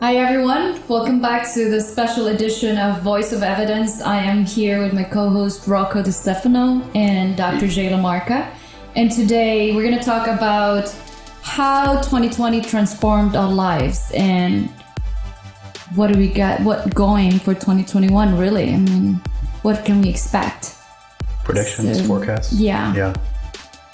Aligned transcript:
Hi, 0.00 0.16
everyone. 0.16 0.82
Welcome 0.88 1.20
back 1.20 1.52
to 1.54 1.70
the 1.70 1.80
special 1.80 2.28
edition 2.28 2.76
of 2.76 3.02
Voice 3.02 3.32
of 3.32 3.42
Evidence. 3.42 4.02
I 4.02 4.18
am 4.18 4.44
here 4.44 4.82
with 4.82 4.92
my 4.92 5.04
co 5.04 5.28
host 5.28 5.68
Rocco 5.68 6.02
Di 6.02 6.10
Stefano 6.10 6.82
and 6.94 7.36
Dr. 7.36 7.68
Jay 7.68 7.88
Lamarco. 7.88 8.48
And 8.96 9.10
today 9.10 9.74
we're 9.74 9.84
going 9.84 9.98
to 9.98 10.04
talk 10.04 10.26
about 10.26 10.92
how 11.42 11.94
2020 12.02 12.62
transformed 12.62 13.36
our 13.36 13.50
lives 13.50 14.10
and 14.14 14.68
what 15.94 16.12
do 16.12 16.18
we 16.18 16.28
got, 16.28 16.60
what 16.62 16.94
going 16.94 17.38
for 17.38 17.54
2021, 17.54 18.36
really? 18.36 18.72
I 18.72 18.78
mean, 18.78 19.20
what 19.62 19.84
can 19.84 20.02
we 20.02 20.08
expect? 20.08 20.74
Predictions, 21.44 21.98
so, 21.98 22.04
forecasts? 22.04 22.52
Yeah. 22.52 22.94
Yeah. 22.94 23.14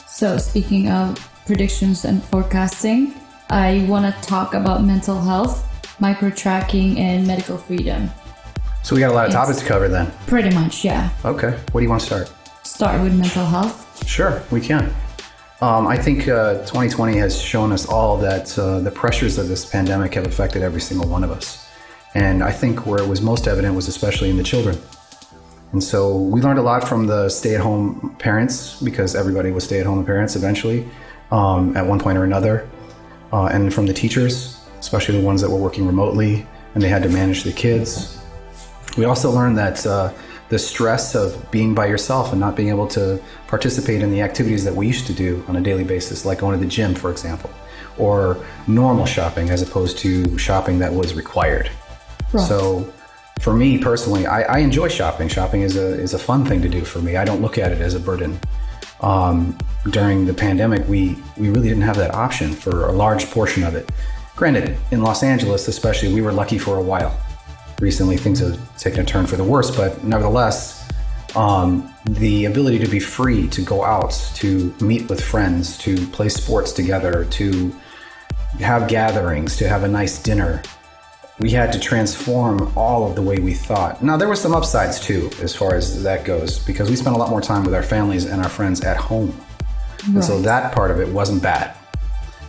So, 0.06 0.38
speaking 0.38 0.88
of 0.88 1.18
predictions 1.46 2.04
and 2.04 2.22
forecasting, 2.22 3.14
I 3.50 3.86
want 3.88 4.04
to 4.04 4.28
talk 4.28 4.54
about 4.54 4.84
mental 4.84 5.20
health, 5.20 5.67
micro 6.00 6.30
tracking, 6.30 6.98
and 6.98 7.26
medical 7.26 7.58
freedom. 7.58 8.10
So, 8.82 8.94
we 8.94 9.00
got 9.00 9.10
a 9.10 9.14
lot 9.14 9.26
of 9.26 9.32
topics 9.32 9.58
to 9.60 9.66
cover 9.66 9.88
then. 9.88 10.10
Pretty 10.26 10.54
much, 10.54 10.84
yeah. 10.84 11.10
Okay. 11.24 11.50
What 11.72 11.80
do 11.80 11.84
you 11.84 11.90
want 11.90 12.00
to 12.00 12.06
start? 12.06 12.32
Start 12.62 13.02
with 13.02 13.16
mental 13.16 13.44
health. 13.44 14.06
Sure, 14.06 14.42
we 14.50 14.60
can. 14.60 14.94
Um, 15.60 15.88
I 15.88 15.96
think 15.96 16.28
uh, 16.28 16.58
2020 16.66 17.16
has 17.18 17.40
shown 17.40 17.72
us 17.72 17.86
all 17.86 18.16
that 18.18 18.56
uh, 18.56 18.78
the 18.78 18.92
pressures 18.92 19.38
of 19.38 19.48
this 19.48 19.66
pandemic 19.66 20.14
have 20.14 20.24
affected 20.24 20.62
every 20.62 20.80
single 20.80 21.08
one 21.08 21.24
of 21.24 21.32
us. 21.32 21.68
And 22.14 22.44
I 22.44 22.52
think 22.52 22.86
where 22.86 23.02
it 23.02 23.08
was 23.08 23.20
most 23.20 23.48
evident 23.48 23.74
was 23.74 23.88
especially 23.88 24.30
in 24.30 24.36
the 24.36 24.44
children. 24.44 24.78
And 25.72 25.82
so 25.82 26.16
we 26.16 26.40
learned 26.40 26.58
a 26.58 26.62
lot 26.62 26.88
from 26.88 27.06
the 27.06 27.28
stay 27.28 27.54
at 27.56 27.60
home 27.60 28.14
parents 28.18 28.80
because 28.80 29.14
everybody 29.14 29.50
was 29.50 29.64
stay 29.64 29.80
at 29.80 29.86
home 29.86 30.04
parents 30.04 30.36
eventually 30.36 30.88
um, 31.30 31.76
at 31.76 31.84
one 31.84 31.98
point 31.98 32.16
or 32.16 32.24
another. 32.24 32.68
Uh, 33.32 33.46
and 33.46 33.74
from 33.74 33.86
the 33.86 33.92
teachers, 33.92 34.57
especially 34.78 35.18
the 35.18 35.24
ones 35.24 35.40
that 35.42 35.50
were 35.50 35.58
working 35.58 35.86
remotely 35.86 36.46
and 36.74 36.82
they 36.82 36.88
had 36.88 37.02
to 37.02 37.08
manage 37.08 37.42
the 37.42 37.52
kids. 37.52 38.22
We 38.96 39.04
also 39.04 39.30
learned 39.30 39.58
that 39.58 39.84
uh, 39.86 40.12
the 40.48 40.58
stress 40.58 41.14
of 41.14 41.50
being 41.50 41.74
by 41.74 41.86
yourself 41.86 42.32
and 42.32 42.40
not 42.40 42.56
being 42.56 42.68
able 42.68 42.86
to 42.88 43.20
participate 43.46 44.02
in 44.02 44.10
the 44.10 44.22
activities 44.22 44.64
that 44.64 44.74
we 44.74 44.86
used 44.86 45.06
to 45.06 45.12
do 45.12 45.44
on 45.48 45.56
a 45.56 45.60
daily 45.60 45.84
basis, 45.84 46.24
like 46.24 46.38
going 46.38 46.58
to 46.58 46.64
the 46.64 46.70
gym, 46.70 46.94
for 46.94 47.10
example, 47.10 47.50
or 47.98 48.44
normal 48.66 49.06
shopping 49.06 49.50
as 49.50 49.62
opposed 49.62 49.98
to 49.98 50.38
shopping 50.38 50.78
that 50.78 50.92
was 50.92 51.14
required. 51.14 51.70
Right. 52.32 52.46
So, 52.46 52.92
for 53.40 53.54
me 53.54 53.78
personally, 53.78 54.26
I, 54.26 54.42
I, 54.42 54.58
enjoy 54.58 54.88
shopping. 54.88 55.28
Shopping 55.28 55.62
is 55.62 55.76
a 55.76 55.94
is 55.94 56.12
a 56.12 56.18
fun 56.18 56.44
thing 56.44 56.60
to 56.62 56.68
do 56.68 56.84
for 56.84 57.00
me. 57.00 57.16
I 57.16 57.24
don't 57.24 57.40
look 57.40 57.56
at 57.56 57.70
it 57.70 57.80
as 57.80 57.94
a 57.94 58.00
burden. 58.00 58.38
Um, 59.00 59.56
during 59.90 60.26
the 60.26 60.34
pandemic, 60.34 60.86
we 60.88 61.16
we 61.36 61.48
really 61.48 61.68
didn't 61.68 61.84
have 61.84 61.96
that 61.96 62.14
option 62.14 62.52
for 62.52 62.86
a 62.86 62.92
large 62.92 63.30
portion 63.30 63.62
of 63.62 63.74
it. 63.74 63.88
Granted, 64.38 64.78
in 64.92 65.02
Los 65.02 65.22
Angeles, 65.22 65.68
especially, 65.68 66.14
we 66.14 66.22
were 66.22 66.32
lucky 66.32 66.58
for 66.58 66.78
a 66.78 66.82
while 66.82 67.14
recently 67.80 68.16
things 68.16 68.40
have 68.40 68.78
taken 68.78 69.00
a 69.00 69.04
turn 69.04 69.26
for 69.26 69.36
the 69.36 69.44
worse, 69.44 69.74
but 69.74 70.02
nevertheless, 70.02 70.88
um, 71.36 71.92
the 72.10 72.46
ability 72.46 72.78
to 72.78 72.88
be 72.88 72.98
free 72.98 73.48
to 73.48 73.62
go 73.62 73.84
out, 73.84 74.12
to 74.34 74.74
meet 74.80 75.08
with 75.08 75.22
friends, 75.22 75.78
to 75.78 76.06
play 76.08 76.28
sports 76.28 76.72
together, 76.72 77.24
to 77.26 77.74
have 78.58 78.88
gatherings, 78.88 79.56
to 79.56 79.68
have 79.68 79.84
a 79.84 79.88
nice 79.88 80.20
dinner. 80.22 80.62
We 81.38 81.50
had 81.50 81.72
to 81.72 81.78
transform 81.78 82.72
all 82.76 83.08
of 83.08 83.14
the 83.14 83.22
way 83.22 83.38
we 83.38 83.54
thought. 83.54 84.02
Now, 84.02 84.16
there 84.16 84.26
were 84.26 84.34
some 84.34 84.54
upsides 84.54 84.98
too, 84.98 85.30
as 85.40 85.54
far 85.54 85.76
as 85.76 86.02
that 86.02 86.24
goes, 86.24 86.58
because 86.58 86.90
we 86.90 86.96
spent 86.96 87.14
a 87.14 87.18
lot 87.18 87.30
more 87.30 87.40
time 87.40 87.62
with 87.62 87.74
our 87.74 87.82
families 87.82 88.24
and 88.24 88.42
our 88.42 88.48
friends 88.48 88.80
at 88.80 88.96
home. 88.96 89.28
Right. 89.28 90.14
And 90.14 90.24
so 90.24 90.40
that 90.42 90.74
part 90.74 90.90
of 90.90 91.00
it 91.00 91.08
wasn't 91.08 91.42
bad. 91.42 91.77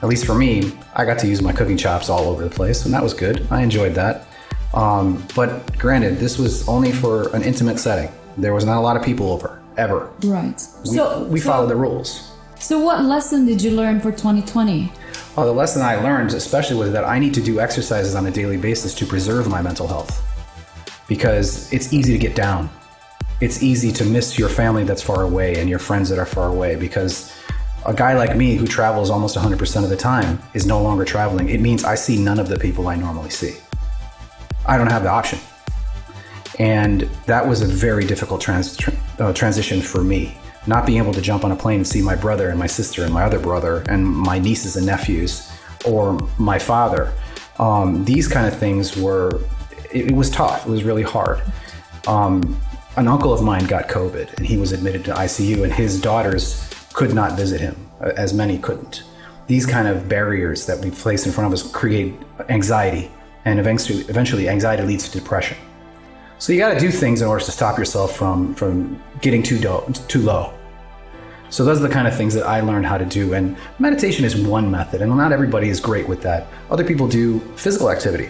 At 0.01 0.07
least 0.07 0.25
for 0.25 0.35
me, 0.35 0.71
I 0.95 1.03
got 1.05 1.19
to 1.19 1.27
use 1.27 1.41
my 1.41 1.51
cooking 1.51 1.77
chops 1.77 2.09
all 2.09 2.25
over 2.25 2.43
the 2.43 2.49
place, 2.49 2.85
and 2.85 2.93
that 2.93 3.03
was 3.03 3.13
good. 3.13 3.45
I 3.51 3.61
enjoyed 3.61 3.95
that. 3.95 4.27
Um, 4.73 5.25
but 5.35 5.77
granted, 5.77 6.17
this 6.19 6.37
was 6.37 6.67
only 6.67 6.91
for 6.91 7.33
an 7.35 7.43
intimate 7.43 7.79
setting. 7.79 8.11
There 8.37 8.53
was 8.53 8.65
not 8.65 8.77
a 8.77 8.81
lot 8.81 8.95
of 8.95 9.03
people 9.03 9.31
over, 9.31 9.61
ever. 9.77 10.09
Right. 10.23 10.55
We, 10.83 10.89
so 10.89 11.23
we 11.23 11.39
so, 11.39 11.49
followed 11.49 11.67
the 11.67 11.75
rules. 11.75 12.31
So, 12.59 12.79
what 12.79 13.03
lesson 13.03 13.45
did 13.45 13.61
you 13.61 13.71
learn 13.71 13.99
for 13.99 14.11
2020? 14.11 14.91
Well, 15.35 15.45
the 15.45 15.53
lesson 15.53 15.81
I 15.81 15.95
learned, 15.95 16.33
especially, 16.33 16.77
was 16.77 16.91
that 16.91 17.03
I 17.03 17.19
need 17.19 17.33
to 17.33 17.41
do 17.41 17.59
exercises 17.59 18.15
on 18.15 18.25
a 18.25 18.31
daily 18.31 18.57
basis 18.57 18.93
to 18.95 19.05
preserve 19.05 19.47
my 19.49 19.61
mental 19.61 19.87
health. 19.87 20.25
Because 21.07 21.71
it's 21.73 21.91
easy 21.91 22.13
to 22.13 22.19
get 22.19 22.35
down. 22.35 22.69
It's 23.41 23.63
easy 23.63 23.91
to 23.93 24.05
miss 24.05 24.37
your 24.37 24.49
family 24.49 24.83
that's 24.83 25.01
far 25.01 25.23
away 25.23 25.55
and 25.55 25.69
your 25.69 25.79
friends 25.79 26.09
that 26.09 26.19
are 26.19 26.25
far 26.25 26.49
away 26.49 26.75
because 26.75 27.33
a 27.85 27.93
guy 27.93 28.13
like 28.13 28.35
me 28.35 28.55
who 28.55 28.67
travels 28.67 29.09
almost 29.09 29.37
100% 29.37 29.83
of 29.83 29.89
the 29.89 29.95
time 29.95 30.41
is 30.53 30.65
no 30.65 30.81
longer 30.81 31.05
traveling. 31.05 31.49
It 31.49 31.61
means 31.61 31.83
I 31.83 31.95
see 31.95 32.21
none 32.21 32.39
of 32.39 32.49
the 32.49 32.59
people 32.59 32.87
I 32.87 32.95
normally 32.95 33.29
see. 33.29 33.55
I 34.65 34.77
don't 34.77 34.91
have 34.91 35.03
the 35.03 35.09
option. 35.09 35.39
And 36.59 37.01
that 37.25 37.47
was 37.47 37.61
a 37.61 37.65
very 37.65 38.05
difficult 38.05 38.41
trans- 38.41 38.77
uh, 39.17 39.31
transition 39.33 39.81
for 39.81 40.03
me. 40.03 40.37
Not 40.67 40.85
being 40.85 40.97
able 40.97 41.13
to 41.13 41.21
jump 41.21 41.45
on 41.45 41.51
a 41.51 41.55
plane 41.55 41.77
and 41.77 41.87
see 41.87 42.01
my 42.01 42.15
brother 42.15 42.49
and 42.49 42.59
my 42.59 42.67
sister 42.67 43.05
and 43.05 43.13
my 43.13 43.23
other 43.23 43.39
brother 43.39 43.85
and 43.87 44.05
my 44.05 44.39
nieces 44.39 44.75
and 44.75 44.85
nephews 44.85 45.49
or 45.85 46.19
my 46.37 46.59
father. 46.59 47.13
Um, 47.59 48.03
these 48.03 48.27
kind 48.27 48.45
of 48.45 48.57
things 48.57 48.97
were, 48.97 49.41
it, 49.91 50.07
it, 50.07 50.11
was 50.11 50.29
tough. 50.29 50.67
It 50.67 50.69
was 50.69 50.83
really 50.83 51.03
hard. 51.03 51.41
Um, 52.07 52.59
an 52.97 53.07
uncle 53.07 53.33
of 53.33 53.41
mine 53.41 53.65
got 53.65 53.87
COVID 53.87 54.33
and 54.33 54.45
he 54.45 54.57
was 54.57 54.73
admitted 54.73 55.05
to 55.05 55.13
ICU, 55.13 55.63
and 55.63 55.71
his 55.71 56.01
daughters 56.01 56.68
could 56.99 57.13
not 57.13 57.37
visit 57.37 57.61
him, 57.61 57.77
uh, 58.01 58.11
as 58.17 58.33
many 58.33 58.57
couldn't. 58.57 59.03
These 59.47 59.65
kind 59.65 59.87
of 59.87 60.09
barriers 60.09 60.65
that 60.65 60.79
we 60.83 60.91
place 60.91 61.25
in 61.25 61.31
front 61.31 61.47
of 61.47 61.53
us 61.57 61.63
create 61.71 62.13
anxiety 62.49 63.09
and 63.45 63.57
eventually, 63.57 64.01
eventually 64.13 64.49
anxiety 64.49 64.83
leads 64.83 65.07
to 65.07 65.17
depression. 65.17 65.57
So 66.39 66.51
you 66.51 66.59
got 66.59 66.73
to 66.73 66.79
do 66.79 66.91
things 66.91 67.21
in 67.21 67.27
order 67.29 67.43
to 67.45 67.51
stop 67.51 67.77
yourself 67.77 68.17
from 68.17 68.53
from 68.53 69.01
getting 69.21 69.41
too 69.41 69.59
do- 69.65 69.85
too 70.13 70.21
low. 70.31 70.53
So 71.49 71.63
those 71.63 71.79
are 71.79 71.87
the 71.87 71.95
kind 71.97 72.07
of 72.07 72.15
things 72.15 72.33
that 72.33 72.45
I 72.45 72.59
learned 72.69 72.85
how 72.85 72.97
to 72.97 73.05
do. 73.05 73.33
And 73.33 73.55
meditation 73.79 74.25
is 74.25 74.35
one 74.35 74.69
method, 74.69 75.01
and 75.01 75.09
not 75.15 75.31
everybody 75.31 75.69
is 75.69 75.79
great 75.79 76.07
with 76.07 76.21
that. 76.23 76.47
Other 76.69 76.83
people 76.83 77.07
do 77.07 77.39
physical 77.55 77.89
activity. 77.89 78.29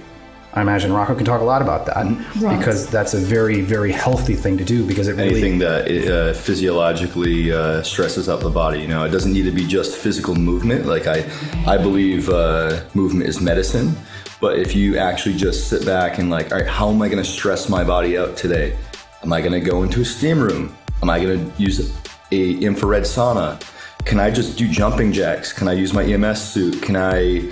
I 0.53 0.61
imagine 0.61 0.91
Rocco 0.91 1.13
can 1.13 1.25
talk 1.25 1.41
a 1.41 1.43
lot 1.43 1.61
about 1.61 1.85
that 1.85 1.95
right. 2.41 2.57
because 2.57 2.87
that's 2.89 3.13
a 3.13 3.19
very, 3.19 3.61
very 3.61 3.91
healthy 3.91 4.33
thing 4.33 4.57
to 4.57 4.65
do. 4.65 4.83
Because 4.83 5.07
it 5.07 5.13
really 5.13 5.29
anything 5.29 5.59
that 5.59 5.85
uh, 5.85 6.33
physiologically 6.33 7.51
uh, 7.51 7.83
stresses 7.83 8.27
out 8.27 8.39
the 8.39 8.49
body. 8.49 8.79
You 8.79 8.87
know, 8.87 9.03
it 9.03 9.09
doesn't 9.09 9.31
need 9.31 9.43
to 9.43 9.51
be 9.51 9.67
just 9.67 9.95
physical 9.95 10.33
movement. 10.33 10.87
Like 10.87 11.05
I, 11.05 11.29
I 11.67 11.77
believe 11.77 12.29
uh, 12.29 12.81
movement 12.95 13.29
is 13.29 13.39
medicine. 13.39 13.95
But 14.41 14.57
if 14.57 14.75
you 14.75 14.97
actually 14.97 15.35
just 15.35 15.67
sit 15.69 15.85
back 15.85 16.17
and 16.17 16.31
like, 16.31 16.51
all 16.51 16.59
right, 16.59 16.67
how 16.67 16.89
am 16.89 17.01
I 17.01 17.09
going 17.09 17.23
to 17.23 17.29
stress 17.29 17.69
my 17.69 17.83
body 17.83 18.17
out 18.17 18.35
today? 18.35 18.77
Am 19.21 19.31
I 19.31 19.41
going 19.41 19.51
to 19.51 19.59
go 19.59 19.83
into 19.83 20.01
a 20.01 20.05
steam 20.05 20.39
room? 20.39 20.75
Am 21.03 21.09
I 21.09 21.19
going 21.19 21.51
to 21.51 21.61
use 21.61 21.95
a 22.31 22.53
infrared 22.55 23.03
sauna? 23.03 23.61
Can 24.05 24.19
I 24.19 24.31
just 24.31 24.57
do 24.57 24.67
jumping 24.67 25.11
jacks? 25.11 25.53
Can 25.53 25.67
I 25.67 25.73
use 25.73 25.93
my 25.93 26.03
EMS 26.03 26.41
suit? 26.41 26.81
Can 26.81 26.95
I 26.95 27.51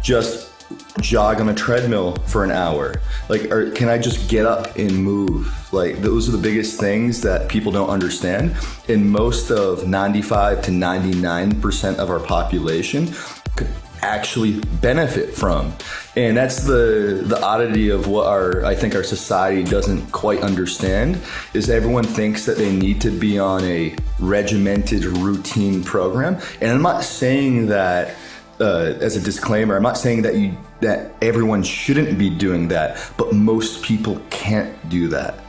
just 0.00 0.51
jog 1.00 1.40
on 1.40 1.48
a 1.48 1.54
treadmill 1.54 2.16
for 2.26 2.44
an 2.44 2.50
hour? 2.50 3.00
Like, 3.28 3.50
or 3.50 3.70
can 3.70 3.88
I 3.88 3.98
just 3.98 4.28
get 4.28 4.46
up 4.46 4.76
and 4.76 4.92
move? 4.96 5.72
Like, 5.72 5.98
those 5.98 6.28
are 6.28 6.32
the 6.32 6.42
biggest 6.42 6.78
things 6.78 7.20
that 7.22 7.48
people 7.48 7.72
don't 7.72 7.90
understand. 7.90 8.54
And 8.88 9.10
most 9.10 9.50
of 9.50 9.86
95 9.86 10.62
to 10.62 10.70
99% 10.70 11.96
of 11.96 12.10
our 12.10 12.20
population 12.20 13.14
could 13.56 13.68
actually 14.02 14.60
benefit 14.80 15.32
from. 15.32 15.72
And 16.16 16.36
that's 16.36 16.64
the 16.64 17.22
the 17.24 17.40
oddity 17.40 17.88
of 17.88 18.08
what 18.08 18.26
our 18.26 18.64
I 18.64 18.74
think 18.74 18.94
our 18.94 19.04
society 19.04 19.62
doesn't 19.62 20.10
quite 20.10 20.40
understand 20.40 21.20
is 21.54 21.70
everyone 21.70 22.04
thinks 22.04 22.44
that 22.46 22.58
they 22.58 22.74
need 22.74 23.00
to 23.02 23.10
be 23.10 23.38
on 23.38 23.62
a 23.64 23.94
regimented 24.18 25.04
routine 25.04 25.82
program. 25.82 26.38
And 26.60 26.70
I'm 26.70 26.82
not 26.82 27.04
saying 27.04 27.66
that 27.66 28.16
uh, 28.60 28.94
as 29.00 29.16
a 29.16 29.20
disclaimer, 29.20 29.76
I'm 29.76 29.82
not 29.82 29.96
saying 29.96 30.22
that 30.22 30.36
you 30.36 30.56
that 30.82 31.14
everyone 31.22 31.62
shouldn't 31.62 32.18
be 32.18 32.28
doing 32.28 32.68
that, 32.68 33.12
but 33.16 33.32
most 33.32 33.82
people 33.82 34.20
can't 34.30 34.88
do 34.88 35.08
that. 35.08 35.40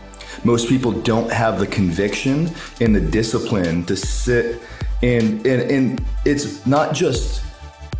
Most 0.44 0.68
people 0.68 0.92
don't 0.92 1.32
have 1.32 1.60
the 1.60 1.68
conviction 1.68 2.50
and 2.82 2.96
the 2.96 3.02
discipline 3.02 3.84
to 3.86 3.96
sit 3.96 4.62
and 5.02 5.46
and, 5.46 5.70
and 5.70 6.06
it's 6.26 6.66
not 6.66 6.96
just 6.96 7.44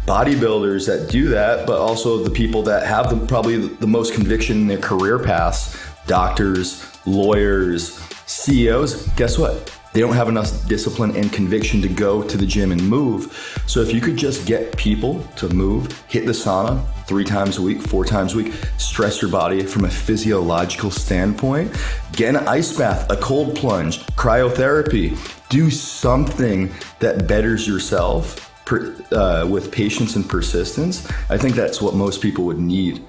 bodybuilders 0.06 0.88
that 0.88 1.10
do 1.10 1.30
that, 1.30 1.66
but 1.68 1.80
also 1.80 2.24
the 2.24 2.30
people 2.30 2.64
that 2.64 2.86
have 2.86 3.10
the, 3.10 3.26
probably 3.26 3.68
the 3.68 3.88
most 3.88 4.14
conviction 4.14 4.58
in 4.58 4.68
their 4.68 4.78
career 4.78 5.20
paths 5.20 5.78
doctors, 6.06 6.86
lawyers, 7.06 7.94
CEOs. 8.26 9.08
Guess 9.16 9.38
what? 9.38 9.80
They 9.94 10.00
don't 10.00 10.14
have 10.14 10.28
enough 10.28 10.68
discipline 10.68 11.16
and 11.16 11.32
conviction 11.32 11.82
to 11.84 11.88
go 11.88 12.24
to 12.24 12.36
the 12.36 12.46
gym 12.46 12.72
and 12.72 12.82
move. 12.88 13.62
So 13.68 13.82
if 13.82 13.94
you 13.94 14.02
could 14.02 14.18
just 14.18 14.46
get 14.48 14.76
people 14.76 15.24
to 15.38 15.48
move, 15.50 16.04
hit 16.08 16.26
the 16.26 16.32
sauna 16.32 16.84
three 17.06 17.24
times 17.24 17.60
a 17.60 17.62
week, 17.62 17.82
four 17.82 18.04
times 18.04 18.34
a 18.34 18.38
week, 18.38 18.54
stress 18.78 19.22
your 19.22 19.30
body 19.30 19.64
from 19.64 19.86
a 19.86 19.90
physiological 19.90 20.90
standpoint, 20.90 21.72
get 22.12 22.36
an 22.36 22.48
ice 22.48 22.76
bath, 22.76 23.10
a 23.12 23.18
cold 23.18 23.56
plunge, 23.56 24.00
cryotherapy, 24.16 25.18
do 25.50 25.70
something 25.70 26.74
that 27.00 27.28
betters 27.28 27.68
yourself 27.68 28.50
per, 28.66 28.96
uh, 29.12 29.46
with 29.48 29.72
patience 29.72 30.16
and 30.16 30.28
persistence, 30.28 31.10
I 31.30 31.38
think 31.38 31.56
that's 31.56 31.82
what 31.82 31.96
most 31.96 32.22
people 32.22 32.46
would 32.46 32.60
need. 32.60 33.04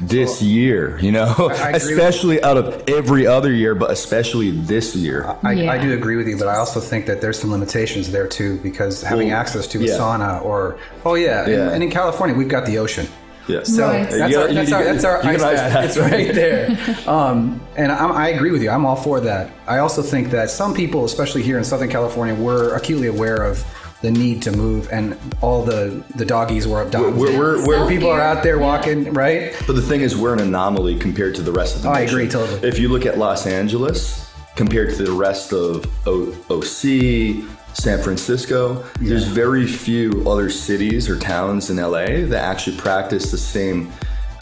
This 0.00 0.40
year, 0.42 0.98
you 1.00 1.12
know, 1.12 1.34
I 1.38 1.70
agree 1.70 1.72
with 1.72 1.82
especially 1.82 2.42
out 2.42 2.56
of 2.56 2.88
every 2.88 3.26
other 3.26 3.52
year, 3.52 3.74
but 3.74 3.90
especially 3.90 4.50
this 4.50 4.96
year. 4.96 5.36
I, 5.42 5.52
Yeah. 5.52 5.70
I 5.72 5.78
do 5.78 5.92
agree 5.92 6.16
with 6.16 6.26
you, 6.28 6.36
but 6.38 6.48
I 6.48 6.56
also 6.56 6.80
think 6.80 7.06
that 7.06 7.20
there's 7.20 7.38
some 7.38 7.50
limitations 7.50 8.10
there 8.10 8.26
too, 8.26 8.58
because 8.62 9.02
having 9.02 9.28
Well, 9.28 9.36
access 9.38 9.66
to 9.68 9.78
a 9.78 9.82
yeah. 9.82 9.92
sauna 9.98 10.42
or 10.44 10.78
oh 11.04 11.14
yeah, 11.14 11.46
Yeah. 11.46 11.54
And, 11.64 11.70
and 11.74 11.82
in 11.84 11.90
California 11.90 12.34
we've 12.36 12.48
got 12.48 12.66
the 12.66 12.78
ocean. 12.78 13.06
Yeah. 13.48 13.62
So 13.64 13.88
Right. 13.88 14.08
that's, 14.08 14.32
You 14.32 14.38
our, 14.40 14.52
that's, 14.52 14.70
you- 14.70 14.76
our, 14.76 14.84
that's 14.84 15.04
our 15.04 15.18
ice 15.18 15.42
ice 15.42 15.42
bath. 15.42 15.72
bath. 15.72 15.84
It's 15.84 15.98
right 15.98 16.34
there. 16.34 16.96
Um, 17.08 17.60
and 17.76 17.90
I'm, 17.90 18.12
I 18.12 18.28
agree 18.28 18.52
with 18.52 18.62
you. 18.62 18.70
I'm 18.70 18.86
all 18.86 18.96
for 18.96 19.20
that. 19.20 19.50
I 19.66 19.78
also 19.78 20.02
think 20.02 20.30
that 20.30 20.50
some 20.50 20.72
people, 20.72 21.04
especially 21.04 21.42
here 21.42 21.58
in 21.58 21.64
Southern 21.64 21.88
California, 21.90 22.34
were 22.34 22.74
acutely 22.76 23.08
aware 23.08 23.42
of 23.42 23.64
the 24.02 24.10
need 24.10 24.40
to 24.42 24.52
move, 24.52 24.88
and 24.90 25.16
all 25.42 25.62
the 25.62 26.02
the 26.16 26.24
doggies 26.24 26.66
were 26.66 26.80
up 26.82 26.90
down. 26.90 27.16
We're- 27.16 27.36
we're- 27.36 27.56
we're- 27.58 27.66
where 27.66 27.86
people 27.88 28.08
are 28.10 28.20
out 28.20 28.42
there 28.42 28.56
Yeah. 28.58 28.62
walking, 28.66 29.12
right? 29.12 29.52
But 29.66 29.76
the 29.76 29.82
thing 29.82 30.00
is, 30.00 30.16
we're 30.16 30.32
an 30.32 30.40
anomaly 30.40 30.96
compared 30.96 31.34
to 31.36 31.42
the 31.42 31.52
rest 31.52 31.76
of 31.76 31.82
the 31.82 31.88
Oh, 31.88 31.92
I 31.92 32.00
agree, 32.00 32.26
totally. 32.28 32.66
If 32.66 32.78
you 32.78 32.88
look 32.88 33.04
at 33.04 33.18
Los 33.18 33.46
Angeles 33.46 34.26
compared 34.56 34.96
to 34.96 35.02
the 35.04 35.12
rest 35.12 35.52
of 35.52 35.84
o- 36.06 36.32
OC, 36.50 37.44
San 37.74 38.02
Francisco, 38.02 38.82
there's 39.00 39.24
very 39.24 39.66
few 39.66 40.24
other 40.26 40.50
cities 40.50 41.08
or 41.08 41.16
towns 41.16 41.70
in 41.70 41.78
LA 41.78 42.24
that 42.26 42.42
actually 42.42 42.76
practice 42.76 43.30
the 43.30 43.38
same 43.38 43.90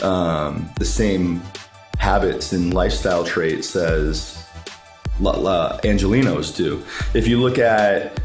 um, 0.02 0.68
the 0.78 0.84
same 0.84 1.42
habits 1.98 2.52
and 2.52 2.72
lifestyle 2.72 3.24
traits 3.24 3.74
as 3.74 4.38
La, 5.20 5.32
La 5.32 5.76
Angelenos 5.82 6.54
do. 6.54 6.80
If 7.14 7.26
you 7.26 7.40
look 7.40 7.58
at 7.58 8.20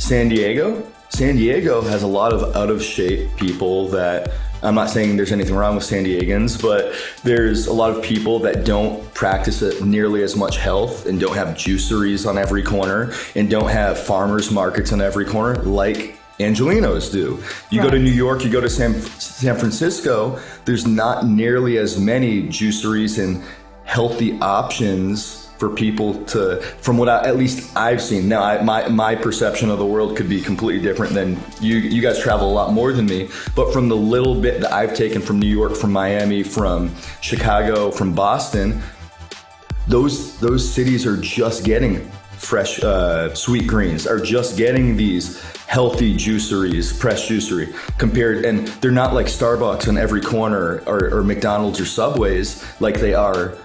San 0.00 0.30
Diego, 0.30 0.90
San 1.10 1.36
Diego 1.36 1.82
has 1.82 2.02
a 2.02 2.06
lot 2.06 2.32
of 2.32 2.56
out 2.56 2.70
of 2.70 2.82
shape 2.82 3.28
people 3.36 3.86
that 3.88 4.32
I'm 4.62 4.74
not 4.74 4.88
saying 4.88 5.16
there's 5.16 5.30
anything 5.30 5.54
wrong 5.54 5.74
with 5.74 5.84
San 5.84 6.04
Diegans, 6.04 6.60
but 6.60 6.94
there's 7.22 7.66
a 7.66 7.72
lot 7.72 7.94
of 7.94 8.02
people 8.02 8.38
that 8.40 8.64
don't 8.64 9.12
practice 9.12 9.60
it 9.60 9.84
nearly 9.84 10.22
as 10.22 10.36
much 10.36 10.56
health 10.56 11.04
and 11.06 11.20
don't 11.20 11.34
have 11.34 11.48
juiceries 11.48 12.26
on 12.26 12.38
every 12.38 12.62
corner 12.62 13.12
and 13.34 13.50
don't 13.50 13.68
have 13.68 13.98
farmers 13.98 14.50
markets 14.50 14.90
on 14.92 15.02
every 15.02 15.26
corner 15.26 15.62
like 15.62 16.18
Angelenos 16.38 17.12
do. 17.12 17.38
You 17.68 17.82
go 17.82 17.90
to 17.90 17.98
New 17.98 18.10
York, 18.10 18.42
you 18.42 18.50
go 18.50 18.60
to 18.60 18.70
San, 18.70 18.94
San 18.94 19.54
Francisco, 19.56 20.40
there's 20.64 20.86
not 20.86 21.26
nearly 21.26 21.76
as 21.76 22.00
many 22.00 22.44
juiceries 22.44 23.22
and 23.22 23.44
healthy 23.84 24.38
options 24.40 25.49
for 25.60 25.68
people 25.68 26.24
to 26.24 26.56
from 26.80 26.96
what 26.96 27.10
I, 27.10 27.28
at 27.28 27.36
least 27.36 27.76
I've 27.76 28.00
seen. 28.00 28.28
Now, 28.28 28.42
I, 28.42 28.62
my 28.62 28.88
my 28.88 29.14
perception 29.14 29.68
of 29.68 29.78
the 29.78 29.84
world 29.84 30.16
could 30.16 30.28
be 30.28 30.40
completely 30.40 30.82
different 30.82 31.12
than 31.12 31.38
you. 31.60 31.76
You 31.76 32.00
guys 32.00 32.18
travel 32.18 32.50
a 32.50 32.54
lot 32.60 32.72
more 32.72 32.92
than 32.94 33.04
me, 33.04 33.28
but 33.54 33.70
from 33.70 33.90
the 33.90 33.96
little 33.96 34.40
bit 34.40 34.62
that 34.62 34.72
I've 34.72 34.94
taken 34.94 35.20
from 35.20 35.38
New 35.38 35.54
York, 35.54 35.76
from 35.76 35.92
Miami, 35.92 36.42
from 36.42 36.92
Chicago, 37.20 37.90
from 37.90 38.14
Boston, 38.14 38.82
those 39.86 40.40
those 40.40 40.66
cities 40.66 41.06
are 41.06 41.18
just 41.18 41.62
getting 41.62 42.10
fresh 42.38 42.82
uh, 42.82 43.28
Sweetgreens 43.34 44.10
are 44.10 44.18
just 44.18 44.56
getting 44.56 44.96
these 44.96 45.42
healthy 45.66 46.16
juiceries 46.16 46.98
press 46.98 47.28
juicery 47.28 47.72
compared 47.98 48.46
and 48.46 48.66
they're 48.80 48.90
not 48.90 49.12
like 49.12 49.26
starbucks 49.26 49.86
on 49.88 49.98
every 49.98 50.22
corner 50.22 50.82
or, 50.86 51.14
or 51.14 51.22
mcdonald's 51.22 51.78
or 51.78 51.84
subways 51.84 52.64
like 52.80 52.98
they 52.98 53.14
are 53.14 53.56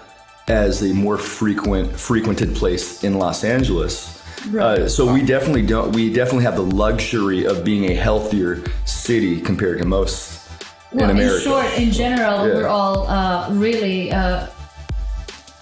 as 0.48 0.82
a 0.82 0.92
more 0.94 1.18
frequent 1.18 1.90
frequented 1.98 2.54
place 2.54 3.02
in 3.04 3.14
los 3.18 3.42
angeles 3.44 4.12
uh, 4.60 4.86
so 4.88 5.12
we 5.12 5.22
definitely 5.24 5.62
don't 5.66 5.90
we 5.92 6.12
definitely 6.12 6.44
have 6.44 6.54
the 6.56 6.62
luxury 6.62 7.44
of 7.46 7.64
being 7.64 7.86
a 7.90 7.94
healthier 7.94 8.62
city 8.84 9.40
compared 9.40 9.78
to 9.78 9.84
most 9.84 10.38
Well, 10.92 11.10
in 11.10 11.16
America. 11.16 11.36
in, 11.36 11.42
short, 11.42 11.66
in 11.78 11.90
general, 11.90 12.46
Yeah. 12.46 12.54
we're 12.54 12.68
all 12.68 13.08
uh, 13.08 13.50
really. 13.50 14.12
Uh, 14.12 14.46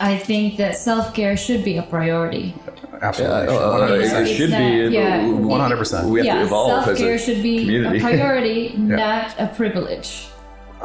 I 0.01 0.19
think 0.19 0.59
that 0.59 0.77
self 0.77 1.15
care 1.15 1.35
should 1.37 1.65
be 1.65 1.79
a 1.79 1.83
priority. 1.83 2.53
Absolutely. 3.01 3.57
Uh, 3.57 3.89
uh, 3.89 4.21
it 4.21 4.29
should 4.37 4.51
be 4.51 4.93
yeah. 4.95 5.27
One 5.33 5.61
hundred 5.61 5.79
percent. 5.79 6.09
we 6.09 6.19
have 6.21 6.27
yeah, 6.27 6.39
to 6.41 6.45
evolve 6.45 6.85
self 6.85 6.99
care 6.99 7.17
should 7.19 7.43
be 7.43 7.61
community. 7.65 7.99
a 7.99 8.01
priority, 8.09 8.75
not 8.77 9.35
a 9.41 9.47
privilege. 9.57 10.29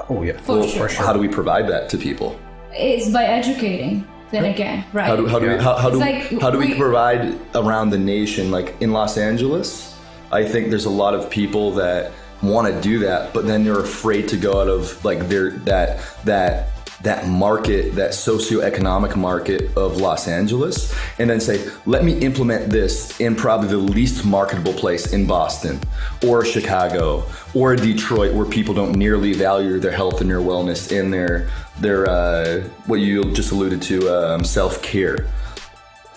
Oh 0.09 0.23
yeah, 0.23 0.37
For 0.39 0.63
sure. 0.63 0.87
for 0.87 0.89
sure. 0.89 1.05
how 1.05 1.11
do 1.11 1.19
we 1.19 1.27
provide 1.27 1.67
that 1.67 1.89
to 1.89 1.97
people 1.97 2.39
It's 2.73 3.09
by 3.11 3.23
educating. 3.25 4.07
Then 4.31 4.45
again, 4.45 4.85
right? 4.93 5.07
How 5.07 5.15
do, 5.15 5.25
how 5.25 5.39
do 5.39 5.47
we 5.49 5.57
how, 5.57 5.75
how 5.75 5.89
do, 5.89 5.97
like 5.97 6.39
how 6.39 6.51
do 6.51 6.59
we 6.59 6.67
we- 6.67 6.75
provide 6.75 7.39
around 7.55 7.89
the 7.89 7.97
nation 7.97 8.51
like 8.51 8.79
in 8.79 8.91
Los 8.91 9.17
Angeles? 9.17 9.95
I 10.31 10.43
think 10.45 10.69
there's 10.69 10.85
a 10.85 10.91
lot 10.91 11.15
of 11.15 11.31
people 11.31 11.71
that 11.71 12.11
want 12.43 12.71
to 12.71 12.79
do 12.81 12.99
that, 12.99 13.33
but 13.33 13.47
then 13.47 13.63
they're 13.63 13.79
afraid 13.79 14.27
to 14.29 14.37
go 14.37 14.61
out 14.61 14.67
of 14.67 15.03
like 15.03 15.27
their 15.29 15.51
that 15.65 15.99
that 16.25 16.78
that 17.01 17.27
market, 17.27 17.95
that 17.95 18.11
socioeconomic 18.11 19.15
market 19.15 19.75
of 19.77 19.97
Los 19.97 20.27
Angeles, 20.27 20.93
and 21.17 21.29
then 21.29 21.39
say, 21.39 21.69
let 21.85 22.03
me 22.03 22.19
implement 22.19 22.69
this 22.69 23.19
in 23.19 23.35
probably 23.35 23.69
the 23.69 23.77
least 23.77 24.25
marketable 24.25 24.73
place 24.73 25.13
in 25.13 25.25
Boston 25.25 25.79
or 26.25 26.43
Chicago 26.43 27.23
or 27.53 27.75
Detroit, 27.75 28.33
where 28.33 28.45
people 28.45 28.73
don't 28.73 28.95
nearly 28.95 29.33
value 29.33 29.79
their 29.79 29.91
health 29.91 30.21
and 30.21 30.29
their 30.29 30.39
wellness 30.39 30.97
and 30.97 31.13
their 31.13 31.49
their 31.79 32.09
uh, 32.09 32.61
what 32.87 32.99
you 32.99 33.23
just 33.33 33.51
alluded 33.51 33.81
to 33.81 34.09
um, 34.09 34.43
self 34.43 34.81
care. 34.81 35.27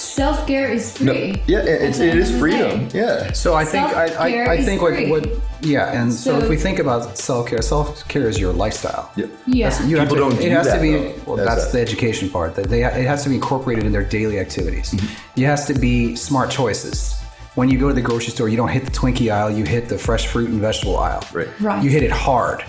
Self 0.03 0.47
care 0.47 0.69
is 0.71 0.97
free. 0.99 1.41
Yeah, 1.47 1.61
it, 1.61 1.83
it's, 1.83 1.99
it 2.01 2.11
end 2.11 2.19
is 2.19 2.29
of 2.29 2.35
the 2.35 2.41
freedom. 2.41 2.89
day. 2.89 2.99
Yeah. 2.99 3.33
So 3.33 3.55
I 3.55 3.65
think 3.65 3.87
I, 3.87 4.07
I, 4.15 4.29
I 4.51 4.55
is 4.57 4.65
think 4.67 4.83
what, 4.83 4.95
free. 4.95 5.11
what 5.11 5.27
yeah, 5.63 5.93
and 5.99 6.13
so, 6.13 6.39
So- 6.39 6.45
if 6.45 6.51
we 6.51 6.57
think 6.57 6.79
about 6.81 7.17
self 7.17 7.49
care, 7.49 7.63
self 7.63 8.07
care 8.09 8.29
is 8.29 8.39
your 8.39 8.53
lifestyle. 8.53 9.11
Yeah. 9.17 9.27
Yeah. 9.47 9.71
That's- 9.71 9.89
you 9.89 9.97
People 9.99 10.17
to- 10.17 10.21
don't 10.21 10.33
it 10.35 10.43
do 10.43 10.51
has 10.51 10.67
that, 10.67 10.77
to 10.77 10.83
be 10.83 10.93
though. 10.93 11.15
well. 11.27 11.37
That's 11.37 11.49
That's 11.49 11.65
that. 11.67 11.73
the 11.73 11.81
education 11.81 12.29
part. 12.31 12.55
That 12.57 12.69
they 12.69 12.85
it 12.85 13.07
has 13.07 13.23
to 13.23 13.29
be 13.29 13.37
incorporated 13.37 13.85
in 13.85 13.93
their 13.93 14.05
daily 14.05 14.39
activities. 14.39 14.91
Mm-hmm. 14.91 15.41
It 15.41 15.45
has 15.47 15.67
to 15.67 15.75
be 15.75 16.17
smart 16.17 16.51
choices. 16.51 17.19
When 17.55 17.69
you 17.69 17.79
go 17.79 17.89
to 17.89 17.95
the 17.95 18.01
grocery 18.03 18.31
store, 18.33 18.49
you 18.49 18.57
don't 18.57 18.71
hit 18.71 18.85
the 18.85 18.91
Twinkie 18.91 19.31
aisle. 19.33 19.51
You 19.51 19.65
hit 19.65 19.89
the 19.89 19.99
fresh 19.99 20.27
fruit 20.27 20.49
and 20.51 20.61
vegetable 20.61 20.97
aisle. 20.99 21.23
Right. 21.33 21.49
Right. 21.61 21.83
You 21.85 21.91
hit 21.91 22.03
it 22.03 22.11
hard. 22.11 22.65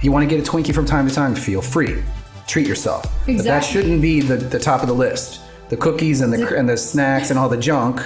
You 0.00 0.12
want 0.12 0.28
to 0.28 0.34
get 0.36 0.46
a 0.46 0.50
Twinkie 0.50 0.74
from 0.74 0.86
time 0.86 1.08
to 1.08 1.14
time? 1.14 1.34
To 1.34 1.40
feel 1.40 1.60
free. 1.62 2.02
Treat 2.46 2.66
yourself. 2.66 3.04
Exactly. 3.26 3.36
But 3.38 3.44
that 3.44 3.60
shouldn't 3.64 4.00
be 4.00 4.20
the, 4.20 4.36
the 4.36 4.58
top 4.58 4.82
of 4.82 4.88
the 4.88 4.94
list. 4.94 5.40
The 5.68 5.76
cookies 5.76 6.20
and 6.20 6.32
the 6.32 6.38
The- 6.38 6.56
and 6.56 6.68
the 6.68 6.76
snacks 6.76 7.30
and 7.30 7.38
all 7.38 7.48
the 7.48 7.56
junk. 7.56 8.00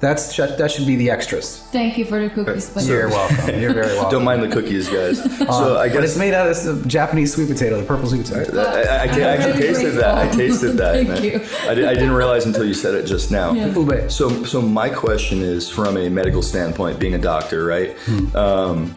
That's 0.00 0.36
that 0.36 0.70
should 0.70 0.86
be 0.86 0.94
the 0.94 1.10
extras. 1.10 1.58
Thank 1.72 1.98
you 1.98 2.04
for 2.04 2.20
the 2.20 2.30
cookies, 2.30 2.70
but 2.70 2.84
You're 2.84 3.08
welcome. 3.08 3.60
You're 3.60 3.74
very 3.74 3.94
welcome. 3.96 4.10
Don't 4.14 4.24
mind 4.24 4.44
the 4.44 4.48
cookies, 4.48 4.88
guys. 4.88 5.20
so 5.38 5.76
I 5.76 5.88
But 5.88 6.04
it's 6.04 6.16
made 6.16 6.34
out 6.34 6.48
of 6.48 6.54
this 6.54 6.86
Japanese 6.86 7.34
sweet 7.34 7.48
potato, 7.48 7.80
the 7.80 7.84
purple 7.84 8.08
sweet 8.08 8.24
potato. 8.24 8.60
I, 8.60 8.62
I, 8.62 8.68
I, 8.68 9.02
I'm 9.02 9.20
actually 9.20 9.52
really 9.54 9.58
tasted 9.66 9.90
that. 9.94 10.18
I 10.18 10.28
tasted 10.30 10.72
that. 10.74 10.94
Thank 10.94 11.08
and 11.08 11.18
I- 11.18 11.22
you. 11.22 11.40
I, 11.68 11.74
did, 11.74 11.84
I 11.86 11.94
didn't 11.94 12.12
realize 12.12 12.46
until 12.46 12.64
you 12.64 12.74
said 12.74 12.94
it 12.94 13.06
just 13.06 13.32
now. 13.32 13.52
Ube. 13.52 14.08
So, 14.08 14.44
so 14.44 14.62
my 14.62 14.88
question 14.88 15.42
is, 15.42 15.68
from 15.68 15.96
a 15.96 16.08
medical 16.08 16.42
standpoint, 16.42 17.00
being 17.00 17.14
a 17.14 17.18
doctor, 17.18 17.64
right? 17.64 17.96
Hmm. 18.02 18.36
Um, 18.36 18.94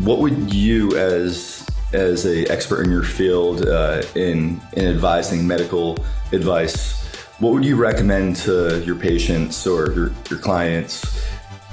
what 0.00 0.18
would 0.18 0.52
you, 0.52 0.94
as 0.98 1.66
as 1.94 2.26
a 2.26 2.44
expert 2.50 2.82
in 2.84 2.90
your 2.90 3.04
field, 3.04 3.66
uh, 3.66 4.02
in 4.14 4.60
in 4.74 4.84
advising 4.84 5.46
medical 5.46 5.96
advice, 6.32 7.05
what 7.38 7.52
would 7.52 7.64
you 7.64 7.76
recommend 7.76 8.36
to 8.36 8.82
your 8.84 8.96
patients 8.96 9.66
or 9.66 9.92
your, 9.92 10.10
your 10.30 10.38
clients? 10.38 11.20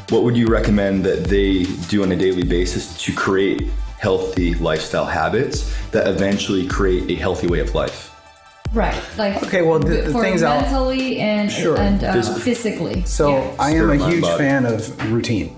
What 0.09 0.23
would 0.23 0.35
you 0.35 0.47
recommend 0.47 1.05
that 1.05 1.23
they 1.25 1.63
do 1.87 2.03
on 2.03 2.11
a 2.11 2.15
daily 2.15 2.43
basis 2.43 2.97
to 3.03 3.13
create 3.13 3.69
healthy 3.99 4.53
lifestyle 4.55 5.05
habits 5.05 5.73
that 5.91 6.07
eventually 6.07 6.67
create 6.67 7.09
a 7.09 7.15
healthy 7.15 7.47
way 7.47 7.59
of 7.59 7.73
life? 7.75 8.09
right, 8.73 8.99
like 9.19 9.41
Okay, 9.43 9.61
well, 9.61 9.77
the- 9.77 10.01
the 10.01 10.11
for 10.11 10.21
things 10.23 10.41
I'll- 10.41 10.59
mentally 10.61 11.19
and 11.19 11.49
Sure. 11.51 11.77
and 11.77 12.03
uh, 12.03 12.15
Phys- 12.15 12.39
physically. 12.39 13.03
So 13.05 13.29
yeah. 13.29 13.55
I 13.59 13.71
am 13.75 13.91
a 13.91 14.09
huge 14.09 14.23
body. 14.23 14.37
fan 14.39 14.65
of 14.65 15.11
routine. 15.13 15.55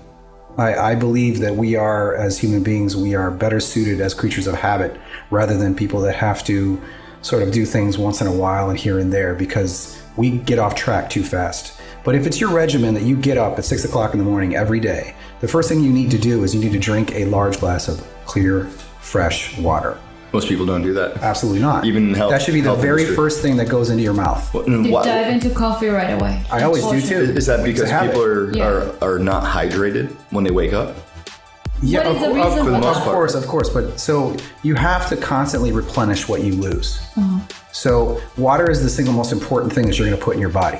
I, 0.58 0.74
I 0.92 0.94
believe 0.96 1.40
that 1.40 1.56
we 1.56 1.76
are, 1.76 2.14
as 2.14 2.38
human 2.38 2.62
beings, 2.62 2.94
we 2.94 3.14
are 3.14 3.30
better 3.30 3.58
suited 3.58 4.00
as 4.02 4.12
creatures 4.12 4.46
of 4.46 4.54
habit 4.56 4.98
rather 5.30 5.56
than 5.56 5.74
people 5.74 6.00
that 6.02 6.14
have 6.16 6.44
to 6.44 6.78
sort 7.26 7.42
of 7.42 7.50
do 7.50 7.66
things 7.66 7.98
once 7.98 8.20
in 8.20 8.28
a 8.28 8.32
while 8.32 8.70
and 8.70 8.78
here 8.78 9.00
and 9.00 9.12
there 9.12 9.34
because 9.34 10.00
we 10.16 10.30
get 10.30 10.60
off 10.60 10.76
track 10.76 11.10
too 11.10 11.24
fast. 11.24 11.72
But 12.04 12.14
if 12.14 12.24
it's 12.24 12.40
your 12.40 12.50
regimen 12.50 12.94
that 12.94 13.02
you 13.02 13.16
get 13.16 13.36
up 13.36 13.58
at 13.58 13.64
six 13.64 13.84
o'clock 13.84 14.12
in 14.14 14.18
the 14.18 14.24
morning 14.24 14.54
every 14.54 14.78
day, 14.78 15.16
the 15.40 15.48
first 15.48 15.68
thing 15.68 15.82
you 15.82 15.90
need 15.92 16.12
to 16.12 16.18
do 16.18 16.44
is 16.44 16.54
you 16.54 16.60
need 16.60 16.70
to 16.72 16.78
drink 16.78 17.12
a 17.16 17.24
large 17.24 17.58
glass 17.58 17.88
of 17.88 18.00
clear, 18.26 18.66
fresh 19.00 19.58
water. 19.58 19.98
Most 20.32 20.48
people 20.48 20.66
don't 20.66 20.82
do 20.82 20.92
that. 20.94 21.16
Absolutely 21.18 21.60
not. 21.60 21.84
Even 21.84 22.10
in 22.10 22.14
health- 22.14 22.30
that 22.30 22.42
should 22.42 22.54
be 22.54 22.60
the 22.60 22.74
very 22.74 23.00
industry. 23.02 23.16
first 23.16 23.40
thing 23.42 23.56
that 23.56 23.68
goes 23.68 23.90
into 23.90 24.02
your 24.04 24.12
mouth. 24.14 24.54
And 24.54 24.86
You 24.86 24.92
why- 24.92 25.04
dive 25.04 25.32
into 25.32 25.50
coffee 25.50 25.88
right 25.88 26.10
away. 26.20 26.42
I 26.52 26.62
always 26.62 26.84
do 26.86 27.00
too. 27.00 27.32
Is 27.36 27.46
that 27.46 27.64
because 27.64 27.90
people 27.90 28.22
are, 28.22 28.52
Yeah. 28.54 28.66
are 28.68 29.14
are 29.14 29.18
not 29.18 29.42
hydrated 29.44 30.10
when 30.30 30.44
they 30.44 30.50
wake 30.52 30.72
up? 30.72 30.94
Yeah, 31.82 32.08
What 32.08 32.16
is 32.16 32.16
of, 32.16 32.20
the 32.20 32.26
of- 32.28 32.34
reason 32.36 32.58
of 32.58 32.64
for 32.66 32.80
that? 32.80 33.04
course, 33.04 33.34
of 33.34 33.46
course. 33.46 33.68
But 33.68 34.00
so 34.00 34.36
you 34.62 34.74
have 34.74 35.08
to 35.10 35.16
constantly 35.16 35.72
replenish 35.72 36.28
what 36.28 36.42
you 36.42 36.54
lose. 36.54 36.98
Uh-huh. 37.16 37.40
So 37.72 38.20
water 38.38 38.70
is 38.70 38.82
the 38.82 38.88
single 38.88 39.12
most 39.14 39.32
important 39.32 39.72
thing 39.72 39.86
that 39.86 39.98
you're 39.98 40.08
going 40.08 40.18
to 40.18 40.24
put 40.24 40.34
in 40.34 40.40
your 40.40 40.50
body. 40.50 40.78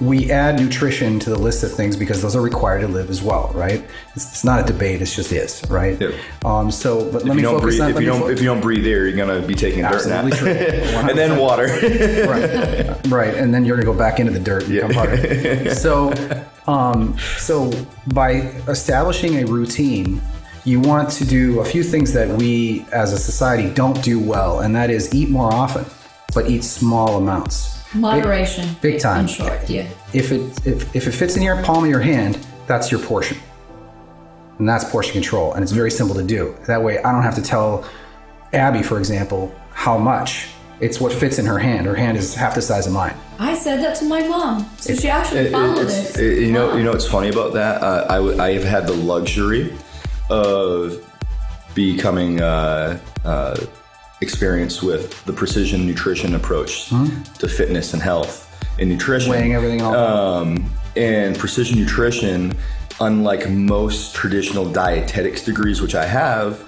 We 0.00 0.30
add 0.30 0.60
nutrition 0.60 1.18
to 1.20 1.30
the 1.30 1.38
list 1.38 1.64
of 1.64 1.72
things 1.72 1.96
because 1.96 2.20
those 2.20 2.36
are 2.36 2.42
required 2.42 2.80
to 2.80 2.88
live 2.88 3.08
as 3.08 3.22
well, 3.22 3.50
right? 3.54 3.82
It's, 4.14 4.30
it's 4.30 4.44
not 4.44 4.60
a 4.60 4.64
debate; 4.70 5.00
it's 5.00 5.16
just 5.16 5.32
is, 5.32 5.62
right? 5.70 5.98
Yep. 6.00 6.14
Um, 6.44 6.70
so, 6.70 7.04
but 7.10 7.22
let 7.24 7.30
If 7.30 7.36
me 7.36 7.42
focus 7.44 7.62
breathe, 7.62 7.80
on. 7.80 7.90
if 7.92 8.00
you 8.00 8.06
don't, 8.06 8.20
fo- 8.20 8.28
if 8.28 8.38
you 8.40 8.44
don't 8.46 8.60
breathe 8.60 8.86
air, 8.86 9.06
you're 9.08 9.16
gonna 9.16 9.40
be 9.46 9.54
taking 9.54 9.84
a 9.84 9.90
dirt 9.90 10.06
nap, 10.06 10.24
and 10.42 11.16
then 11.18 11.38
water. 11.38 11.66
right, 11.66 13.06
right, 13.08 13.34
and 13.34 13.54
then 13.54 13.64
you're 13.64 13.76
gonna 13.76 13.86
go 13.90 13.96
back 13.98 14.20
into 14.20 14.32
the 14.32 14.40
dirt 14.40 14.64
and 14.64 14.72
become 14.72 14.90
part 14.92 15.12
of 15.12 15.24
it. 15.24 15.74
So, 15.76 16.12
um, 16.66 17.16
so 17.38 17.72
by 18.08 18.32
establishing 18.68 19.36
a 19.42 19.46
routine, 19.46 20.20
you 20.64 20.80
want 20.80 21.10
to 21.12 21.24
do 21.24 21.60
a 21.60 21.64
few 21.64 21.82
things 21.82 22.12
that 22.12 22.28
we 22.28 22.84
as 22.92 23.12
a 23.12 23.18
society 23.18 23.72
don't 23.72 24.02
do 24.02 24.18
well, 24.20 24.60
and 24.60 24.74
that 24.76 24.90
is 24.90 25.14
eat 25.14 25.30
more 25.30 25.52
often, 25.52 25.86
but 26.34 26.50
eat 26.50 26.64
small 26.64 27.16
amounts. 27.16 27.75
Moderation. 27.96 28.66
Big, 28.80 28.94
big 28.94 29.00
time. 29.00 29.20
In 29.22 29.26
short, 29.28 29.68
yeah. 29.68 29.86
If 30.12 30.32
it 30.32 30.40
if, 30.66 30.94
if 30.94 31.06
it 31.06 31.12
fits 31.12 31.36
in 31.36 31.42
your 31.42 31.62
palm 31.62 31.84
of 31.84 31.90
your 31.90 32.00
hand, 32.00 32.38
that's 32.66 32.90
your 32.90 33.00
portion. 33.00 33.38
And 34.58 34.68
that's 34.68 34.84
portion 34.90 35.12
control. 35.12 35.52
And 35.52 35.62
it's 35.62 35.72
very 35.72 35.90
simple 35.90 36.14
to 36.16 36.22
do. 36.22 36.56
That 36.66 36.82
way 36.82 36.98
I 37.02 37.12
don't 37.12 37.22
have 37.22 37.34
to 37.36 37.42
tell 37.42 37.84
Aby, 38.52 38.82
for 38.82 38.98
example, 38.98 39.54
how 39.72 39.98
much. 39.98 40.48
It's 40.78 41.00
what 41.00 41.10
fits 41.10 41.38
in 41.38 41.46
her 41.46 41.58
hand. 41.58 41.86
Her 41.86 41.94
hand 41.94 42.18
is 42.18 42.34
half 42.34 42.54
the 42.54 42.60
size 42.60 42.86
of 42.86 42.92
mine. 42.92 43.14
I 43.38 43.54
said 43.54 43.80
that 43.82 43.96
to 43.96 44.04
my 44.04 44.26
mom, 44.28 44.68
so 44.78 44.94
she 44.94 45.08
actually 45.08 45.40
It- 45.40 45.46
it- 45.46 45.52
followed 45.52 45.78
it's- 45.78 46.16
it. 46.18 46.22
it- 46.22 46.38
you 46.42 46.52
know, 46.52 46.68
Wow. 46.68 46.76
you 46.76 46.82
know 46.84 46.90
what's 46.92 47.06
funny 47.06 47.30
about 47.30 47.54
that? 47.54 47.82
Uh, 47.82 48.06
I, 48.10 48.16
w- 48.16 48.38
I 48.38 48.52
have 48.52 48.64
had 48.64 48.86
the 48.86 48.92
luxury 48.92 49.72
of 50.28 50.98
becoming 51.74 52.42
uh, 52.42 52.98
uh, 53.24 53.56
experienced 54.20 54.82
with 54.82 55.24
the 55.24 55.32
precision 55.32 55.86
nutrition 55.86 56.34
approach 56.34 56.88
to 56.88 57.48
fitness 57.48 57.92
and 57.92 58.02
health 58.02 58.42
and 58.78 58.88
nutrition. 58.88 59.30
Weighing 59.30 59.54
everything 59.54 59.82
all 59.82 59.94
Um, 59.94 60.70
and 60.96 61.36
precision 61.38 61.78
nutrition, 61.78 62.54
unlike 63.00 63.48
most 63.50 64.14
traditional 64.14 64.70
dietetics 64.70 65.44
degrees, 65.44 65.82
which 65.82 65.94
I 65.94 66.06
have, 66.06 66.60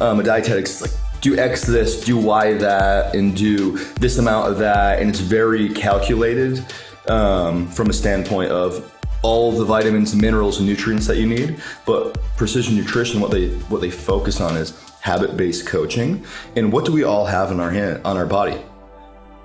um, 0.00 0.20
a 0.20 0.22
dietetics 0.22 0.76
is 0.76 0.82
like 0.82 0.90
do 1.20 1.38
X 1.38 1.62
this, 1.62 2.04
do 2.04 2.18
Y 2.18 2.54
that, 2.54 3.14
and 3.14 3.34
do 3.34 3.78
this 3.94 4.18
amount 4.18 4.50
of 4.50 4.58
that, 4.58 5.00
and 5.00 5.08
it's 5.08 5.20
very 5.20 5.70
calculated 5.70 6.64
um, 7.08 7.66
from 7.68 7.88
a 7.88 7.92
standpoint 7.92 8.50
of 8.50 8.90
all 9.22 9.50
the 9.52 9.64
vitamins, 9.64 10.14
minerals, 10.14 10.58
and 10.58 10.66
nutrients 10.66 11.06
that 11.06 11.16
you 11.16 11.26
need. 11.26 11.62
But 11.86 12.18
precision 12.36 12.76
nutrition, 12.76 13.20
what 13.20 13.30
they 13.30 13.48
what 13.70 13.80
they 13.80 13.90
focus 13.90 14.40
on 14.40 14.56
is 14.56 14.72
habit-based 15.04 15.66
coaching, 15.66 16.24
and 16.56 16.72
what 16.72 16.86
do 16.86 16.92
we 16.92 17.04
all 17.04 17.26
have 17.26 17.50
in 17.52 17.60
our 17.60 17.70
hand 17.70 18.00
on 18.06 18.16
our 18.16 18.24
body? 18.24 18.56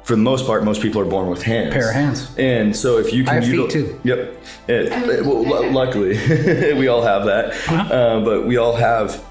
For 0.03 0.13
the 0.15 0.21
most 0.21 0.45
part, 0.47 0.63
most 0.63 0.81
people 0.81 1.01
are 1.01 1.05
born 1.05 1.29
with 1.29 1.43
hands. 1.43 1.73
Pair 1.73 1.89
of 1.89 1.95
hands. 1.95 2.33
And 2.37 2.73
so 2.73 2.97
if 2.97 3.11
you 3.13 3.25
can 3.25 3.33
I 3.33 3.35
have 3.41 3.45
feet, 3.45 3.69
too. 3.69 3.99
Yep. 4.05 4.43
It- 4.69 5.25
well, 5.25 5.69
luckily, 5.69 6.17
we 6.79 6.87
all 6.87 7.01
have 7.01 7.25
that. 7.25 7.53
Uh, 7.69 8.21
but 8.21 8.47
we 8.47 8.55
all 8.55 8.73
have 8.73 9.23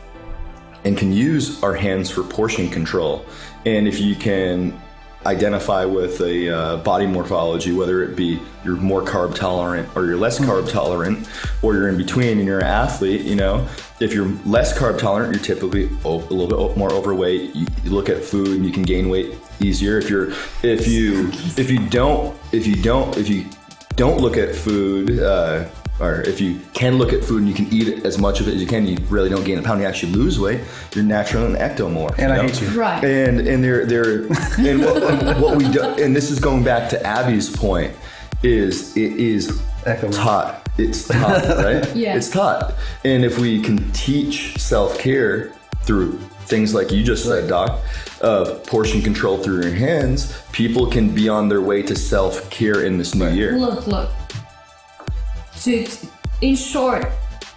and 0.84 0.98
can 0.98 1.12
use 1.12 1.62
our 1.62 1.74
hands 1.74 2.10
for 2.10 2.22
portion 2.22 2.68
control. 2.68 3.24
And 3.64 3.88
if 3.88 3.98
you 3.98 4.14
can 4.14 4.78
identify 5.26 5.84
with 5.84 6.20
a 6.20 6.48
uh, 6.48 6.76
body 6.78 7.06
morphology, 7.06 7.72
whether 7.72 8.02
it 8.02 8.16
be 8.16 8.40
you're 8.64 8.76
more 8.76 9.02
carb 9.02 9.34
tolerant 9.34 9.88
or 9.96 10.06
you're 10.06 10.16
less 10.16 10.38
carb 10.38 10.70
tolerant, 10.70 11.28
or 11.62 11.74
you're 11.74 11.88
in 11.88 11.96
between 11.96 12.38
and 12.38 12.46
you're 12.46 12.60
an 12.60 12.66
athlete, 12.66 13.22
you 13.22 13.34
know, 13.34 13.66
if 14.00 14.14
you're 14.14 14.28
less 14.46 14.76
carb 14.78 14.98
tolerant, 14.98 15.34
you're 15.34 15.42
typically 15.42 15.88
a 16.04 16.08
little 16.08 16.46
bit 16.46 16.76
more 16.76 16.92
overweight. 16.92 17.54
You, 17.54 17.66
you 17.82 17.90
look 17.90 18.08
at 18.08 18.22
food 18.22 18.48
and 18.48 18.64
you 18.64 18.72
can 18.72 18.84
gain 18.84 19.08
weight 19.08 19.36
easier. 19.60 19.98
If 19.98 20.08
you're, 20.08 20.30
if 20.62 20.86
you, 20.86 21.30
if 21.56 21.70
you 21.70 21.88
don't, 21.88 22.38
if 22.52 22.66
you 22.66 22.76
don't, 22.76 23.16
if 23.16 23.28
you 23.28 23.46
don't 23.96 24.20
look 24.20 24.36
at 24.36 24.54
food, 24.54 25.18
uh, 25.18 25.68
or 26.00 26.22
if 26.22 26.40
you 26.40 26.60
can 26.74 26.98
look 26.98 27.12
at 27.12 27.24
food 27.24 27.38
and 27.38 27.48
you 27.48 27.54
can 27.54 27.72
eat 27.72 28.04
as 28.04 28.18
much 28.18 28.40
of 28.40 28.48
it 28.48 28.54
as 28.54 28.60
you 28.60 28.66
can, 28.66 28.86
you 28.86 28.96
really 29.08 29.28
don't 29.28 29.44
gain 29.44 29.58
a 29.58 29.62
pound. 29.62 29.80
You 29.80 29.86
actually 29.86 30.12
lose 30.12 30.38
weight. 30.38 30.60
You're 30.94 31.04
natural 31.04 31.46
and 31.46 31.56
ectomorph. 31.56 32.18
And 32.18 32.32
I 32.32 32.36
know? 32.36 32.42
hate 32.42 32.60
you. 32.60 32.68
Right. 32.68 33.04
And 33.04 33.40
and 33.40 33.62
they're 33.62 33.86
they're 33.86 34.22
and 34.58 34.84
what, 34.84 35.02
and 35.12 35.42
what 35.42 35.56
we 35.56 35.68
do, 35.68 35.82
and 35.82 36.14
this 36.14 36.30
is 36.30 36.38
going 36.38 36.62
back 36.62 36.88
to 36.90 37.06
Aby's 37.06 37.54
point 37.54 37.94
is 38.42 38.96
it 38.96 39.12
is 39.14 39.60
Ectomorph. 39.82 40.14
taught. 40.14 40.68
It's 40.78 41.08
taught, 41.08 41.44
right? 41.64 41.94
Yeah. 41.96 42.16
It's 42.16 42.30
taught. 42.30 42.74
And 43.04 43.24
if 43.24 43.38
we 43.38 43.60
can 43.60 43.90
teach 43.92 44.56
self 44.58 44.98
care 44.98 45.52
through 45.82 46.18
things 46.46 46.74
like 46.74 46.92
you 46.92 47.02
just 47.02 47.24
said, 47.24 47.48
Doc, 47.48 47.80
of 48.20 48.64
portion 48.66 49.02
control 49.02 49.38
through 49.38 49.62
your 49.62 49.74
hands, 49.74 50.40
people 50.52 50.86
can 50.86 51.14
be 51.14 51.28
on 51.28 51.48
their 51.48 51.60
way 51.60 51.82
to 51.82 51.96
self 51.96 52.48
care 52.50 52.84
in 52.84 52.98
this 52.98 53.14
new 53.14 53.28
year. 53.30 53.58
Look, 53.58 53.86
look. 53.86 54.10
To, 55.62 55.86
in 56.40 56.56
short, 56.56 57.06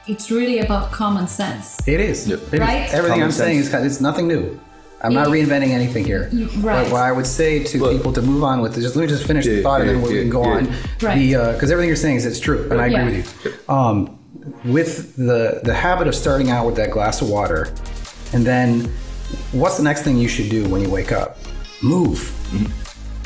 it's 0.08 0.32
really 0.32 0.60
about 0.60 0.92
common 0.92 1.28
sense. 1.28 1.86
It 1.88 2.00
is. 2.00 2.28
Yep. 2.28 2.40
It 2.40 2.54
is. 2.56 2.60
Right? 2.60 2.90
Everything 2.94 3.10
Common 3.20 3.24
I'm 3.26 3.32
saying 3.32 3.60
is 3.60 3.74
it's 3.74 4.02
nothing 4.02 4.28
new. 4.28 4.60
I'm 5.04 5.14
not 5.14 5.28
reinventing 5.30 5.70
anything 5.70 6.06
here. 6.06 6.30
right. 6.58 6.84
But 6.84 6.92
what 6.92 7.02
I 7.02 7.12
would 7.12 7.26
say 7.26 7.64
to 7.64 7.80
Look. 7.80 7.98
people 7.98 8.14
to 8.14 8.22
move 8.22 8.44
on 8.44 8.62
with, 8.62 8.76
just 8.76 8.96
let 8.96 9.02
me 9.04 9.08
just 9.08 9.26
finish 9.26 9.46
the 9.46 9.56
Yeah, 9.56 9.62
thought, 9.64 9.82
and 9.82 9.90
yeah, 9.90 9.96
then 9.96 10.04
we 10.04 10.16
yeah, 10.16 10.22
can 10.22 10.30
go 10.30 10.44
yeah. 10.44 10.58
on. 10.58 10.68
Right. 11.02 11.18
The 11.18 11.54
because 11.54 11.72
everything 11.72 11.88
you're 11.88 11.96
saying 11.96 12.18
is 12.18 12.26
it's 12.28 12.40
true, 12.40 12.68
and 12.70 12.80
I 12.80 12.86
agree 12.88 12.98
Yeah. 12.98 13.06
with 13.18 13.46
you. 13.46 13.74
Um, 13.74 14.20
with 14.66 15.16
the 15.16 15.62
the 15.64 15.74
habit 15.74 16.08
of 16.08 16.14
starting 16.14 16.50
out 16.52 16.66
with 16.68 16.76
that 16.76 16.92
glass 16.92 17.22
of 17.22 17.30
water, 17.30 17.74
and 18.34 18.46
then 18.46 18.92
what's 19.54 19.78
the 19.78 19.84
next 19.84 20.04
thing 20.04 20.18
you 20.18 20.28
should 20.28 20.50
do 20.50 20.68
when 20.70 20.82
you 20.82 20.90
wake 20.90 21.12
up? 21.12 21.38
Move. 21.82 22.32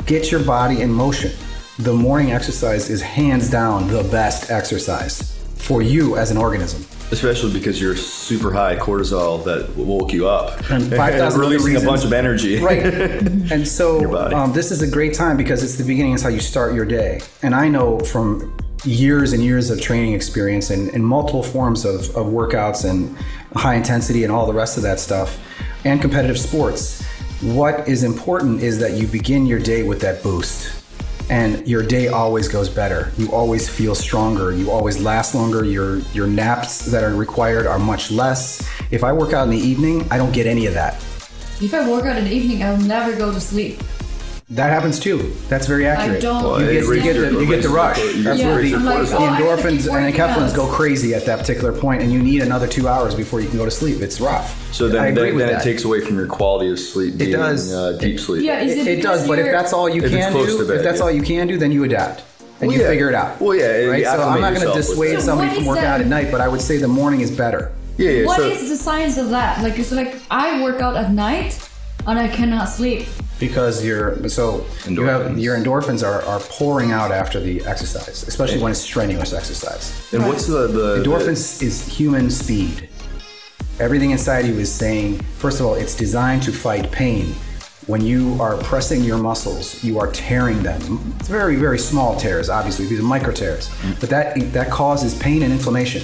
Get 0.06 0.30
your 0.30 0.42
body 0.44 0.80
in 0.80 0.90
motion. 0.90 1.32
The 1.78 1.92
morning 1.92 2.32
exercise 2.32 2.88
is 2.88 3.02
hands 3.02 3.50
down 3.50 3.88
the 3.88 4.02
best 4.04 4.50
exercise 4.50 5.36
for 5.56 5.82
you 5.82 6.16
as 6.16 6.30
an 6.30 6.38
organism. 6.38 6.86
Especially 7.12 7.52
because 7.52 7.78
you're 7.78 7.94
super 7.94 8.50
high 8.50 8.76
cortisol 8.76 9.44
that 9.44 9.76
woke 9.76 10.10
you 10.10 10.26
up. 10.26 10.58
And 10.70 10.88
5,000 10.96 11.20
other 11.20 11.38
releasing 11.38 11.76
a 11.76 11.80
bunch 11.84 12.02
of 12.04 12.14
energy. 12.14 12.58
right 12.60 12.82
and 12.82 13.68
so 13.68 14.16
um, 14.34 14.54
this 14.54 14.70
is 14.70 14.80
a 14.80 14.90
great 14.90 15.12
time 15.12 15.36
because 15.36 15.62
it's 15.62 15.76
the 15.76 15.84
beginning 15.84 16.14
is 16.14 16.22
how 16.22 16.30
you 16.30 16.40
start 16.40 16.74
your 16.74 16.86
day 16.86 17.20
and 17.42 17.54
i 17.54 17.68
know 17.68 17.98
from 18.00 18.56
years 18.84 19.32
and 19.32 19.42
years 19.42 19.70
of 19.70 19.80
training 19.80 20.14
experience 20.14 20.70
and, 20.70 20.88
and 20.90 21.04
multiple 21.04 21.42
forms 21.42 21.84
of, 21.84 21.94
of 22.16 22.26
workouts 22.26 22.88
and 22.88 23.16
high 23.54 23.74
intensity 23.74 24.24
and 24.24 24.32
all 24.32 24.46
the 24.46 24.52
rest 24.52 24.76
of 24.76 24.82
that 24.82 24.98
stuff 24.98 25.38
and 25.84 26.00
competitive 26.00 26.38
sports 26.38 27.04
what 27.42 27.86
is 27.86 28.02
important 28.02 28.62
is 28.62 28.78
that 28.78 28.92
you 28.92 29.06
begin 29.06 29.46
your 29.46 29.58
day 29.58 29.82
with 29.82 30.00
that 30.00 30.22
boost 30.22 30.85
and 31.28 31.66
your 31.66 31.82
day 31.82 32.08
always 32.08 32.48
goes 32.48 32.68
better. 32.68 33.12
You 33.18 33.30
always 33.32 33.68
feel 33.68 33.94
stronger. 33.94 34.52
You 34.52 34.70
always 34.70 35.00
last 35.00 35.34
longer. 35.34 35.64
Your 35.64 35.98
your 36.14 36.26
naps 36.26 36.86
that 36.86 37.02
are 37.02 37.14
required 37.14 37.66
are 37.66 37.78
much 37.78 38.10
less. 38.10 38.66
If 38.90 39.02
i 39.02 39.12
work 39.12 39.32
out 39.32 39.44
in 39.44 39.50
the 39.50 39.58
evening 39.58 40.06
i 40.10 40.16
don't 40.16 40.32
get 40.32 40.46
any 40.46 40.66
of 40.66 40.74
that. 40.74 40.94
If 41.58 41.72
I 41.72 41.88
work 41.88 42.04
out 42.04 42.18
in 42.18 42.24
the 42.24 42.32
evening, 42.32 42.62
I'll 42.62 42.76
never 42.76 43.16
go 43.16 43.32
to 43.32 43.40
sleep. 43.40 43.80
That 44.50 44.70
happens 44.70 45.00
too. 45.00 45.34
That's 45.48 45.66
very 45.66 45.88
accurate. 45.88 46.22
don't- 46.22 46.44
Well, 46.44 46.60
you, 46.60 46.70
get, 46.70 46.84
you, 46.84 47.02
get 47.02 47.12
the, 47.14 47.40
you 47.40 47.46
get 47.46 47.62
the 47.64 47.68
rush. 47.68 47.98
your- 47.98 48.10
you 48.12 48.22
get- 48.22 48.36
Yeah, 48.38 48.48
Absolutely. 48.50 48.74
I'm 48.76 48.84
like, 48.84 49.08
the 49.08 49.16
oh, 49.16 49.24
I 49.24 49.40
endorphins 49.40 49.84
and 49.84 49.90
working 49.90 50.14
enkephalins 50.14 50.54
go 50.54 50.66
crazy 50.68 51.14
at 51.14 51.26
that 51.26 51.40
particular 51.40 51.72
point, 51.72 52.02
and 52.02 52.12
you 52.12 52.22
need 52.22 52.42
another 52.42 52.68
two 52.68 52.86
hours 52.86 53.16
before 53.16 53.40
you 53.40 53.48
can 53.48 53.58
go 53.58 53.64
to 53.64 53.72
sleep. 53.72 54.00
It's 54.00 54.20
rough. 54.20 54.72
So 54.72 54.86
I 54.86 54.90
then, 54.90 55.04
agree 55.08 55.14
then, 55.24 55.34
with 55.34 55.46
then 55.46 55.54
that. 55.54 55.62
it 55.62 55.64
takes 55.64 55.84
away 55.84 56.00
from 56.00 56.14
your 56.16 56.28
quality 56.28 56.70
of 56.70 56.78
sleep. 56.78 57.18
being, 57.18 57.32
does. 57.32 57.74
Uh, 57.74 57.98
deep 58.00 58.20
sleep. 58.20 58.44
Yeah, 58.44 58.60
is 58.60 58.76
It, 58.76 58.86
it, 58.86 58.98
it 58.98 59.02
does, 59.02 59.26
but 59.26 59.40
if 59.40 59.46
that's 59.46 59.72
all 59.72 59.88
you 59.88 60.04
If 60.04 60.12
can 60.12 60.30
close 60.30 60.46
do, 60.52 60.58
to 60.58 60.64
bed, 60.68 60.76
if 60.76 60.84
that's 60.84 60.98
yeah. 60.98 61.04
all 61.04 61.10
you 61.10 61.22
can 61.22 61.48
do, 61.48 61.58
then 61.58 61.72
you 61.72 61.82
adapt 61.82 62.22
and 62.60 62.68
Well, 62.68 62.76
you 62.76 62.82
yeah. 62.84 62.88
figure 62.88 63.08
it 63.08 63.16
out. 63.16 63.40
Well, 63.40 63.56
yeah, 63.56 63.84
right. 63.86 64.04
So 64.04 64.22
I'm 64.28 64.40
not 64.40 64.54
going 64.54 64.64
to 64.68 64.72
dissuade. 64.72 65.14
So 65.18 65.24
somebody 65.26 65.56
from 65.56 65.66
working 65.66 65.82
that- 65.82 65.94
out 65.94 66.00
at 66.02 66.06
night, 66.06 66.30
but 66.30 66.40
I 66.40 66.46
would 66.46 66.60
say 66.60 66.76
the 66.76 66.86
morning 66.86 67.20
is 67.20 67.32
better. 67.36 67.72
Yeah, 67.98 68.10
yeah. 68.10 68.26
What 68.26 68.36
so, 68.36 68.46
is 68.46 68.68
the 68.68 68.76
science 68.76 69.16
of 69.18 69.30
that? 69.30 69.60
Like, 69.64 69.76
it's 69.76 69.90
like 69.90 70.20
I 70.30 70.62
work 70.62 70.80
out 70.80 70.96
at 70.96 71.10
night 71.10 71.58
and 72.06 72.16
I 72.16 72.28
cannot 72.28 72.68
sleep. 72.68 73.08
Because 73.38 73.84
your 73.84 74.28
so 74.28 74.66
you 74.88 75.02
have 75.02 75.38
your 75.38 75.56
endorphins 75.56 76.02
are, 76.06 76.22
are 76.22 76.40
pouring 76.40 76.90
out 76.90 77.12
after 77.12 77.38
the 77.38 77.64
exercise, 77.66 78.22
especially 78.26 78.60
when 78.62 78.72
it's 78.72 78.80
strenuous 78.80 79.32
exercise. 79.34 80.10
and 80.12 80.26
what's 80.26 80.46
the, 80.46 80.66
the 80.68 81.04
Endorphins 81.04 81.62
is 81.62 81.86
human 81.86 82.30
speed. 82.30 82.88
Everything 83.78 84.10
inside 84.12 84.46
you 84.46 84.58
is 84.58 84.72
saying, 84.72 85.20
first 85.36 85.60
of 85.60 85.66
all, 85.66 85.74
it's 85.74 85.94
designed 85.94 86.42
to 86.44 86.52
fight 86.52 86.90
pain. 86.90 87.34
When 87.86 88.00
you 88.00 88.36
are 88.40 88.56
pressing 88.56 89.04
your 89.04 89.18
muscles, 89.18 89.84
you 89.84 89.98
are 90.00 90.10
tearing 90.10 90.62
them. 90.62 91.14
It's 91.20 91.28
very, 91.28 91.56
very 91.56 91.78
small 91.78 92.16
tears, 92.16 92.48
obviously. 92.48 92.86
These 92.86 93.00
are 93.00 93.04
micro 93.04 93.32
tears. 93.32 93.70
But 94.00 94.08
that, 94.08 94.52
that 94.54 94.70
causes 94.70 95.14
pain 95.18 95.42
and 95.42 95.52
inflammation. 95.52 96.02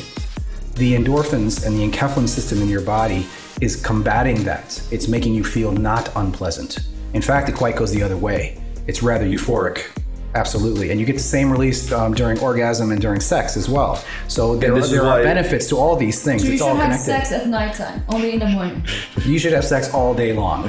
The 0.75 0.95
endorphins 0.95 1.67
and 1.67 1.77
the 1.77 1.89
enkephalin 1.89 2.29
system 2.29 2.61
in 2.61 2.69
your 2.69 2.83
body 2.83 3.27
is 3.61 3.75
combating 3.83 4.45
that. 4.45 4.81
It's 4.93 5.09
making 5.09 5.35
you 5.35 5.43
feel 5.43 5.73
not 5.73 6.11
unpleasant. 6.15 6.79
In 7.15 7.23
fact, 7.23 7.49
it 7.49 7.55
quite 7.55 7.77
goes 7.77 7.93
the 7.93 8.03
other 8.03 8.17
way. 8.17 8.61
It's 8.87 9.03
rather 9.03 9.27
euphoric. 9.27 9.91
Absolutely. 10.35 10.91
And 10.91 10.99
you 10.99 11.05
get 11.05 11.15
the 11.15 11.19
same 11.19 11.51
release 11.51 11.93
um, 11.93 12.15
during 12.15 12.39
orgasm 12.39 12.91
and 12.91 13.01
during 13.01 13.21
sex 13.21 13.57
as 13.57 13.69
well. 13.69 14.03
So 14.29 14.57
there, 14.57 14.75
this 14.75 14.87
is 14.87 14.93
there 14.93 15.05
are 15.05 15.23
benefits 15.23 15.69
to 15.69 15.77
all 15.77 15.95
these 15.95 16.23
things. 16.23 16.43
So 16.43 16.49
you 16.49 16.55
it's 16.55 16.63
should 16.63 16.69
all 16.71 16.75
have 16.77 16.85
connected. 16.85 17.05
sex 17.05 17.33
at 17.33 17.49
nighttime, 17.49 18.03
only 18.09 18.33
in 18.33 18.39
the 18.39 18.47
morning. 18.49 18.83
You 19.27 19.39
should 19.39 19.53
have 19.53 19.65
sex 19.65 19.93
all 19.93 20.15
day 20.15 20.33
long. 20.33 20.63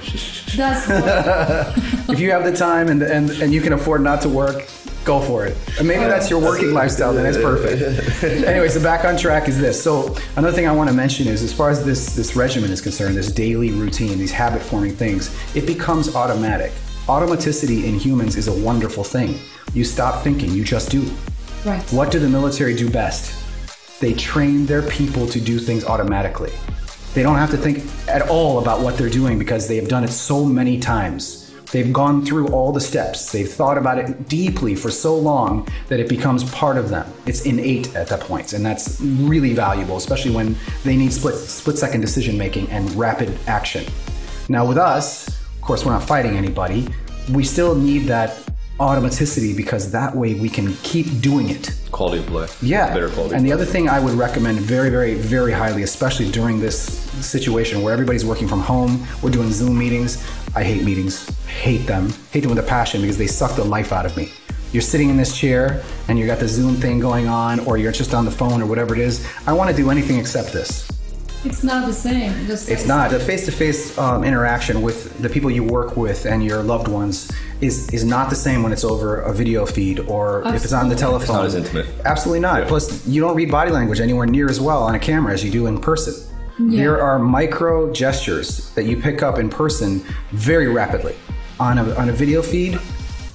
That's 0.55 0.89
if 2.09 2.19
you 2.19 2.31
have 2.31 2.43
the 2.43 2.53
time 2.53 2.89
and, 2.89 3.01
and, 3.01 3.29
and 3.29 3.53
you 3.53 3.61
can 3.61 3.71
afford 3.71 4.01
not 4.01 4.21
to 4.23 4.29
work, 4.29 4.67
go 5.03 5.19
for 5.21 5.45
it. 5.45 5.57
And 5.77 5.87
maybe 5.87 6.03
that's 6.05 6.29
your 6.29 6.41
working 6.41 6.73
lifestyle, 6.73 7.13
then 7.13 7.25
it's 7.25 7.37
perfect. 7.37 8.23
Anyways, 8.47 8.73
the 8.73 8.79
back 8.79 9.05
on 9.05 9.17
track 9.17 9.47
is 9.47 9.59
this. 9.59 9.81
So 9.81 10.15
another 10.35 10.53
thing 10.53 10.67
I 10.67 10.71
want 10.71 10.89
to 10.89 10.95
mention 10.95 11.27
is, 11.27 11.43
as 11.43 11.53
far 11.53 11.69
as 11.69 11.85
this 11.85 12.15
this 12.15 12.35
regimen 12.35 12.71
is 12.71 12.81
concerned, 12.81 13.15
this 13.15 13.31
daily 13.31 13.71
routine, 13.71 14.17
these 14.17 14.31
habit 14.31 14.61
forming 14.61 14.95
things, 14.95 15.35
it 15.55 15.65
becomes 15.65 16.15
automatic. 16.15 16.71
Automaticity 17.07 17.83
in 17.83 17.99
humans 17.99 18.37
is 18.37 18.47
a 18.47 18.53
wonderful 18.63 19.03
thing. 19.03 19.39
You 19.73 19.83
stop 19.83 20.23
thinking, 20.23 20.51
you 20.51 20.63
just 20.63 20.89
do. 20.89 21.03
Right. 21.65 21.83
What 21.91 22.11
do 22.11 22.19
the 22.19 22.29
military 22.29 22.75
do 22.75 22.89
best? 22.89 23.39
They 23.99 24.13
train 24.13 24.65
their 24.65 24.81
people 24.83 25.27
to 25.27 25.39
do 25.39 25.59
things 25.59 25.85
automatically. 25.85 26.51
They 27.13 27.23
don't 27.23 27.37
have 27.37 27.51
to 27.51 27.57
think 27.57 27.85
at 28.07 28.27
all 28.29 28.59
about 28.59 28.81
what 28.81 28.97
they're 28.97 29.09
doing 29.09 29.37
because 29.37 29.67
they 29.67 29.75
have 29.75 29.87
done 29.87 30.03
it 30.03 30.09
so 30.09 30.43
many 30.43 30.79
times. 30.79 31.42
They've 31.73 31.91
gone 31.91 32.23
through 32.23 32.49
all 32.49 32.71
the 32.71 32.79
steps. 32.79 33.31
They've 33.31 33.51
thought 33.51 33.79
about 33.79 33.97
it 33.97 34.29
deeply 34.29 34.75
for 34.75 34.91
so 34.91 35.17
long 35.17 35.67
that 35.87 35.99
it 35.99 36.07
becomes 36.07 36.43
part 36.51 36.77
of 36.77 36.89
them. 36.89 37.11
It's 37.25 37.47
innate 37.47 37.95
at 37.95 38.07
that 38.09 38.19
point, 38.19 38.53
and 38.53 38.63
that's 38.63 39.01
really 39.01 39.55
valuable, 39.55 39.97
especially 39.97 40.35
when 40.35 40.55
they 40.83 40.95
need 40.95 41.11
split 41.11 41.33
split 41.33 41.79
second 41.79 42.01
decision 42.01 42.37
making 42.37 42.69
and 42.69 42.87
rapid 42.93 43.35
action. 43.47 43.85
Now, 44.49 44.67
with 44.67 44.77
us, 44.77 45.27
of 45.29 45.61
course, 45.61 45.83
we're 45.83 45.93
not 45.93 46.03
fighting 46.03 46.37
anybody. 46.37 46.87
We 47.31 47.43
still 47.43 47.73
need 47.73 48.05
that 48.05 48.37
automaticity 48.79 49.57
because 49.57 49.91
that 49.91 50.15
way 50.15 50.35
we 50.35 50.49
can 50.49 50.75
keep 50.83 51.21
doing 51.21 51.49
it. 51.49 51.75
Quality 51.91 52.19
of 52.19 52.31
life. 52.31 52.61
Yeah. 52.61 52.93
Better 52.93 53.09
quality. 53.09 53.35
And 53.35 53.43
the 53.43 53.51
other 53.51 53.65
thing 53.65 53.89
I 53.89 53.99
would 53.99 54.13
recommend 54.13 54.59
very, 54.59 54.91
very, 54.91 55.15
very 55.15 55.51
highly, 55.51 55.81
especially 55.81 56.29
during 56.29 56.59
this 56.59 56.83
situation 57.25 57.81
where 57.81 57.93
everybody's 57.93 58.25
working 58.25 58.47
from 58.47 58.61
home, 58.61 59.07
we're 59.23 59.31
doing 59.31 59.51
Zoom 59.51 59.77
meetings. 59.77 60.23
I 60.55 60.63
hate 60.63 60.83
meetings, 60.83 61.27
hate 61.47 61.87
them, 61.87 62.13
hate 62.31 62.41
them 62.41 62.49
with 62.49 62.59
a 62.59 62.67
passion 62.67 63.01
because 63.01 63.17
they 63.17 63.27
suck 63.27 63.55
the 63.55 63.63
life 63.63 63.91
out 63.91 64.05
of 64.05 64.15
me. 64.15 64.31
You're 64.71 64.81
sitting 64.81 65.09
in 65.09 65.17
this 65.17 65.35
chair 65.37 65.83
and 66.07 66.17
you 66.17 66.25
got 66.25 66.39
the 66.39 66.47
Zoom 66.47 66.75
thing 66.75 66.99
going 66.99 67.27
on, 67.27 67.59
or 67.61 67.77
you're 67.77 67.91
just 67.91 68.13
on 68.13 68.25
the 68.25 68.31
phone 68.31 68.61
or 68.61 68.65
whatever 68.65 68.93
it 68.93 68.99
is. 68.99 69.27
I 69.47 69.53
want 69.53 69.69
to 69.69 69.75
do 69.75 69.89
anything 69.89 70.17
except 70.17 70.51
this. 70.51 70.89
It's 71.45 71.63
not 71.63 71.85
the 71.85 71.93
same. 71.93 72.47
Just 72.47 72.69
It's 72.69 72.85
not. 72.85 73.11
The 73.11 73.19
face-to-face 73.19 73.97
um, 73.97 74.23
interaction 74.23 74.81
with 74.81 75.17
the 75.21 75.29
people 75.29 75.51
you 75.51 75.63
work 75.63 75.97
with 75.97 76.25
and 76.25 76.43
your 76.43 76.63
loved 76.63 76.87
ones 76.87 77.29
is 77.59 77.89
is 77.89 78.03
not 78.03 78.29
the 78.29 78.35
same 78.35 78.63
when 78.63 78.71
it's 78.71 78.83
over 78.83 79.21
a 79.21 79.33
video 79.33 79.65
feed 79.65 79.99
or 80.01 80.43
if 80.47 80.63
it's 80.63 80.73
on 80.73 80.87
the 80.87 80.95
telephone. 80.95 81.21
It's 81.21 81.29
not 81.29 81.45
as 81.45 81.55
intimate. 81.55 81.85
Absolutely 82.05 82.39
not. 82.39 82.67
Plus, 82.67 83.05
you 83.05 83.21
don't 83.21 83.35
read 83.35 83.51
body 83.51 83.71
language 83.71 83.99
anywhere 83.99 84.25
near 84.25 84.49
as 84.49 84.61
well 84.61 84.83
on 84.83 84.95
a 84.95 84.99
camera 84.99 85.33
as 85.33 85.43
you 85.43 85.51
do 85.51 85.67
in 85.67 85.79
person. 85.81 86.13
There 86.59 87.01
are 87.01 87.17
micro 87.17 87.91
gestures 87.91 88.69
that 88.75 88.83
you 88.83 88.97
pick 88.97 89.23
up 89.23 89.39
in 89.39 89.49
person 89.49 90.03
very 90.31 90.67
rapidly. 90.67 91.15
On 91.59 91.77
a, 91.77 91.95
on 91.95 92.09
a 92.09 92.11
video 92.13 92.41
feed, 92.41 92.75
eh, 92.75 92.79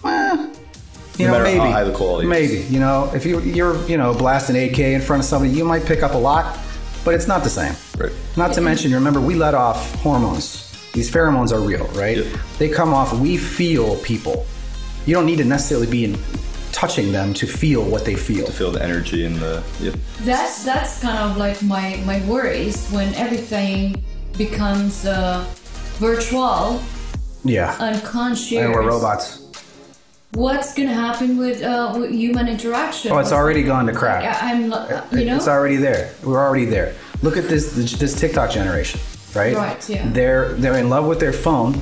you 0.05 1.27
No 1.27 1.33
know, 1.33 1.33
matter 1.33 1.45
maybe, 1.45 1.59
how 1.59 1.71
high 1.71 1.85
the 1.85 1.93
quality 1.93 2.27
is. 2.27 2.31
maybe, 2.31 2.65
you 2.73 2.79
know, 2.81 3.11
if 3.15 3.25
you, 3.25 3.41
you're, 3.41 3.81
you 3.87 3.97
know, 3.97 4.13
blasting 4.13 4.57
AK 4.57 4.79
in 4.79 5.01
front 5.01 5.23
of 5.23 5.27
somebody, 5.27 5.53
you 5.53 5.65
might 5.65 5.85
pick 5.87 6.03
up 6.03 6.15
a 6.15 6.19
lot, 6.19 6.59
but 7.05 7.15
it's 7.15 7.27
not 7.27 7.43
the 7.43 7.51
same. 7.51 7.75
Right. 7.97 8.13
Not 8.37 8.53
to 8.55 8.61
mention, 8.61 8.93
remember, 8.93 9.21
we 9.21 9.35
let 9.35 9.55
off 9.55 9.95
hormones. 9.97 10.65
These 10.93 11.11
pheromones 11.11 11.53
are 11.53 11.61
real, 11.61 11.87
right? 11.89 12.19
Yep. 12.19 12.27
They 12.59 12.69
come 12.69 12.93
off, 12.93 13.13
we 13.19 13.37
feel 13.37 13.97
people. 13.99 14.47
You 15.07 15.15
don't 15.15 15.27
need 15.27 15.39
to 15.39 15.45
necessarily 15.45 15.87
be 15.87 16.05
in, 16.05 16.19
touching 16.78 17.11
them 17.11 17.35
to 17.35 17.44
feel 17.44 17.82
what 17.82 18.04
they 18.04 18.14
feel. 18.14 18.47
To 18.47 18.52
feel 18.52 18.70
the 18.70 18.82
energy 18.82 19.25
and 19.25 19.37
the. 19.37 19.62
Yeah. 19.80 19.94
That's 20.20 20.64
that's 20.64 21.00
kind 21.00 21.18
of 21.18 21.37
like 21.37 21.61
my 21.62 22.00
my 22.06 22.25
worries 22.26 22.88
when 22.90 23.12
everything 23.14 24.04
becomes 24.37 25.04
uh, 25.04 25.44
virtual, 25.99 26.80
Yeah. 27.44 27.75
unconscious. 27.80 28.58
and 28.58 28.73
we're 28.73 28.87
robots. 28.87 29.42
What's 30.35 30.73
gonna 30.75 30.94
happen 30.94 31.37
with 31.37 31.62
uh, 31.62 31.97
with 31.99 32.11
human 32.12 32.47
interaction? 32.47 33.11
Oh, 33.11 33.18
it's 33.18 33.32
already 33.32 33.64
gone 33.64 33.87
to 33.87 33.92
crap. 33.92 34.23
I, 34.23 34.52
I'm, 34.52 34.73
uh, 34.73 35.02
you 35.11 35.25
know, 35.25 35.37
It's 35.37 35.49
already 35.49 35.76
there. 35.76 36.12
We're 36.23 36.38
already 36.47 36.66
there. 36.66 36.94
Look 37.23 37.37
at 37.37 37.49
this 37.49 37.73
this 37.99 38.14
TikTok 38.14 38.50
generation, 38.50 39.00
right? 39.35 39.56
Right, 39.56 39.88
yeah. 39.88 40.08
They're 40.12 40.52
they're 40.52 40.78
in 40.78 40.88
love 40.88 41.06
with 41.06 41.18
their 41.18 41.32
phone. 41.32 41.80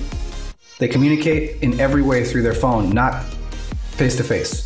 They 0.78 0.88
communicate 0.88 1.62
in 1.62 1.80
every 1.80 2.02
way 2.02 2.24
through 2.24 2.42
their 2.42 2.54
phone, 2.54 2.90
not 2.90 3.24
face 3.98 4.16
to 4.16 4.24
face. 4.24 4.65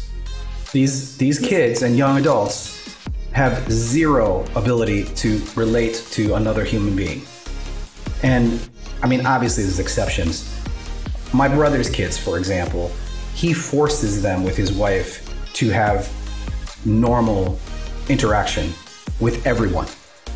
These 0.72 1.16
these 1.16 1.38
kids 1.38 1.83
and 1.83 1.96
young 1.96 2.18
adults 2.18 2.96
have 3.33 3.70
zero 3.70 4.44
ability 4.54 5.04
to 5.04 5.40
relate 5.56 6.04
to 6.12 6.35
another 6.35 6.64
human 6.64 6.94
being. 6.96 7.22
And 8.22 8.61
I 9.02 9.09
mean, 9.09 9.26
obviously, 9.26 9.64
there's 9.64 9.78
exceptions. 9.78 10.56
My 11.33 11.48
brother's 11.48 11.88
kids, 11.88 12.18
for 12.18 12.38
example, 12.38 12.90
he 13.35 13.52
forces 13.52 14.22
them 14.22 14.44
with 14.44 14.56
his 14.56 14.72
wife 14.72 15.26
to 15.54 15.70
have 15.70 16.12
normal 16.85 17.59
interaction 18.09 18.72
with 19.20 19.46
everyone. 19.46 19.87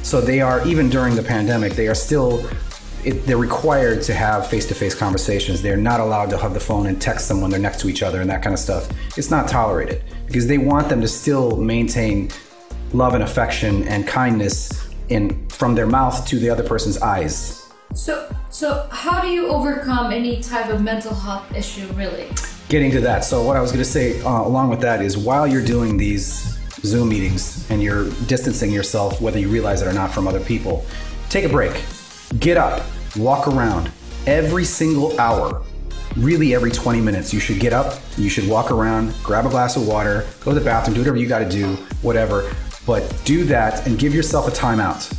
So 0.03 0.21
they 0.21 0.41
are, 0.41 0.67
even 0.67 0.89
during 0.91 1.15
the 1.17 1.23
pandemic, 1.23 1.73
they 1.73 1.89
are 1.89 1.95
still, 1.95 2.49
it, 3.05 3.27
they're 3.27 3.37
required 3.37 4.03
to 4.03 4.15
have 4.15 4.47
face 4.47 4.67
to 4.67 4.75
face 4.75 4.95
conversations. 4.95 5.63
They're 5.63 5.77
not 5.77 6.01
allowed 6.01 6.31
to 6.31 6.39
have 6.39 6.55
the 6.55 6.61
phone 6.61 6.87
and 6.87 7.01
text 7.01 7.29
them 7.29 7.41
when 7.41 7.51
they're 7.51 7.61
next 7.61 7.81
to 7.81 7.89
each 7.89 8.03
other 8.03 8.21
and 8.21 8.31
that 8.31 8.43
kind 8.43 8.55
of 8.55 8.61
stuff. 8.61 8.89
It's 9.17 9.31
not 9.31 9.49
tolerated 9.49 10.03
because 10.27 10.47
they 10.47 10.59
want 10.59 10.89
them 10.89 11.01
to 11.01 11.09
still 11.09 11.57
maintain 11.57 12.31
love 12.93 13.15
and 13.15 13.23
affection 13.23 13.87
and 13.89 14.07
kindness 14.07 14.89
in 15.09 15.49
from 15.49 15.75
their 15.75 15.87
mouth 15.87 16.27
to 16.29 16.39
the 16.39 16.49
other 16.49 16.63
person's 16.63 16.99
eyes. 16.99 17.61
So, 17.95 18.35
so 18.51 18.89
how 18.91 19.21
do 19.21 19.29
you 19.29 19.49
overcome 19.49 20.13
any 20.13 20.43
type 20.43 20.71
of 20.71 20.83
mental 20.83 21.15
health 21.15 21.55
issue, 21.55 21.87
really? 21.93 22.29
getting 22.69 22.91
to 22.91 23.01
that. 23.01 23.25
So 23.25 23.43
what 23.43 23.57
I 23.57 23.61
was 23.61 23.71
going 23.71 23.85
to 23.85 23.91
say 23.91 24.21
uh, 24.23 24.43
along 24.43 24.71
with 24.71 24.81
that 24.81 25.03
is 25.03 25.17
while 25.17 25.47
you're 25.47 25.65
doing 25.65 25.97
these 25.97 26.59
Zoom 26.83 27.09
meetings 27.09 27.69
and 27.71 27.83
you're 27.83 28.11
distancing 28.27 28.71
yourself, 28.71 29.21
whether 29.21 29.39
you 29.39 29.49
realize 29.49 29.83
it 29.83 29.87
or 29.87 29.93
not, 29.93 30.13
from 30.13 30.27
other 30.27 30.41
people, 30.41 30.85
take 31.31 31.45
a 31.45 31.49
break. 31.49 31.83
Get 32.39 32.57
up, 32.57 32.85
walk 33.17 33.47
around. 33.49 33.91
Every 34.27 34.65
single 34.65 35.19
hour, 35.21 35.63
really 36.17 36.55
every 36.55 36.71
20 36.71 37.01
minutes, 37.01 37.33
you 37.33 37.41
should 37.41 37.61
get 37.61 37.73
up, 37.73 38.01
you 38.17 38.29
should 38.29 38.49
walk 38.49 38.71
around, 38.71 39.15
grab 39.23 39.47
a 39.47 39.49
glass 39.49 39.77
of 39.77 39.87
water, 39.87 40.27
go 40.41 40.53
to 40.53 40.59
the 40.59 40.65
bathroom, 40.65 40.95
do 40.95 41.01
whatever 41.01 41.17
you 41.17 41.29
got 41.29 41.41
to 41.41 41.49
do, 41.49 41.75
whatever. 42.03 42.53
But 42.87 43.23
do 43.25 43.45
that 43.45 43.87
and 43.87 43.99
give 43.99 44.15
yourself 44.15 44.49
a 44.49 44.51
timeout. 44.51 45.13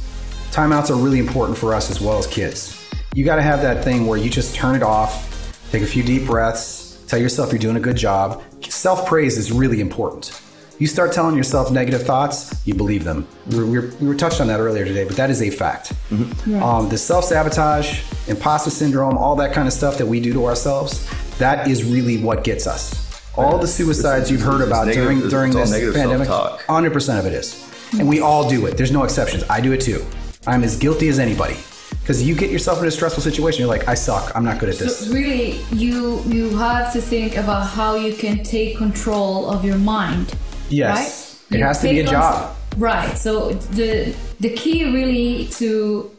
Timeouts 0.51 0.89
are 0.89 0.95
really 0.95 1.19
important 1.19 1.58
for 1.58 1.73
us 1.73 1.89
as 1.89 1.99
well 1.99 2.17
as 2.17 2.27
kids. 2.27 2.81
You 3.13 3.25
got 3.25 3.38
to 3.38 3.41
have 3.41 3.62
that 3.62 3.84
thing 3.84 4.08
where 4.08 4.17
you 4.17 4.29
just 4.29 4.55
turn 4.55 4.75
it 4.75 4.84
off, 4.84 5.62
take 5.71 5.81
a 5.81 5.88
few 5.88 6.03
deep 6.03 6.25
breaths, 6.25 7.03
tell 7.08 7.19
yourself 7.19 7.51
you're 7.51 7.60
doing 7.60 7.77
a 7.77 7.81
good 7.81 7.97
job. 7.97 8.43
Self 8.63 9.08
praise 9.08 9.38
is 9.38 9.51
really 9.51 9.79
important. 9.79 10.41
You 10.77 10.88
start 10.88 11.13
telling 11.13 11.38
yourself 11.38 11.71
negative 11.71 12.03
thoughts, 12.03 12.61
you 12.67 12.73
believe 12.73 13.05
them. 13.05 13.25
We 13.49 13.59
were, 13.63 13.89
we 14.01 14.07
were, 14.07 14.15
touched 14.15 14.41
on 14.41 14.47
that 14.47 14.59
earlier 14.59 14.83
today, 14.83 15.05
but 15.05 15.15
that 15.15 15.29
is 15.29 15.41
a 15.41 15.49
fact. 15.49 15.93
Um, 16.11 16.89
the 16.89 16.97
self 16.97 17.23
sabotage, 17.25 18.03
imposter 18.27 18.69
syndrome, 18.69 19.17
all 19.17 19.38
that 19.38 19.53
kind 19.53 19.67
of 19.67 19.73
stuff 19.73 19.97
that 19.97 20.05
we 20.05 20.19
do 20.19 20.33
to 20.33 20.45
ourselves, 20.45 21.09
that 21.38 21.69
is 21.69 21.85
really 21.85 22.17
what 22.17 22.43
gets 22.43 22.67
us. 22.67 23.05
All 23.38 23.57
the 23.57 23.67
suicides 23.67 24.29
you've 24.29 24.41
heard 24.41 24.61
it's 24.61 24.67
about 24.67 24.88
negative- 24.88 25.29
during 25.29 25.29
during 25.29 25.51
this 25.53 25.71
pandemic, 25.93 26.27
self-talk. 26.27 26.61
100% 26.67 27.19
of 27.19 27.25
it 27.25 27.33
is. 27.33 27.65
And 27.97 28.07
we 28.07 28.19
all 28.19 28.49
do 28.49 28.65
it. 28.65 28.75
There's 28.75 28.91
no 28.91 29.03
exceptions. 29.03 29.43
I 29.49 29.61
do 29.61 29.71
it 29.71 29.79
too. 29.79 30.05
I'm 30.47 30.63
as 30.63 30.77
guilty 30.77 31.07
as 31.07 31.19
anybody. 31.19 31.55
Because 32.01 32.21
you 32.21 32.35
get 32.35 32.51
yourself 32.51 32.81
in 32.81 32.88
a 32.88 32.91
stressful 32.91 33.23
situation, 33.23 33.61
you're 33.61 33.69
like, 33.69 33.88
I 33.88 33.95
suck. 33.95 34.31
I'm 34.35 34.43
not 34.43 34.59
good 34.59 34.69
at 34.69 34.77
this. 34.77 35.07
So 35.07 35.13
really, 35.13 35.61
you 35.71 36.21
you 36.25 36.55
have 36.57 36.93
to 36.93 37.01
think 37.01 37.35
about 37.35 37.65
how 37.67 37.95
you 37.95 38.13
can 38.13 38.43
take 38.43 38.77
control 38.77 39.49
of 39.49 39.65
your 39.65 39.77
mind. 39.77 40.35
Yes. 40.69 41.45
Right? 41.51 41.60
It 41.60 41.63
has 41.63 41.82
to 41.82 41.89
be 41.89 41.99
a 41.99 42.08
job. 42.08 42.56
Right. 42.78 43.17
So 43.17 43.54
the 43.54 44.15
the 44.39 44.49
key 44.49 44.84
really 44.84 45.47
to 45.60 46.12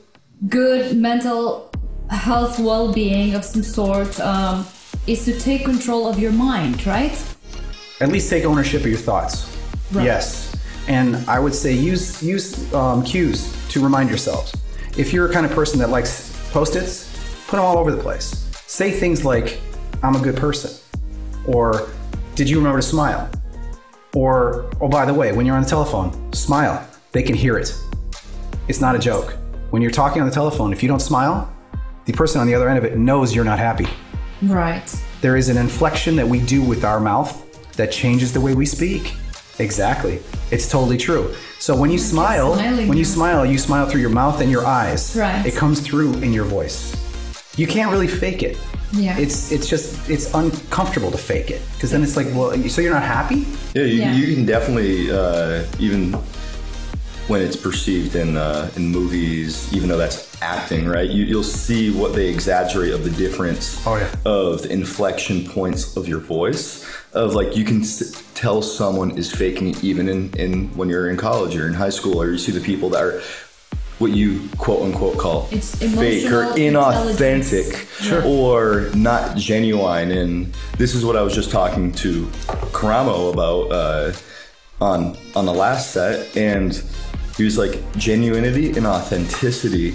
good 0.48 0.96
mental 0.96 1.70
health 2.10 2.58
well-being 2.58 3.34
of 3.34 3.44
some 3.44 3.62
sort 3.62 4.18
um, 4.20 4.66
is 5.06 5.24
to 5.24 5.38
take 5.38 5.64
control 5.64 6.06
of 6.08 6.18
your 6.18 6.32
mind, 6.32 6.86
right? 6.86 7.16
At 8.00 8.10
least 8.10 8.30
take 8.30 8.44
ownership 8.44 8.82
of 8.82 8.86
your 8.86 8.98
thoughts. 8.98 9.56
Right. 9.92 10.04
Yes. 10.04 10.54
And 10.88 11.16
I 11.28 11.38
would 11.40 11.54
say 11.54 11.72
use 11.72 12.22
use 12.22 12.72
um, 12.72 13.02
cues 13.02 13.52
to 13.70 13.80
remind 13.82 14.08
yourselves. 14.08 14.54
If 14.96 15.12
you're 15.12 15.28
a 15.28 15.32
kind 15.32 15.44
of 15.44 15.52
person 15.52 15.78
that 15.80 15.90
likes 15.90 16.32
post-its, 16.52 17.12
put 17.48 17.56
them 17.56 17.64
all 17.64 17.78
over 17.78 17.90
the 17.90 18.00
place. 18.00 18.48
Say 18.66 18.90
things 18.90 19.24
like, 19.24 19.60
"I'm 20.02 20.14
a 20.14 20.20
good 20.20 20.36
person," 20.36 20.70
or 21.46 21.88
"Did 22.34 22.48
you 22.48 22.58
remember 22.58 22.78
to 22.80 22.86
smile?" 22.86 23.28
Or, 24.16 24.64
"Oh, 24.80 24.88
by 24.88 25.04
the 25.04 25.12
way, 25.12 25.32
when 25.32 25.44
you're 25.44 25.56
on 25.56 25.62
the 25.62 25.68
telephone, 25.68 26.10
smile. 26.32 26.82
They 27.12 27.22
can 27.22 27.34
hear 27.34 27.58
it. 27.58 27.70
It's 28.66 28.80
not 28.80 28.94
a 28.94 28.98
joke. 28.98 29.36
When 29.68 29.82
you're 29.82 29.90
talking 29.90 30.22
on 30.22 30.28
the 30.28 30.34
telephone, 30.34 30.72
if 30.72 30.82
you 30.82 30.88
don't 30.88 31.02
smile, 31.02 31.46
the 32.06 32.14
person 32.14 32.40
on 32.40 32.46
the 32.46 32.54
other 32.54 32.66
end 32.70 32.78
of 32.78 32.84
it 32.84 32.96
knows 32.96 33.34
you're 33.34 33.44
not 33.44 33.58
happy." 33.58 33.86
Right. 34.40 34.88
There 35.20 35.36
is 35.36 35.50
an 35.50 35.58
inflection 35.58 36.16
that 36.16 36.26
we 36.26 36.38
do 36.38 36.62
with 36.62 36.82
our 36.82 36.98
mouth 36.98 37.30
that 37.76 37.92
changes 37.92 38.32
the 38.32 38.40
way 38.40 38.54
we 38.54 38.64
speak. 38.64 39.12
Exactly. 39.58 40.20
It's 40.50 40.66
totally 40.66 40.96
true. 40.96 41.34
So 41.58 41.76
when 41.76 41.90
you 41.90 41.98
smile, 41.98 42.54
when 42.54 42.96
you 42.96 43.04
smile, 43.04 43.44
you 43.44 43.58
smile 43.58 43.86
through 43.86 44.00
your 44.00 44.14
mouth 44.22 44.40
and 44.40 44.50
your 44.50 44.64
eyes. 44.64 45.14
Right. 45.14 45.44
It 45.44 45.54
comes 45.56 45.80
through 45.80 46.14
in 46.24 46.32
your 46.32 46.44
voice. 46.44 46.96
You 47.56 47.66
can't 47.66 47.90
really 47.90 48.08
fake 48.08 48.42
it. 48.42 48.56
Yeah. 48.92 49.18
It's 49.18 49.50
it's 49.52 49.68
just 49.68 50.08
it's 50.08 50.32
uncomfortable 50.34 51.10
to 51.10 51.18
fake 51.18 51.50
it 51.50 51.60
because 51.74 51.90
then 51.90 52.02
it's 52.02 52.16
like, 52.16 52.26
well, 52.28 52.52
so 52.68 52.80
you're 52.80 52.94
not 52.94 53.02
happy? 53.02 53.46
Yeah, 53.74 53.82
you, 53.82 54.00
Yeah. 54.00 54.14
you 54.14 54.34
can 54.34 54.46
definitely 54.46 55.10
uh, 55.10 55.64
even 55.78 56.12
when 57.28 57.42
it's 57.42 57.56
perceived 57.56 58.14
in 58.14 58.36
uh, 58.36 58.70
in 58.76 58.88
movies, 58.88 59.72
even 59.74 59.88
though 59.88 59.98
that's 59.98 60.24
acting, 60.42 60.86
right? 60.86 61.10
You, 61.10 61.24
you'll 61.24 61.42
see 61.42 61.90
what 61.90 62.14
they 62.14 62.28
exaggerate 62.28 62.92
of 62.94 63.02
the 63.02 63.10
difference 63.10 63.84
Oh, 63.86 63.96
yeah. 63.96 64.14
of 64.24 64.62
the 64.62 64.70
inflection 64.72 65.44
points 65.48 65.96
of 65.96 66.06
your 66.06 66.20
voice. 66.20 66.84
Of 67.12 67.34
like 67.34 67.56
you 67.56 67.64
can 67.64 67.80
s- 67.80 68.22
tell 68.34 68.60
someone 68.62 69.16
is 69.18 69.32
faking 69.32 69.68
it 69.70 69.82
even 69.82 70.08
in, 70.08 70.30
in 70.36 70.68
when 70.76 70.88
you're 70.90 71.08
in 71.10 71.16
college 71.16 71.56
or 71.56 71.66
in 71.66 71.72
high 71.74 71.88
school, 71.90 72.20
or 72.22 72.30
you 72.30 72.38
see 72.38 72.52
the 72.52 72.60
people 72.60 72.90
that 72.90 73.02
are 73.02 73.20
what 73.98 74.12
you 74.12 74.48
quote 74.58 74.82
unquote 74.82 75.16
call 75.16 75.48
It's 75.50 75.74
fake 75.76 76.30
or 76.30 76.44
inauthentic 76.54 77.66
intelligence. 78.00 78.26
or 78.26 78.90
not 78.94 79.36
genuine. 79.36 80.10
And 80.10 80.54
this 80.76 80.94
is 80.94 81.04
what 81.04 81.16
I 81.16 81.22
was 81.22 81.34
just 81.34 81.50
talking 81.50 81.92
to 81.92 82.26
Karamo 82.72 83.32
about 83.32 83.72
uh, 83.72 84.12
on 84.80 85.16
on 85.34 85.46
the 85.46 85.54
last 85.54 85.92
set, 85.92 86.36
and 86.36 86.82
he 87.36 87.44
was 87.44 87.56
like 87.56 87.72
genuinity 87.94 88.76
and 88.76 88.86
authenticity 88.86 89.94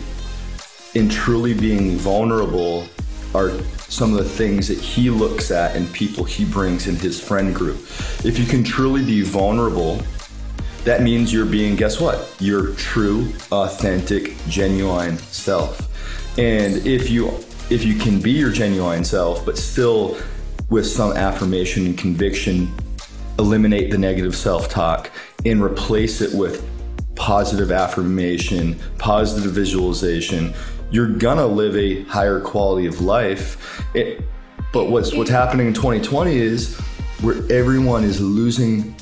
in 0.94 1.08
truly 1.08 1.54
being 1.54 1.98
vulnerable 1.98 2.86
are 3.34 3.52
some 3.88 4.12
of 4.12 4.18
the 4.18 4.30
things 4.30 4.68
that 4.68 4.78
he 4.78 5.10
looks 5.10 5.52
at 5.52 5.76
and 5.76 5.92
people 5.94 6.24
he 6.24 6.44
brings 6.44 6.88
in 6.88 6.96
his 6.96 7.20
friend 7.22 7.56
group. 7.56 7.78
If 8.26 8.38
you 8.40 8.46
can 8.46 8.64
truly 8.64 9.04
be 9.06 9.22
vulnerable, 9.22 10.02
that 10.84 11.02
means 11.02 11.32
you're 11.32 11.46
being, 11.46 11.76
guess 11.76 12.00
what? 12.00 12.36
Your 12.40 12.74
true, 12.74 13.32
authentic, 13.52 14.36
genuine 14.48 15.18
self. 15.18 15.88
And 16.38 16.86
if 16.88 17.10
you 17.10 17.32
if 17.70 17.86
you 17.86 17.96
can 17.96 18.20
be 18.20 18.32
your 18.32 18.52
genuine 18.52 19.04
self, 19.04 19.46
but 19.46 19.58
still 19.58 20.18
with 20.70 20.86
some 20.86 21.14
affirmation 21.14 21.86
and 21.86 21.98
conviction, 21.98 22.70
eliminate 23.40 23.92
the 23.92 23.98
negative 23.98 24.36
self-talk 24.36 25.10
and 25.46 25.64
replace 25.64 26.20
it 26.20 26.38
with 26.38 26.68
positive 27.16 27.72
affirmation, 27.72 28.78
positive 28.98 29.52
visualization, 29.52 30.54
you're 30.90 31.08
gonna 31.08 31.46
live 31.46 31.78
a 31.78 32.04
higher 32.04 32.42
quality 32.42 32.88
of 32.88 33.00
life. 33.02 33.86
It, 33.94 34.22
but 34.74 34.90
what's 34.90 35.14
what's 35.14 35.30
happening 35.30 35.68
in 35.68 35.74
2020 35.74 36.36
is 36.36 36.78
where 37.22 37.38
everyone 37.52 38.04
is 38.04 38.20
losing 38.20 38.96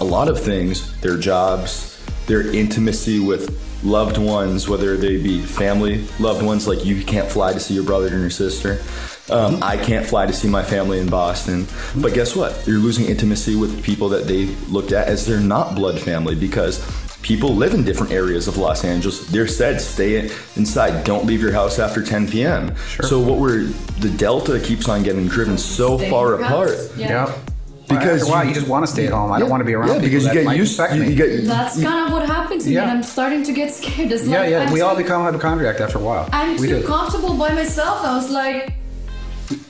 a 0.00 0.04
lot 0.04 0.28
of 0.28 0.40
things 0.40 0.98
their 1.00 1.16
jobs, 1.16 2.02
their 2.26 2.52
intimacy 2.54 3.18
with 3.20 3.58
loved 3.82 4.18
ones, 4.18 4.68
whether 4.68 4.96
they 4.96 5.16
be 5.16 5.40
family, 5.40 6.04
loved 6.18 6.42
ones, 6.44 6.68
like 6.68 6.84
you 6.84 7.02
can't 7.04 7.30
fly 7.30 7.52
to 7.52 7.60
see 7.60 7.74
your 7.74 7.84
brother 7.84 8.08
and 8.08 8.20
your 8.20 8.30
sister. 8.30 8.80
Um, 9.30 9.62
I 9.62 9.76
can't 9.76 10.04
fly 10.04 10.26
to 10.26 10.32
see 10.32 10.48
my 10.48 10.62
family 10.62 10.98
in 10.98 11.08
Boston. 11.08 11.66
But 11.96 12.14
guess 12.14 12.34
what? 12.34 12.66
You're 12.66 12.78
losing 12.80 13.06
intimacy 13.06 13.54
with 13.54 13.82
people 13.82 14.08
that 14.10 14.26
they 14.26 14.46
looked 14.68 14.92
at 14.92 15.06
as 15.08 15.24
their 15.24 15.38
not 15.40 15.76
blood 15.76 16.00
family 16.00 16.34
because 16.34 16.84
people 17.22 17.54
live 17.54 17.72
in 17.74 17.84
different 17.84 18.12
areas 18.12 18.48
of 18.48 18.56
Los 18.56 18.84
Angeles. 18.84 19.26
They're 19.28 19.46
said 19.46 19.80
stay 19.80 20.30
inside, 20.56 21.04
don't 21.04 21.26
leave 21.26 21.40
your 21.40 21.52
house 21.52 21.78
after 21.78 22.02
10 22.02 22.28
p.m. 22.28 22.74
So 23.02 23.20
what 23.20 23.38
we're 23.38 23.64
the 24.00 24.10
delta 24.16 24.58
keeps 24.58 24.88
on 24.88 25.02
getting 25.04 25.28
driven 25.28 25.56
so 25.56 25.96
Stay 25.96 26.10
far 26.10 26.34
in 26.34 26.40
your 26.40 26.48
house. 26.48 26.86
apart. 26.86 26.98
Yeah. 26.98 27.26
Because 27.26 27.49
Because 27.90 28.22
after 28.22 28.24
a 28.24 28.32
while, 28.34 28.42
you- 28.44 28.48
you 28.50 28.54
just 28.54 28.68
want 28.68 28.86
to 28.86 28.90
stay 28.92 29.06
at 29.06 29.12
home. 29.12 29.30
I 29.32 29.38
don't 29.40 29.50
want 29.50 29.60
to 29.60 29.64
be 29.64 29.74
around 29.74 29.88
Yeah, 29.88 29.94
people 29.94 30.08
because 30.08 30.22
you 30.24 30.28
that 30.30 30.34
get 30.34 30.44
might 30.46 30.56
used. 30.56 30.72
infect 30.78 30.94
You, 30.94 31.00
me. 31.02 31.08
you 31.10 31.14
get 31.16 31.44
That's 31.46 31.82
kind 31.82 32.06
of 32.06 32.12
what 32.12 32.26
happened 32.26 32.60
to 32.62 32.68
me, 32.68 32.74
Yeah. 32.74 32.82
and 32.82 32.90
I'm 32.92 33.02
starting 33.02 33.42
to 33.44 33.52
get 33.52 33.68
scared. 33.74 34.10
It's 34.12 34.24
yeah, 34.26 34.40
like, 34.40 34.50
yeah. 34.50 34.58
I'm 34.66 34.72
We 34.72 34.80
all 34.80 34.96
become 34.96 35.22
hypochondriac 35.22 35.80
after 35.80 35.98
a 35.98 36.00
while. 36.08 36.28
I'm 36.32 36.56
we 36.56 36.68
too 36.68 36.80
do. 36.80 36.86
comfortable 36.86 37.34
by 37.34 37.52
myself. 37.52 38.04
I 38.04 38.16
was 38.16 38.30
like, 38.30 38.72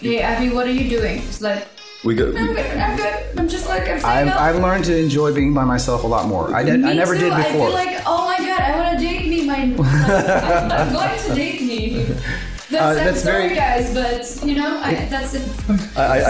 "Hey, 0.00 0.22
Aby, 0.22 0.50
what 0.54 0.66
are 0.66 0.72
you 0.80 0.88
doing?" 0.96 1.18
It's 1.28 1.40
like, 1.40 1.66
we 2.04 2.14
go. 2.14 2.26
"I'm 2.26 2.54
good. 2.54 2.66
I'm 2.86 2.96
good. 2.96 3.14
I'm 3.38 3.48
just 3.48 3.68
like 3.68 3.82
I'm 3.88 3.98
staying 4.00 4.28
I've. 4.28 4.56
I've 4.56 4.62
learned 4.62 4.84
to 4.86 4.96
enjoy 4.96 5.32
being 5.34 5.52
by 5.54 5.64
myself 5.64 6.04
a 6.04 6.06
lot 6.06 6.26
more. 6.28 6.54
I 6.54 6.62
did. 6.64 6.84
I 6.84 6.92
never 6.94 7.14
too. 7.14 7.20
did 7.24 7.32
I 7.32 7.42
before. 7.42 7.66
feel 7.68 7.74
like, 7.74 8.00
oh 8.06 8.24
my 8.24 8.38
god, 8.46 8.60
I 8.60 8.70
want 8.80 8.98
to 8.98 9.04
date 9.04 9.28
me. 9.28 9.44
My, 9.46 9.56
I'm, 9.56 10.72
I'm 10.72 10.92
going 10.92 11.18
to 11.26 11.34
date 11.34 11.60
me. 11.62 12.06
That's, 12.70 12.82
Uh, 12.82 12.94
that's 12.94 13.04
that's 13.04 13.22
sorry, 13.22 13.42
very- 13.48 13.54
guys, 13.56 13.92
but 13.94 14.48
you 14.48 14.54
know, 14.54 14.78
I, 14.80 14.94
that's 15.06 15.34
it. 15.34 15.42
I, 15.96 16.02
I, 16.02 16.06
I, 16.08 16.20
I, 16.22 16.28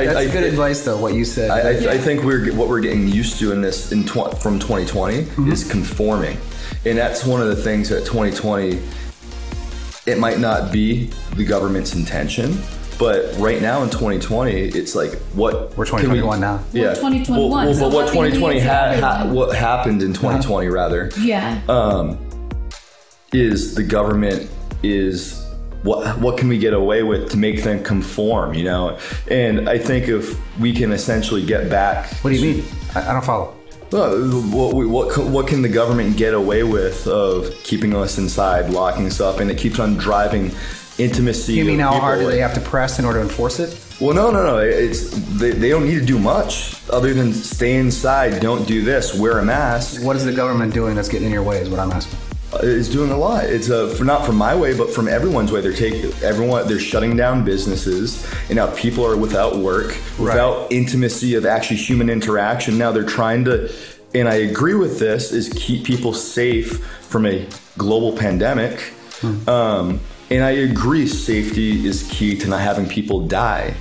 I, 0.00 0.06
that's 0.06 0.32
good 0.32 0.44
advice, 0.44 0.84
though. 0.84 0.98
What 0.98 1.14
you 1.14 1.24
said. 1.24 1.50
I, 1.50 1.60
I, 1.60 1.70
Yeah. 1.78 1.90
I 1.92 1.98
think 1.98 2.24
we're 2.24 2.52
what 2.54 2.68
we're 2.68 2.80
getting 2.80 3.06
used 3.08 3.38
to 3.38 3.52
in 3.52 3.60
this 3.62 3.92
in 3.92 4.04
tw- 4.04 4.36
from 4.42 4.58
2020 4.58 5.22
Mm-hmm. 5.22 5.52
is 5.52 5.68
conforming, 5.70 6.36
and 6.84 6.98
that's 6.98 7.24
one 7.24 7.40
of 7.40 7.48
the 7.48 7.56
things 7.56 7.88
that 7.90 8.04
2020. 8.06 8.80
It 10.04 10.18
might 10.18 10.40
not 10.40 10.72
be 10.72 11.10
the 11.36 11.44
government's 11.44 11.94
intention, 11.94 12.58
but 12.98 13.32
right 13.38 13.62
now 13.62 13.84
in 13.84 13.88
2020, 13.90 14.50
it's 14.52 14.96
like 14.96 15.12
what 15.34 15.76
We're 15.76 15.86
can 15.86 15.94
we- 16.10 16.18
2021 16.18 16.40
now. 16.40 16.60
We're 16.72 16.80
Yeah, 16.88 16.94
2021, 16.94 17.38
Well, 17.38 17.66
well, 17.66 17.72
so 17.74 17.80
but 17.82 17.94
what 17.94 18.04
what 18.06 18.12
can 18.12 18.22
we 18.22 18.28
2020 18.30 18.58
do 18.58 18.64
to 18.66 19.06
ha- 19.06 19.18
ha- 19.24 19.32
what 19.32 19.54
happened 19.54 20.02
in 20.02 20.12
2020 20.12 20.66
rather 20.70 21.08
Yeah. 21.20 21.60
um, 21.68 22.18
is 23.32 23.76
the 23.76 23.84
government 23.84 24.50
is 24.82 25.41
what 25.82 26.18
what 26.18 26.38
can 26.38 26.48
we 26.48 26.58
get 26.58 26.74
away 26.74 27.02
with 27.02 27.30
to 27.30 27.36
make 27.36 27.62
them 27.62 27.82
conform 27.82 28.54
you 28.54 28.64
know 28.64 28.98
and 29.28 29.68
i 29.68 29.78
think 29.78 30.08
if 30.08 30.38
we 30.58 30.72
can 30.72 30.92
essentially 30.92 31.44
get 31.44 31.68
back 31.68 32.12
what 32.22 32.30
do 32.30 32.36
you 32.36 32.54
mean? 32.54 32.64
I, 32.94 33.10
I 33.10 33.12
don't 33.12 33.24
follow. 33.24 33.54
well, 33.90 34.72
what, 34.72 34.88
what, 34.88 35.26
what 35.28 35.46
can 35.46 35.62
the 35.62 35.68
government 35.68 36.16
get 36.16 36.34
away 36.34 36.62
with 36.62 37.06
of 37.06 37.54
keeping 37.62 37.94
us 37.94 38.18
inside, 38.18 38.70
locking 38.70 39.06
us 39.06 39.20
up, 39.20 39.40
and 39.40 39.50
it 39.50 39.58
keeps 39.58 39.78
on 39.78 39.94
driving 39.94 40.50
intimacy. 40.98 41.54
You 41.54 41.64
mean 41.64 41.78
how 41.78 41.98
hard 41.98 42.20
do 42.20 42.26
they 42.26 42.40
have 42.40 42.54
to 42.54 42.60
press 42.60 42.98
in 42.98 43.04
order 43.04 43.20
to 43.20 43.24
enforce 43.24 43.60
it? 43.60 43.78
Well, 44.00 44.14
no, 44.14 44.30
no, 44.30 44.44
no. 44.44 44.58
It's 44.58 45.10
they, 45.38 45.52
they 45.52 45.68
don't 45.68 45.86
need 45.86 46.00
to 46.00 46.04
do 46.04 46.18
much 46.18 46.76
other 46.90 47.14
than 47.14 47.32
stay 47.32 47.76
inside, 47.76 48.40
don't 48.40 48.66
do 48.66 48.82
this, 48.82 49.18
wear 49.18 49.38
a 49.38 49.44
mask. 49.44 50.02
What 50.02 50.16
is 50.16 50.24
the 50.24 50.32
government 50.32 50.74
doing 50.74 50.94
that's 50.94 51.08
getting 51.08 51.26
in 51.26 51.32
your 51.32 51.42
way? 51.42 51.58
Is 51.58 51.70
what 51.70 51.80
I'm 51.80 51.92
asking. 51.92 52.18
Is 52.60 52.88
doing 52.88 53.10
a 53.10 53.16
lot. 53.16 53.44
It's 53.44 53.70
uh, 53.70 53.88
for 53.96 54.04
not 54.04 54.26
from 54.26 54.36
my 54.36 54.54
way, 54.54 54.76
but 54.76 54.90
from 54.90 55.08
everyone's 55.08 55.50
way. 55.52 55.60
They're 55.60 55.72
taking 55.72 56.12
everyone. 56.22 56.68
They're 56.68 56.78
shutting 56.78 57.16
down 57.16 57.44
businesses, 57.44 58.26
and 58.48 58.56
now 58.56 58.74
people 58.74 59.06
are 59.06 59.16
without 59.16 59.56
work, 59.56 59.96
without 60.18 60.70
intimacy 60.70 61.34
of 61.34 61.46
actually 61.46 61.76
human 61.76 62.10
interaction. 62.10 62.78
Now 62.78 62.92
they're 62.92 63.04
trying 63.04 63.44
to, 63.46 63.72
and 64.14 64.28
I 64.28 64.34
agree 64.34 64.74
with 64.74 64.98
this, 64.98 65.32
is 65.32 65.48
keep 65.54 65.84
people 65.84 66.12
safe 66.12 66.84
from 66.84 67.26
a 67.26 67.46
global 67.78 68.16
pandemic. 68.16 68.92
Um, 69.48 70.00
and 70.30 70.42
I 70.42 70.50
agree, 70.50 71.06
safety 71.06 71.86
is 71.86 72.08
key 72.10 72.36
to 72.38 72.48
not 72.48 72.60
having 72.60 72.88
people 72.88 73.26
die. 73.26 73.74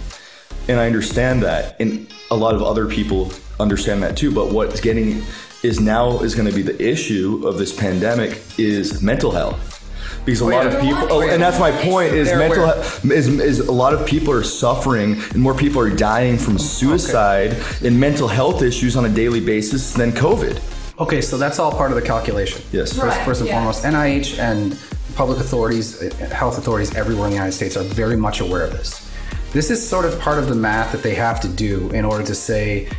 And 0.68 0.80
I 0.80 0.86
understand 0.86 1.44
that. 1.44 1.80
And 1.80 2.08
a 2.30 2.36
lot 2.36 2.56
of 2.56 2.62
other 2.62 2.88
people 2.88 3.32
understand 3.60 4.04
that 4.04 4.18
too. 4.18 4.32
But 4.32 4.52
what's 4.52 4.80
getting 4.80 5.24
is 5.64 5.80
now 5.80 6.20
is 6.20 6.36
going 6.36 6.48
to 6.48 6.56
be 6.56 6.62
the 6.62 6.82
issue 6.82 7.48
of 7.48 7.58
this 7.58 7.74
pandemic 7.78 8.42
is 8.58 9.02
mental 9.02 9.32
health. 9.32 9.78
Because 10.26 10.42
a 10.42 10.46
lot 10.46 10.68
of 10.68 10.80
people, 10.82 11.08
oh, 11.10 11.22
and 11.22 11.42
that's 11.42 11.60
my 11.60 11.72
point 11.72 12.14
is 12.14 12.28
They're 12.28 12.38
mental 12.38 12.66
health 12.66 13.06
is, 13.06 13.28
is 13.28 13.60
a 13.60 13.72
lot 13.72 13.94
of 13.94 14.06
people 14.06 14.32
are 14.32 14.44
suffering 14.44 15.14
and 15.14 15.38
more 15.38 15.56
people 15.56 15.82
are 15.82 15.90
dying 15.90 16.38
from 16.38 16.60
suicide 16.60 17.58
and 17.84 18.00
mental 18.00 18.28
health 18.28 18.62
issues 18.62 18.96
on 18.96 19.06
a 19.06 19.10
daily 19.10 19.40
basis 19.40 19.94
than 19.94 20.12
COVID. 20.12 20.62
Okay, 21.00 21.22
so 21.22 21.38
that's 21.38 21.58
all 21.58 21.72
part 21.72 21.92
of 21.92 21.96
the 21.96 22.04
calculation. 22.04 22.62
Yes. 22.72 22.94
First, 22.94 23.18
Right, 23.18 23.26
first 23.26 23.42
and 23.42 23.50
yeah. 23.50 23.56
foremost, 23.56 23.84
NIH 23.84 24.38
and 24.38 24.78
public 25.16 25.40
authorities, 25.40 26.02
uh, 26.02 26.26
health 26.28 26.60
authorities 26.60 26.94
everywhere 26.96 27.26
in 27.26 27.32
the 27.32 27.38
United 27.38 27.54
States 27.54 27.76
are 27.76 27.84
very 27.84 28.16
much 28.16 28.42
aware 28.42 28.64
of 28.64 28.72
this. 28.72 29.12
This 29.54 29.72
is 29.72 29.86
sort 29.86 30.06
of 30.06 30.20
part 30.20 30.38
of 30.38 30.48
the 30.48 30.56
math 30.56 30.92
that 30.92 31.02
they 31.02 31.16
have 31.16 31.42
to 31.42 31.48
do 31.48 31.90
in 31.90 32.06
order 32.06 32.24
to 32.24 32.36
say, 32.36 32.90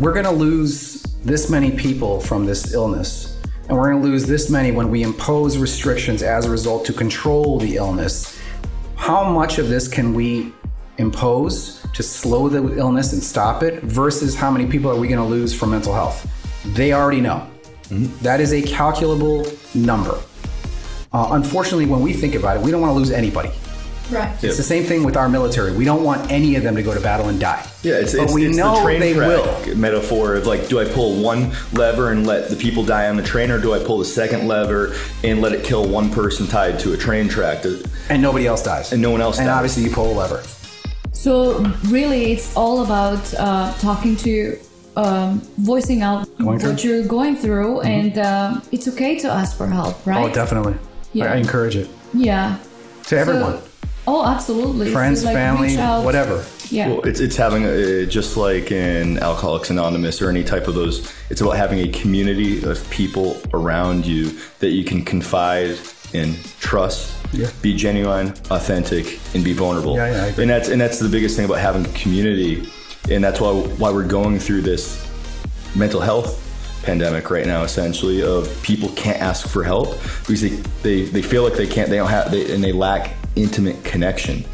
we're 0.00 0.12
going 0.12 0.24
to 0.24 0.32
lose 0.32 0.93
this 1.24 1.48
many 1.48 1.70
people 1.70 2.20
from 2.20 2.44
this 2.44 2.74
illness, 2.74 3.40
and 3.68 3.78
we're 3.78 3.90
going 3.90 4.02
to 4.02 4.08
lose 4.08 4.26
this 4.26 4.50
many 4.50 4.72
when 4.72 4.90
we 4.90 5.02
impose 5.02 5.56
restrictions 5.56 6.22
as 6.22 6.44
a 6.44 6.50
result 6.50 6.84
to 6.84 6.92
control 6.92 7.58
the 7.58 7.76
illness. 7.76 8.38
How 8.96 9.30
much 9.30 9.58
of 9.58 9.70
this 9.70 9.88
can 9.88 10.12
we 10.12 10.52
impose 10.98 11.84
to 11.94 12.02
slow 12.02 12.50
the 12.50 12.76
illness 12.76 13.14
and 13.14 13.22
stop 13.22 13.62
it 13.62 13.82
versus 13.82 14.34
how 14.34 14.50
many 14.50 14.66
people 14.66 14.90
are 14.90 14.96
we 14.96 15.08
going 15.08 15.18
to 15.18 15.26
lose 15.26 15.54
from 15.54 15.70
mental 15.70 15.94
health? 15.94 16.30
They 16.74 16.92
already 16.92 17.22
know. 17.22 17.48
That 18.20 18.40
is 18.40 18.52
a 18.52 18.60
calculable 18.60 19.46
number. 19.74 20.20
Uh, 21.10 21.28
unfortunately, 21.30 21.86
when 21.86 22.02
we 22.02 22.12
think 22.12 22.34
about 22.34 22.58
it, 22.58 22.62
we 22.62 22.70
don't 22.70 22.82
want 22.82 22.90
to 22.90 22.98
lose 22.98 23.10
anybody. 23.10 23.50
Right. 24.10 24.44
It's 24.44 24.56
the 24.58 24.62
same 24.62 24.84
thing 24.84 25.02
with 25.02 25.16
our 25.16 25.28
military. 25.28 25.72
We 25.74 25.84
don't 25.86 26.04
want 26.04 26.30
any 26.30 26.56
of 26.56 26.62
them 26.62 26.76
to 26.76 26.82
go 26.82 26.92
to 26.92 27.00
battle 27.00 27.28
and 27.28 27.40
die. 27.40 27.66
Yeah, 27.82 27.94
it's, 27.94 28.12
but 28.14 28.24
it's, 28.24 28.34
we 28.34 28.46
it's 28.46 28.56
know 28.56 28.76
the 28.76 28.82
train 28.82 29.00
they 29.00 29.14
track 29.14 29.28
will. 29.66 29.76
metaphor 29.76 30.34
of 30.34 30.46
like, 30.46 30.68
do 30.68 30.78
I 30.78 30.84
pull 30.84 31.22
one 31.22 31.52
lever 31.72 32.12
and 32.12 32.26
let 32.26 32.50
the 32.50 32.56
people 32.56 32.84
die 32.84 33.08
on 33.08 33.16
the 33.16 33.22
train, 33.22 33.50
or 33.50 33.58
do 33.60 33.72
I 33.72 33.78
pull 33.82 33.98
the 33.98 34.04
second 34.04 34.46
lever 34.46 34.94
and 35.22 35.40
let 35.40 35.52
it 35.52 35.64
kill 35.64 35.88
one 35.88 36.10
person 36.10 36.46
tied 36.46 36.78
to 36.80 36.92
a 36.92 36.96
train 36.98 37.28
track? 37.28 37.62
To, 37.62 37.82
And 38.10 38.20
nobody 38.20 38.46
else 38.46 38.62
dies. 38.62 38.92
And 38.92 39.00
no 39.00 39.10
one 39.10 39.20
else 39.22 39.38
And 39.38 39.46
dies. 39.46 39.56
obviously, 39.56 39.84
you 39.84 39.90
pull 39.90 40.12
a 40.12 40.16
lever. 40.18 40.42
So 41.12 41.58
really, 41.86 42.32
it's 42.32 42.54
all 42.56 42.84
about 42.84 43.32
uh, 43.38 43.72
talking 43.78 44.16
to, 44.16 44.58
um, 44.96 45.40
voicing 45.58 46.02
out 46.02 46.28
Going 46.38 46.58
what 46.60 46.84
you're 46.84 47.04
going 47.06 47.36
through, 47.36 47.80
and 47.80 48.18
um 48.18 48.62
it's 48.70 48.86
okay 48.88 49.18
to 49.20 49.28
ask 49.28 49.56
for 49.56 49.66
help, 49.66 50.06
right? 50.06 50.30
Oh, 50.30 50.32
definitely. 50.32 50.76
Yeah. 51.12 51.26
I, 51.32 51.34
I 51.34 51.36
encourage 51.36 51.74
it 51.76 51.88
Yeah. 52.12 52.58
to 53.04 53.18
everyone. 53.18 53.60
Oh, 54.06 54.24
absolutely. 54.26 54.92
friends, 54.92 55.20
So, 55.20 55.26
like, 55.26 55.34
family, 55.34 55.76
whatever. 56.04 56.44
Yeah. 56.70 56.88
Well, 56.88 57.00
it's 57.02 57.20
it's 57.20 57.36
having 57.36 57.64
a, 57.64 58.04
just 58.06 58.36
like 58.36 58.70
in 58.70 59.18
Alcoholics 59.18 59.70
Anonymous 59.70 60.20
or 60.20 60.28
any 60.30 60.44
type 60.44 60.68
of 60.68 60.74
those. 60.74 61.10
It's 61.30 61.40
about 61.40 61.56
having 61.56 61.78
a 61.80 61.88
community 61.88 62.62
of 62.64 62.88
people 62.90 63.40
around 63.52 64.04
you 64.06 64.38
that 64.60 64.70
you 64.70 64.84
can 64.84 65.04
confide 65.04 65.78
in, 66.12 66.36
trust, 66.60 67.12
Yeah. 67.32 67.48
be 67.62 67.74
genuine, 67.74 68.28
authentic, 68.50 69.18
and 69.34 69.42
be 69.42 69.52
vulnerable. 69.52 69.96
Yeah, 69.96 70.10
yeah, 70.10 70.24
I 70.36 70.40
and 70.40 70.50
that's 70.50 70.68
and 70.68 70.80
that's 70.80 70.98
the 70.98 71.08
biggest 71.08 71.36
thing 71.36 71.44
about 71.46 71.58
having 71.58 71.84
community, 71.94 72.68
and 73.10 73.22
that's 73.24 73.40
why 73.40 73.52
why 73.52 73.90
we're 73.90 74.06
going 74.06 74.38
through 74.38 74.62
this 74.62 75.06
mental 75.74 76.00
health 76.00 76.40
pandemic 76.84 77.30
right 77.30 77.46
now 77.46 77.62
essentially 77.62 78.22
of 78.22 78.62
people 78.62 78.88
can't 78.90 79.20
ask 79.20 79.48
for 79.48 79.64
help 79.64 80.00
because 80.20 80.40
they, 80.40 80.50
they, 80.82 81.02
they 81.02 81.22
feel 81.22 81.42
like 81.42 81.54
they 81.54 81.66
can't 81.66 81.90
they 81.90 81.96
don't 81.96 82.10
have 82.10 82.30
they, 82.30 82.52
and 82.54 82.62
they 82.62 82.72
lack 82.72 83.14
intimate 83.36 83.82
connection. 83.84 84.44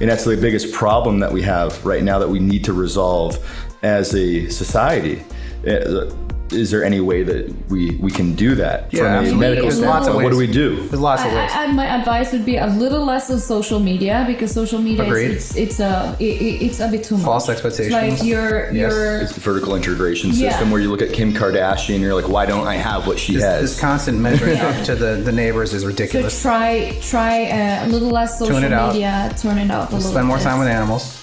And 0.00 0.08
that's 0.08 0.24
the 0.24 0.36
biggest 0.36 0.72
problem 0.72 1.20
that 1.20 1.30
we 1.30 1.42
have 1.42 1.84
right 1.84 2.02
now 2.02 2.18
that 2.18 2.28
we 2.28 2.38
need 2.38 2.64
to 2.64 2.72
resolve 2.72 3.38
as 3.82 4.14
a 4.14 4.48
society. 4.48 5.22
Uh, 5.66 6.10
is 6.52 6.70
there 6.70 6.82
any 6.84 7.00
way 7.00 7.22
that 7.22 7.52
we 7.68 7.96
we 7.96 8.10
can 8.10 8.34
do 8.34 8.54
that 8.56 8.92
Yeah, 8.92 9.22
from 9.22 9.34
a 9.34 9.36
medical 9.36 9.62
There's 9.68 9.76
standpoint 9.78 9.94
lots 10.04 10.08
of 10.08 10.14
what 10.16 10.30
do 10.32 10.36
we 10.38 10.46
do 10.46 10.76
There's 10.88 11.00
lots 11.00 11.22
of 11.24 11.32
ways. 11.32 11.50
I, 11.52 11.64
I- 11.64 11.72
my 11.72 11.86
advice 11.86 12.32
would 12.32 12.44
be 12.44 12.56
a 12.56 12.66
little 12.66 13.04
less 13.04 13.30
of 13.30 13.40
social 13.40 13.78
media 13.78 14.24
because 14.26 14.50
social 14.52 14.80
media 14.80 15.04
Agreed. 15.04 15.30
is 15.30 15.56
it's, 15.56 15.56
it's 15.56 15.80
a 15.80 16.16
it, 16.18 16.24
it- 16.42 16.62
it's 16.66 16.80
a 16.80 16.88
bit 16.88 17.04
too 17.04 17.16
much. 17.16 17.24
False 17.24 17.48
expectations. 17.48 17.94
It's 17.94 18.20
like 18.20 18.28
you're 18.28 18.72
Yes. 18.72 18.74
you're 18.92 19.20
it's 19.22 19.36
a 19.36 19.40
vertical 19.40 19.76
integration 19.76 20.30
Yeah. 20.32 20.50
system 20.50 20.70
where 20.70 20.80
you 20.80 20.90
look 20.90 21.02
at 21.02 21.12
Kim 21.12 21.32
Kardashian 21.32 21.94
and 21.94 22.02
you're 22.02 22.14
like 22.14 22.28
why 22.28 22.46
don't 22.46 22.66
I 22.66 22.74
have 22.76 23.06
what 23.06 23.18
she 23.18 23.34
this, 23.34 23.44
has 23.44 23.60
this 23.62 23.80
constant 23.80 24.18
measuring 24.18 24.58
up 24.58 24.84
to 24.86 24.94
the, 24.96 25.16
the 25.24 25.32
neighbors 25.32 25.72
is 25.74 25.84
ridiculous. 25.86 26.36
so 26.36 26.50
ridiculous. 26.50 27.10
try 27.10 27.44
try 27.44 27.44
uh, 27.46 27.86
a 27.86 27.88
little 27.88 28.10
less 28.10 28.38
social 28.38 28.54
Tune 28.56 28.64
it 28.64 28.72
out. 28.72 28.92
media, 28.92 29.32
turn 29.38 29.58
it 29.58 29.70
out 29.70 29.90
a 29.92 29.96
little. 29.96 30.10
Spend 30.10 30.26
more 30.26 30.38
bit. 30.38 30.44
time 30.44 30.58
with 30.58 30.68
animals. 30.68 31.19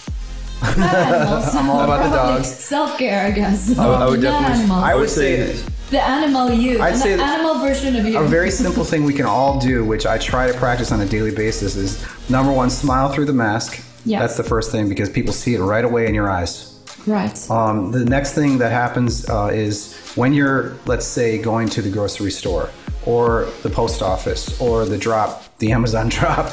Animals. 0.64 1.56
I'm 1.56 1.70
all 1.70 1.82
about 1.82 2.10
the 2.10 2.16
dogs. 2.16 2.48
Self 2.48 2.98
care, 2.98 3.26
I 3.28 3.32
guess. 3.32 3.78
I 3.78 3.88
would- 3.88 3.96
I 4.02 4.06
would 4.10 4.22
definitely- 4.22 4.60
animals. 4.64 4.84
I 4.84 4.96
would 4.96 5.10
say 5.10 5.54
say 5.54 5.64
the 5.92 6.02
animal 6.04 6.52
you. 6.52 6.82
I'd 6.82 6.98
say 6.98 7.16
that- 7.16 7.40
animal 7.40 7.60
version 7.60 7.96
of 7.96 8.06
you. 8.06 8.18
a 8.20 8.24
very 8.28 8.52
simple 8.52 8.84
thing 8.84 9.04
we 9.06 9.14
can 9.14 9.26
all 9.26 9.60
do, 9.60 9.86
which 9.86 10.06
I 10.06 10.18
try 10.18 10.48
to 10.52 10.54
practice 10.54 10.92
on 10.92 11.00
a 11.02 11.06
daily 11.06 11.32
basis, 11.32 11.76
is 11.76 12.04
number 12.30 12.52
one, 12.52 12.70
smile 12.70 13.10
through 13.10 13.26
the 13.26 13.34
mask. 13.34 13.80
Yeah. 14.06 14.20
That's 14.20 14.36
the 14.38 14.44
first 14.44 14.72
thing 14.72 14.90
because 14.90 15.10
people 15.10 15.34
see 15.34 15.54
it 15.56 15.60
right 15.62 15.84
away 15.86 16.08
in 16.08 16.14
your 16.16 16.30
eyes. 16.30 16.74
right. 17.06 17.38
Um, 17.52 17.92
the 17.92 18.04
next 18.04 18.34
thing 18.34 18.58
that 18.58 18.72
happens 18.72 19.30
uh, 19.30 19.50
is 19.54 19.96
when 20.16 20.34
you're, 20.34 20.74
let's 20.86 21.06
say, 21.06 21.38
going 21.38 21.70
to 21.70 21.82
the 21.82 21.90
grocery 21.90 22.32
store 22.32 22.70
or 23.06 23.48
the 23.64 23.70
post 23.70 24.02
office 24.02 24.60
or 24.60 24.84
the 24.86 24.98
drop, 24.98 25.44
the 25.60 25.72
Amazon 25.72 26.10
drop. 26.18 26.52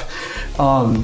Um, 0.59 1.03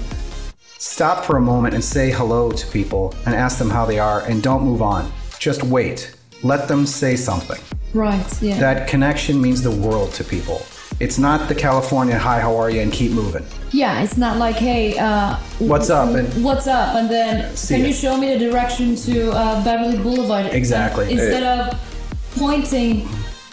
stop 0.81 1.23
for 1.23 1.37
a 1.37 1.41
moment 1.41 1.75
and 1.75 1.83
say 1.83 2.09
hello 2.09 2.51
to 2.51 2.65
people 2.71 3.13
and 3.27 3.35
ask 3.35 3.59
them 3.59 3.69
how 3.69 3.85
they 3.85 3.99
are 3.99 4.21
and 4.21 4.41
don't 4.41 4.63
move 4.63 4.81
on. 4.81 5.11
Just 5.37 5.61
wait. 5.63 6.15
Let 6.41 6.67
them 6.67 6.87
say 6.87 7.15
something. 7.15 7.61
right. 7.93 8.41
Yeah. 8.41 8.57
That 8.59 8.87
connection 8.87 9.39
means 9.39 9.61
the 9.61 9.69
world 9.69 10.11
to 10.13 10.23
people. 10.23 10.65
It's 10.99 11.19
not 11.19 11.47
the 11.47 11.53
California 11.53 12.17
hi, 12.17 12.39
how 12.39 12.57
are 12.57 12.71
you, 12.71 12.81
and 12.81 12.91
keep 12.91 13.11
moving. 13.11 13.45
Yeah, 13.71 14.01
it's 14.01 14.17
not 14.17 14.37
like, 14.37 14.55
hey, 14.55 14.97
uh, 14.97 15.35
What's 15.59 15.91
up? 15.91 16.15
And 16.15 16.43
what's 16.43 16.65
up? 16.65 16.95
And 16.95 17.07
then 17.09 17.55
can 17.67 17.81
it. 17.81 17.87
you 17.87 17.93
show 17.93 18.17
me 18.17 18.33
the 18.33 18.39
direction 18.39 18.95
to 18.95 19.31
uh, 19.31 19.63
Beverly 19.63 19.97
Boulevard? 19.99 20.47
Exactly. 20.47 21.11
And 21.11 21.19
instead 21.19 21.43
of 21.43 21.79
pointing 22.37 23.07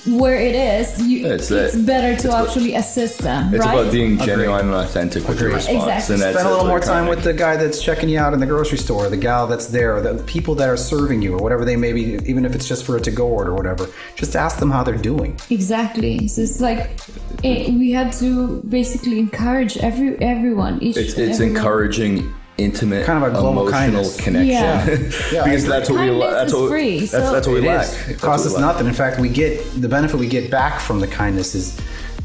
where 0.07 0.37
it 0.37 0.55
is, 0.55 1.01
you, 1.03 1.27
It's 1.27 1.51
it's, 1.51 1.75
that- 1.75 1.87
better 1.87 2.09
to 2.09 2.15
it's 2.15 2.25
what- 2.27 2.49
actually 2.49 2.75
assist 2.75 3.19
them, 3.19 3.53
it's 3.55 3.65
right? 3.65 3.75
about 3.79 3.93
being 3.93 4.17
genuine 4.19 4.67
and 4.67 4.75
authentic 4.75 5.27
with 5.29 5.41
your 5.41 5.51
response 5.53 6.09
Exactly. 6.09 6.15
and 6.15 6.23
spend 6.35 6.47
a 6.49 6.51
little 6.51 6.67
more 6.67 6.81
time 6.81 7.09
with 7.09 7.25
the 7.25 7.33
guy 7.33 7.57
that's 7.57 7.83
checking 7.83 8.09
you 8.09 8.19
out 8.19 8.33
in 8.35 8.41
the 8.41 8.47
grocery 8.47 8.79
store, 8.79 9.09
the 9.09 9.17
gal 9.17 9.47
that's 9.47 9.67
there, 9.67 10.01
the 10.01 10.23
people 10.25 10.55
that 10.57 10.69
are 10.69 10.77
serving 10.77 11.21
you, 11.23 11.35
or 11.35 11.39
whatever 11.43 11.65
they 11.65 11.77
may 11.77 11.93
be, 11.93 12.19
even 12.27 12.45
if 12.45 12.55
it's 12.55 12.67
just 12.69 12.85
for 12.85 12.97
a 12.97 13.01
to-go 13.01 13.27
order 13.27 13.51
or 13.51 13.55
whatever. 13.55 13.89
Just 14.17 14.37
ask 14.37 14.59
them 14.59 14.71
how 14.71 14.83
they're 14.85 14.97
doing. 14.97 15.39
Exactly. 15.51 16.29
So 16.29 16.43
it's 16.43 16.61
like 16.61 16.99
eh, 17.45 17.71
we 17.73 17.91
had 17.93 18.13
to 18.15 18.63
basically 18.69 19.19
encourage 19.19 19.77
every 19.79 20.17
everyone. 20.21 20.83
Each 20.83 20.97
It's, 20.97 21.15
it's 21.19 21.39
everyone. 21.41 21.57
encouraging 21.57 22.35
intimate, 22.59 23.07
Kind 23.07 23.23
of 23.25 23.31
a 23.31 23.33
global 23.41 23.69
emotional 23.69 24.03
kindness. 24.03 24.21
connection. 24.21 24.49
Yeah. 24.51 24.87
Yeah, 25.33 25.45
because 25.45 25.65
that's 25.67 25.89
what 25.89 26.01
we 26.01 26.07
Kindness 26.09 26.31
that's 26.33 26.53
is 26.53 26.59
what 26.61 26.69
free, 26.71 26.99
that's, 26.99 27.11
so- 27.13 27.33
that's 27.33 27.47
what 27.47 27.55
we 27.55 27.61
It 27.67 27.71
lack. 27.71 27.87
is. 27.87 28.09
It 28.09 28.19
costs 28.21 28.47
us 28.47 28.53
lack. 28.55 28.61
nothing. 28.63 28.87
In 28.87 28.95
fact, 28.95 29.19
we 29.21 29.29
get 29.29 29.65
the 29.81 29.89
benefit 29.89 30.19
we 30.19 30.29
get 30.29 30.51
back 30.51 30.81
from 30.81 31.01
the 31.01 31.07
kindness 31.07 31.55
is 31.55 31.77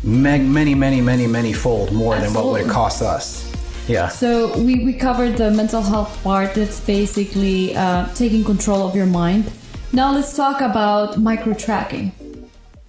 ma- 0.04 0.38
many, 0.38 0.76
many, 0.76 1.02
many, 1.02 1.28
many 1.28 1.54
fold 1.54 1.92
more 1.94 2.18
than 2.18 2.34
what 2.34 2.46
would 2.48 2.62
it 2.62 2.70
cost 2.70 3.02
us. 3.02 3.50
Yeah. 3.88 4.08
So 4.08 4.58
we, 4.60 4.84
we 4.84 4.94
covered 4.94 5.38
the 5.38 5.52
mental 5.52 5.82
health 5.82 6.22
part. 6.24 6.54
That's 6.56 6.80
basically 6.80 7.76
uh, 7.76 8.08
taking 8.16 8.44
control 8.44 8.88
of 8.88 8.96
your 8.96 9.06
mind. 9.06 9.52
Now 9.92 10.12
let's 10.14 10.36
talk 10.36 10.62
about 10.62 11.18
micro 11.20 11.54
tracking. 11.54 12.12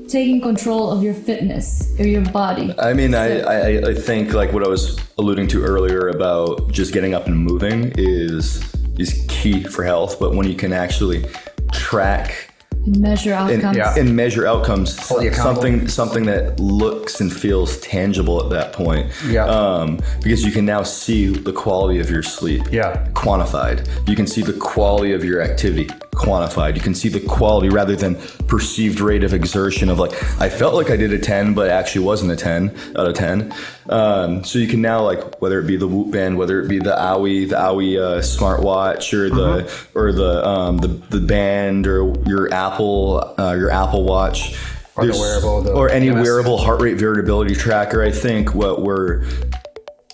Taking 0.08 0.40
control 0.40 0.90
of 0.90 1.02
your 1.02 1.14
fitness 1.14 1.92
or 1.98 2.06
your 2.06 2.22
body. 2.30 2.74
I 2.78 2.92
mean, 2.92 3.14
I, 3.14 3.28
So- 3.40 3.46
I, 3.48 3.90
I 3.90 3.94
think 3.94 4.32
like 4.32 4.52
what 4.52 4.62
I 4.64 4.68
was 4.68 4.98
alluding 5.18 5.48
to 5.48 5.62
earlier 5.62 6.08
about 6.08 6.70
just 6.70 6.92
getting 6.92 7.14
up 7.14 7.26
and 7.26 7.36
moving 7.36 7.92
is 7.96 8.62
is 8.98 9.24
key 9.28 9.64
for 9.64 9.82
health. 9.84 10.20
But 10.20 10.34
when 10.34 10.46
you 10.46 10.54
can 10.54 10.72
actually 10.72 11.24
track 11.72 12.50
measure 12.86 13.32
outcomes. 13.32 13.76
yeah. 13.78 13.94
and 13.98 14.14
measure 14.14 14.46
outcomes, 14.46 14.96
Hold 15.08 15.22
you 15.22 15.30
accountable. 15.30 15.62
something 15.62 15.88
something 15.88 16.24
that 16.26 16.60
looks 16.60 17.20
and 17.20 17.32
feels 17.32 17.80
tangible 17.80 18.42
at 18.44 18.50
that 18.50 18.72
point. 18.74 19.10
Yeah. 19.26 19.46
Um, 19.46 20.00
because 20.22 20.44
you 20.44 20.52
can 20.52 20.66
now 20.66 20.82
see 20.82 21.28
the 21.28 21.52
quality 21.52 21.98
of 21.98 22.10
your 22.10 22.22
sleep. 22.22 22.62
Yeah. 22.70 23.08
Quantified. 23.14 23.88
You 24.08 24.14
can 24.14 24.26
see 24.26 24.42
the 24.42 24.52
quality 24.52 25.12
of 25.12 25.24
your 25.24 25.40
activity 25.40 25.88
quantified. 26.14 26.76
You 26.76 26.80
can 26.80 26.94
see 26.94 27.08
the 27.08 27.20
quality 27.20 27.68
rather 27.68 27.96
than 27.96 28.16
perceived 28.46 29.00
rate 29.00 29.24
of 29.24 29.34
exertion 29.34 29.88
of 29.88 29.98
like 29.98 30.12
I 30.40 30.48
felt 30.48 30.74
like 30.74 30.90
I 30.90 30.96
did 30.96 31.12
a 31.12 31.18
ten, 31.18 31.54
but 31.54 31.70
actually 31.70 32.04
wasn't 32.04 32.32
a 32.32 32.36
ten 32.36 32.76
out 32.96 33.06
of 33.06 33.14
ten. 33.14 33.54
Um, 33.88 34.44
so 34.44 34.58
you 34.58 34.66
can 34.68 34.80
now 34.80 35.02
like 35.02 35.40
whether 35.40 35.60
it 35.60 35.66
be 35.66 35.76
the 35.76 35.88
Whoop 35.88 36.10
band, 36.10 36.38
whether 36.38 36.60
it 36.62 36.68
be 36.68 36.78
the 36.78 36.94
Owie, 36.94 37.48
the 37.48 37.56
Owie 37.56 37.98
uh, 37.98 38.20
smartwatch, 38.20 39.12
or 39.12 39.28
the 39.28 39.88
or 39.94 40.12
the 40.12 40.46
um, 40.46 40.78
the 40.78 40.88
the 40.88 41.20
band, 41.20 41.86
or 41.86 42.14
your 42.26 42.52
Apple 42.52 43.34
uh, 43.38 43.54
your 43.54 43.70
Apple 43.70 44.04
Watch. 44.04 44.56
Or 44.96 45.08
wearable, 45.08 45.76
or 45.76 45.90
any 45.90 46.12
wearable 46.12 46.56
heart 46.56 46.80
rate 46.80 46.98
variability 46.98 47.56
tracker. 47.56 48.00
I 48.00 48.12
think 48.12 48.54
what 48.54 48.80
we're 48.80 49.26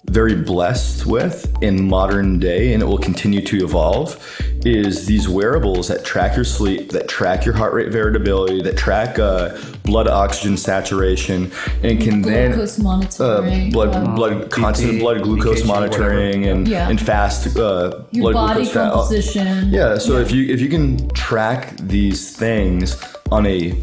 very 0.07 0.35
blessed 0.35 1.07
with 1.07 1.47
in 1.63 1.89
modern 1.89 2.39
day, 2.39 2.73
and 2.73 2.83
it 2.83 2.87
will 2.87 2.99
continue 2.99 3.41
to 3.43 3.65
evolve, 3.65 4.17
is 4.65 5.07
these 5.07 5.29
wearables 5.29 5.89
that 5.89 6.05
track 6.05 6.35
your 6.37 6.45
sleep, 6.45 6.91
that 6.91 7.09
track 7.09 7.45
your 7.45 7.55
heart 7.55 7.73
rate 7.73 7.91
variability, 7.93 8.61
that 8.63 8.77
track 8.77 9.19
uh, 9.19 9.57
blood 9.85 10.09
oxygen 10.09 10.57
saturation, 10.57 11.51
and 11.83 12.01
can 12.01 12.23
then 12.23 12.53
Glucose 12.53 12.79
uh, 12.81 12.83
monitoring. 12.83 13.71
blood 13.71 13.95
um, 13.95 14.15
blood 14.15 14.51
constant 14.51 14.93
BP, 14.95 15.01
blood 15.01 15.23
glucose 15.23 15.63
EKG, 15.63 15.67
monitoring 15.67 16.47
and 16.47 16.67
Yeah. 16.69 16.89
and 16.89 17.01
fast 17.01 17.57
uh, 17.57 18.03
your 18.11 18.33
blood 18.33 18.35
body 18.35 18.65
glucose 18.65 18.73
fa- 18.73 18.91
composition. 18.93 19.69
yeah, 19.71 19.97
so 19.99 20.17
if 20.19 20.31
you 20.33 20.45
if 20.53 20.61
you 20.61 20.69
can 20.69 21.09
track 21.11 21.77
these 21.79 22.37
things 22.37 22.97
on 23.31 23.47
a 23.47 23.81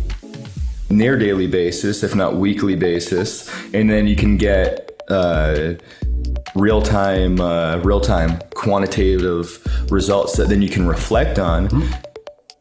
near 0.89 1.17
daily 1.17 1.47
basis, 1.47 2.03
if 2.03 2.15
not 2.15 2.35
weekly 2.35 2.75
basis, 2.75 3.49
and 3.73 3.89
then 3.89 4.07
you 4.07 4.15
can 4.15 4.37
get 4.37 4.86
uh, 5.09 5.73
real 6.55 6.81
time 6.81 7.39
uh, 7.39 7.77
real 7.83 8.01
time 8.01 8.39
quantitative 8.53 9.61
results 9.91 10.37
that 10.37 10.49
then 10.49 10.61
you 10.61 10.69
can 10.69 10.87
reflect 10.87 11.39
on. 11.39 11.69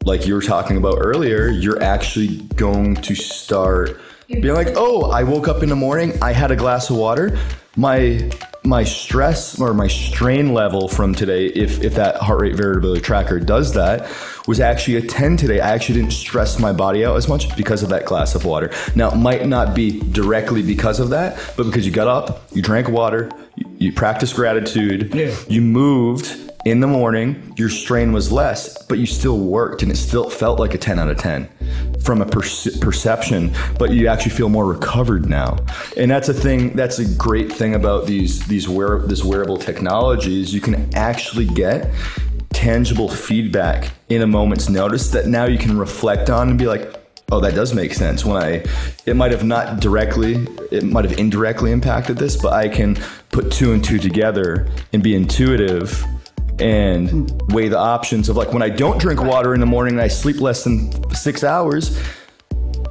Like 0.03 0.25
you 0.25 0.35
were 0.35 0.41
talking 0.41 0.77
about 0.77 0.97
earlier, 0.99 1.47
you're 1.47 1.81
actually 1.83 2.37
going 2.55 2.95
to 2.95 3.15
start 3.15 3.99
being 4.27 4.53
like, 4.53 4.69
"Oh, 4.75 5.09
I 5.11 5.23
woke 5.23 5.47
up 5.47 5.63
in 5.63 5.69
the 5.69 5.75
morning, 5.75 6.13
I 6.21 6.31
had 6.31 6.51
a 6.51 6.55
glass 6.55 6.89
of 6.89 6.97
water, 6.97 7.37
my." 7.75 8.29
My 8.67 8.83
stress 8.83 9.59
or 9.61 9.73
my 9.73 9.87
strain 9.87 10.53
level 10.53 10.89
from 10.89 11.15
today, 11.15 11.45
if, 11.45 11.81
if 11.81 11.95
that 11.95 12.17
heart 12.17 12.41
rate 12.41 12.55
variability 12.55 12.99
tracker 12.99 13.39
does 13.39 13.73
that, 13.75 14.09
was 14.45 14.59
actually 14.59 14.97
a 14.97 15.01
10 15.01 15.37
today. 15.37 15.61
I 15.61 15.69
actually 15.69 16.01
didn't 16.01 16.11
stress 16.11 16.59
my 16.59 16.73
body 16.73 17.05
out 17.05 17.15
as 17.15 17.29
much 17.29 17.55
because 17.55 17.81
of 17.81 17.87
that 17.89 18.05
glass 18.05 18.35
of 18.35 18.43
water. 18.43 18.69
Now, 18.93 19.11
it 19.11 19.15
might 19.15 19.47
not 19.47 19.73
be 19.73 20.01
directly 20.11 20.61
because 20.61 20.99
of 20.99 21.11
that, 21.11 21.39
but 21.55 21.63
because 21.63 21.85
you 21.85 21.93
got 21.93 22.07
up, 22.09 22.43
you 22.53 22.61
drank 22.61 22.89
water, 22.89 23.31
you, 23.55 23.65
you 23.77 23.93
practiced 23.93 24.35
gratitude, 24.35 25.15
Yeah. 25.15 25.33
you 25.47 25.61
moved 25.61 26.35
in 26.65 26.81
the 26.81 26.87
morning, 26.87 27.53
your 27.55 27.69
strain 27.69 28.11
was 28.11 28.33
less, 28.33 28.83
but 28.83 28.97
you 28.97 29.05
still 29.05 29.37
worked 29.39 29.81
and 29.81 29.93
it 29.93 29.95
still 29.95 30.29
felt 30.29 30.59
like 30.59 30.73
a 30.73 30.77
10 30.77 30.99
out 30.99 31.09
of 31.09 31.17
10 31.17 31.47
from 32.07 32.21
a 32.21 32.25
perce- 32.25 32.77
perception, 32.79 33.53
but 33.77 33.91
you 33.91 34.07
actually 34.07 34.31
feel 34.31 34.47
more 34.47 34.65
recovered 34.65 35.25
now. 35.25 35.57
And 35.97 36.09
that's 36.09 36.29
a 36.29 36.33
thing, 36.33 36.73
that's 36.73 36.99
a 36.99 37.15
great 37.15 37.51
thing 37.51 37.75
about 37.75 38.07
these, 38.07 38.47
these 38.47 38.69
wear, 38.69 38.99
this 38.99 39.25
wearable 39.25 39.57
technologies. 39.57 40.53
You 40.53 40.61
can 40.61 40.95
actually 40.95 41.47
get 41.47 41.91
tangible 42.53 43.09
feedback 43.09 43.91
in 44.07 44.21
a 44.21 44.27
moment's 44.27 44.69
notice 44.69 45.11
that 45.11 45.27
now 45.27 45.47
you 45.47 45.57
can 45.57 45.77
reflect 45.77 46.29
on 46.29 46.47
and 46.47 46.57
be 46.57 46.65
like, 46.65 46.95
oh, 47.29 47.41
that 47.41 47.55
does 47.55 47.73
make 47.73 47.93
sense. 47.93 48.23
When 48.23 48.41
I, 48.41 48.63
it 49.05 49.17
might 49.17 49.31
have 49.31 49.43
not 49.43 49.81
directly, 49.81 50.47
it 50.71 50.83
might 50.83 51.03
have 51.03 51.19
indirectly 51.19 51.73
impacted 51.73 52.15
this, 52.15 52.37
but 52.37 52.53
I 52.53 52.69
can 52.69 52.95
put 53.31 53.51
two 53.51 53.73
and 53.73 53.83
two 53.83 53.99
together 53.99 54.69
and 54.93 55.03
be 55.03 55.13
intuitive 55.13 56.05
and 56.59 57.31
weigh 57.53 57.67
the 57.69 57.77
options 57.77 58.29
of 58.29 58.35
like 58.37 58.51
when 58.53 58.61
I 58.61 58.69
don't 58.69 58.97
drink 58.99 59.21
water 59.21 59.53
in 59.53 59.59
the 59.59 59.65
morning 59.65 59.93
and 59.95 60.01
I 60.01 60.07
sleep 60.07 60.39
less 60.41 60.63
than 60.63 60.91
six 61.13 61.43
hours. 61.43 61.97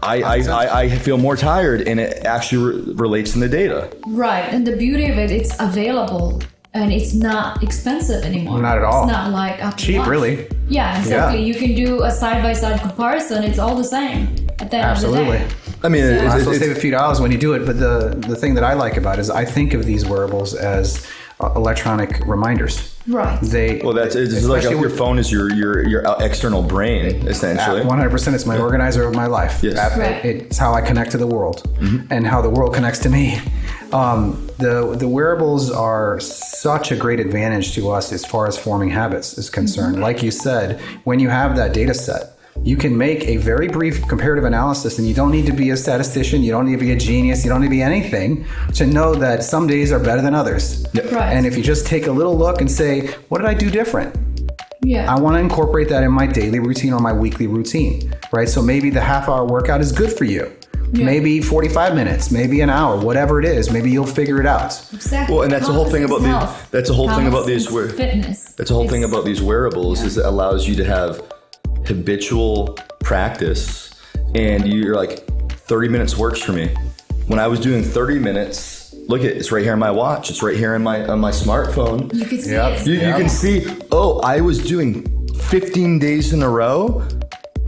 I, 0.02 0.22
I, 0.22 0.37
I, 0.37 0.81
I 0.83 0.88
feel 0.98 1.18
more 1.18 1.37
tired 1.37 1.81
and 1.88 1.98
it 1.98 2.24
actually 2.24 2.64
re- 2.76 2.94
relates 2.94 3.35
in 3.35 3.40
the 3.40 3.48
data. 3.48 3.90
Right, 4.07 4.42
and 4.52 4.66
the 4.66 4.76
beauty 4.76 5.07
of 5.11 5.18
it, 5.18 5.31
it's 5.33 5.59
available 5.59 6.40
and 6.74 6.92
it's 6.92 7.14
not 7.14 7.62
expensive 7.62 8.22
anymore. 8.22 8.61
Not 8.61 8.76
at 8.79 8.85
all. 8.85 9.05
It's 9.05 9.12
not 9.12 9.33
like 9.33 9.64
up 9.64 9.76
Cheap, 9.79 9.98
lunch. 9.98 10.09
really. 10.11 10.46
Yeah, 10.68 10.98
exactly. 11.00 11.40
Yeah. 11.40 11.46
You 11.46 11.55
can 11.55 11.74
do 11.74 12.02
a 12.05 12.11
side 12.11 12.42
by 12.42 12.52
side 12.52 12.81
comparison. 12.81 13.42
It's 13.42 13.59
all 13.59 13.74
the 13.74 13.83
same 13.85 14.29
at 14.61 14.70
the 14.70 14.76
end 14.76 14.85
Absolutely. 14.85 15.38
of 15.38 15.48
the 15.48 15.70
day. 15.70 15.79
I 15.83 15.88
mean, 15.88 16.02
So- 16.02 16.09
it's, 16.12 16.22
Might 16.22 16.26
as 16.26 16.46
well 16.46 16.55
it's- 16.55 16.68
save 16.68 16.76
a 16.76 16.81
few 16.81 16.90
dollars 16.90 17.20
when 17.20 17.33
you 17.33 17.38
do 17.38 17.55
it. 17.55 17.64
But 17.66 17.79
the 17.81 18.14
the 18.29 18.37
thing 18.37 18.55
that 18.55 18.64
I 18.64 18.74
like 18.74 18.96
about 18.98 19.18
it 19.18 19.22
is 19.22 19.31
I 19.31 19.44
think 19.46 19.72
of 19.74 19.87
these 19.87 20.05
wearables 20.07 20.55
as 20.55 21.07
electronic 21.40 22.20
reminders. 22.27 22.94
Right. 23.07 23.38
They 23.40 23.81
well, 23.85 23.92
that's 23.92 24.16
it's 24.16 24.33
like 24.46 24.59
especially 24.62 24.81
your 24.81 24.90
phone 24.90 25.18
is 25.18 25.31
your 25.31 25.53
your 25.53 25.87
your 25.87 26.03
external 26.20 26.62
brain 26.62 27.29
essentially. 27.29 27.83
One 27.85 27.99
hundred 27.99 28.11
percent. 28.11 28.35
It's 28.35 28.46
my 28.46 28.59
organizer 28.59 29.05
of 29.05 29.14
my 29.14 29.27
life. 29.27 29.62
Yes. 29.62 29.75
That- 29.75 29.96
Right. 29.99 30.25
It's 30.25 30.59
how 30.59 30.75
I 30.75 30.81
connect 30.81 31.12
to 31.12 31.18
the 31.18 31.27
world, 31.27 31.62
and 32.11 32.27
how 32.27 32.42
the 32.42 32.51
world 32.51 32.75
connects 32.75 32.99
to 33.01 33.09
me. 33.11 33.40
Um, 33.92 34.49
the 34.59 34.96
the 34.99 35.07
wearables 35.09 35.70
are 35.70 36.18
such 36.20 36.90
a 36.90 36.96
great 36.96 37.20
advantage 37.20 37.75
to 37.75 37.90
us 37.90 38.12
as 38.12 38.25
far 38.25 38.46
as 38.49 38.59
forming 38.59 38.90
habits 38.90 39.38
is 39.38 39.49
concerned. 39.51 40.01
Like 40.01 40.22
you 40.22 40.31
said, 40.33 40.81
when 41.05 41.20
you 41.20 41.29
have 41.29 41.55
that 41.57 41.72
data 41.72 41.94
set. 41.94 42.33
You 42.62 42.77
can 42.77 42.97
make 42.97 43.25
a 43.25 43.37
very 43.37 43.69
brief 43.69 44.07
comparative 44.09 44.45
analysis, 44.45 44.99
and 44.99 45.07
you 45.07 45.14
don't 45.14 45.31
need 45.31 45.47
to 45.47 45.53
be 45.53 45.71
a 45.71 45.77
statistician. 45.77 46.42
You 46.42 46.51
don't 46.51 46.66
need 46.66 46.79
to 46.79 46.85
be 46.85 46.92
a 46.92 46.97
genius. 46.97 47.45
You 47.45 47.51
don't 47.51 47.61
need 47.61 47.69
to 47.69 47.71
be 47.71 47.83
anything 47.83 48.45
to 48.75 48.87
know 48.87 49.14
that 49.14 49.45
some 49.45 49.66
days 49.66 49.92
are 49.92 50.01
better 50.01 50.21
than 50.23 50.35
others. 50.35 50.85
Right. 50.95 51.33
And 51.33 51.47
if 51.47 51.57
you 51.57 51.62
just 51.62 51.87
take 51.87 52.07
a 52.07 52.12
little 52.12 52.37
look 52.37 52.61
and 52.61 52.71
say, 52.71 53.09
"What 53.29 53.38
did 53.38 53.47
I 53.47 53.55
do 53.55 53.71
different?" 53.71 54.16
yeah. 54.83 55.12
I 55.12 55.19
want 55.19 55.35
to 55.35 55.40
incorporate 55.40 55.88
that 55.88 56.03
in 56.05 56.12
my 56.12 56.27
daily 56.27 56.61
routine 56.61 56.92
or 56.92 57.01
my 57.01 57.12
weekly 57.12 57.47
routine, 57.47 58.14
right? 58.33 58.49
So 58.49 58.62
maybe 58.62 58.90
the 58.90 59.01
half 59.01 59.29
hour 59.29 59.45
workout 59.45 59.81
is 59.81 59.90
good 59.92 60.12
for 60.12 60.25
you. 60.25 60.53
Maybe 60.92 61.40
45 61.42 61.95
minutes, 61.97 62.31
maybe 62.31 62.61
an 62.61 62.71
hour, 62.71 62.97
whatever 62.97 63.40
it 63.40 63.45
is. 63.45 63.73
Maybe 63.73 63.90
you'll 63.90 64.07
figure 64.07 64.40
it 64.40 64.47
out. 64.47 64.71
exactly. 64.92 65.35
Well, 65.35 65.42
and 65.42 65.53
that's 65.53 65.66
the 65.66 65.73
whole 65.73 65.90
thing 65.90 66.05
about 66.05 66.21
is 66.21 66.27
the- 66.27 66.49
that's 66.71 66.88
the 66.88 66.95
whole 66.95 67.09
thing 67.11 67.27
about 67.27 67.47
these 67.47 67.66
is 67.66 67.92
fitness. 67.92 68.53
That's 68.57 68.71
the 68.71 68.75
whole 68.77 68.88
thing 68.88 69.03
about 69.03 69.25
these 69.25 69.42
wearables 69.42 70.03
is 70.03 70.16
it 70.16 70.25
allows 70.25 70.69
you 70.69 70.77
to 70.77 70.85
have 70.85 71.21
habitual 71.87 72.79
practice 73.01 73.94
and 74.35 74.66
you're 74.66 74.94
like 74.96 75.25
30 75.53 75.88
minutes 75.88 76.16
works 76.16 76.40
for 76.42 76.53
me. 76.53 76.75
When 77.27 77.38
I 77.38 77.46
was 77.49 77.59
doing 77.61 77.83
30 77.83 78.18
minutes, 78.18 78.94
look 79.09 79.20
at 79.22 79.27
it's 79.37 79.51
right 79.51 79.62
here 79.64 79.72
on 79.72 79.79
my 79.79 79.90
watch. 79.90 80.31
It's 80.31 80.42
right 80.42 80.57
here 80.57 80.75
on 80.75 80.83
my 80.83 81.05
on 81.07 81.18
my 81.20 81.31
smartphone. 81.31 82.12
You 82.14 82.25
can 82.25 82.38
see 82.40 82.53
Yep. 82.53 82.81
it. 82.81 82.87
You, 82.87 82.94
you 82.94 83.14
can 83.14 83.29
see, 83.29 83.66
oh, 83.90 84.20
I 84.20 84.40
was 84.40 84.59
doing 84.64 85.05
15 85.35 85.99
days 85.99 86.33
in 86.33 86.42
a 86.42 86.49
row 86.49 87.07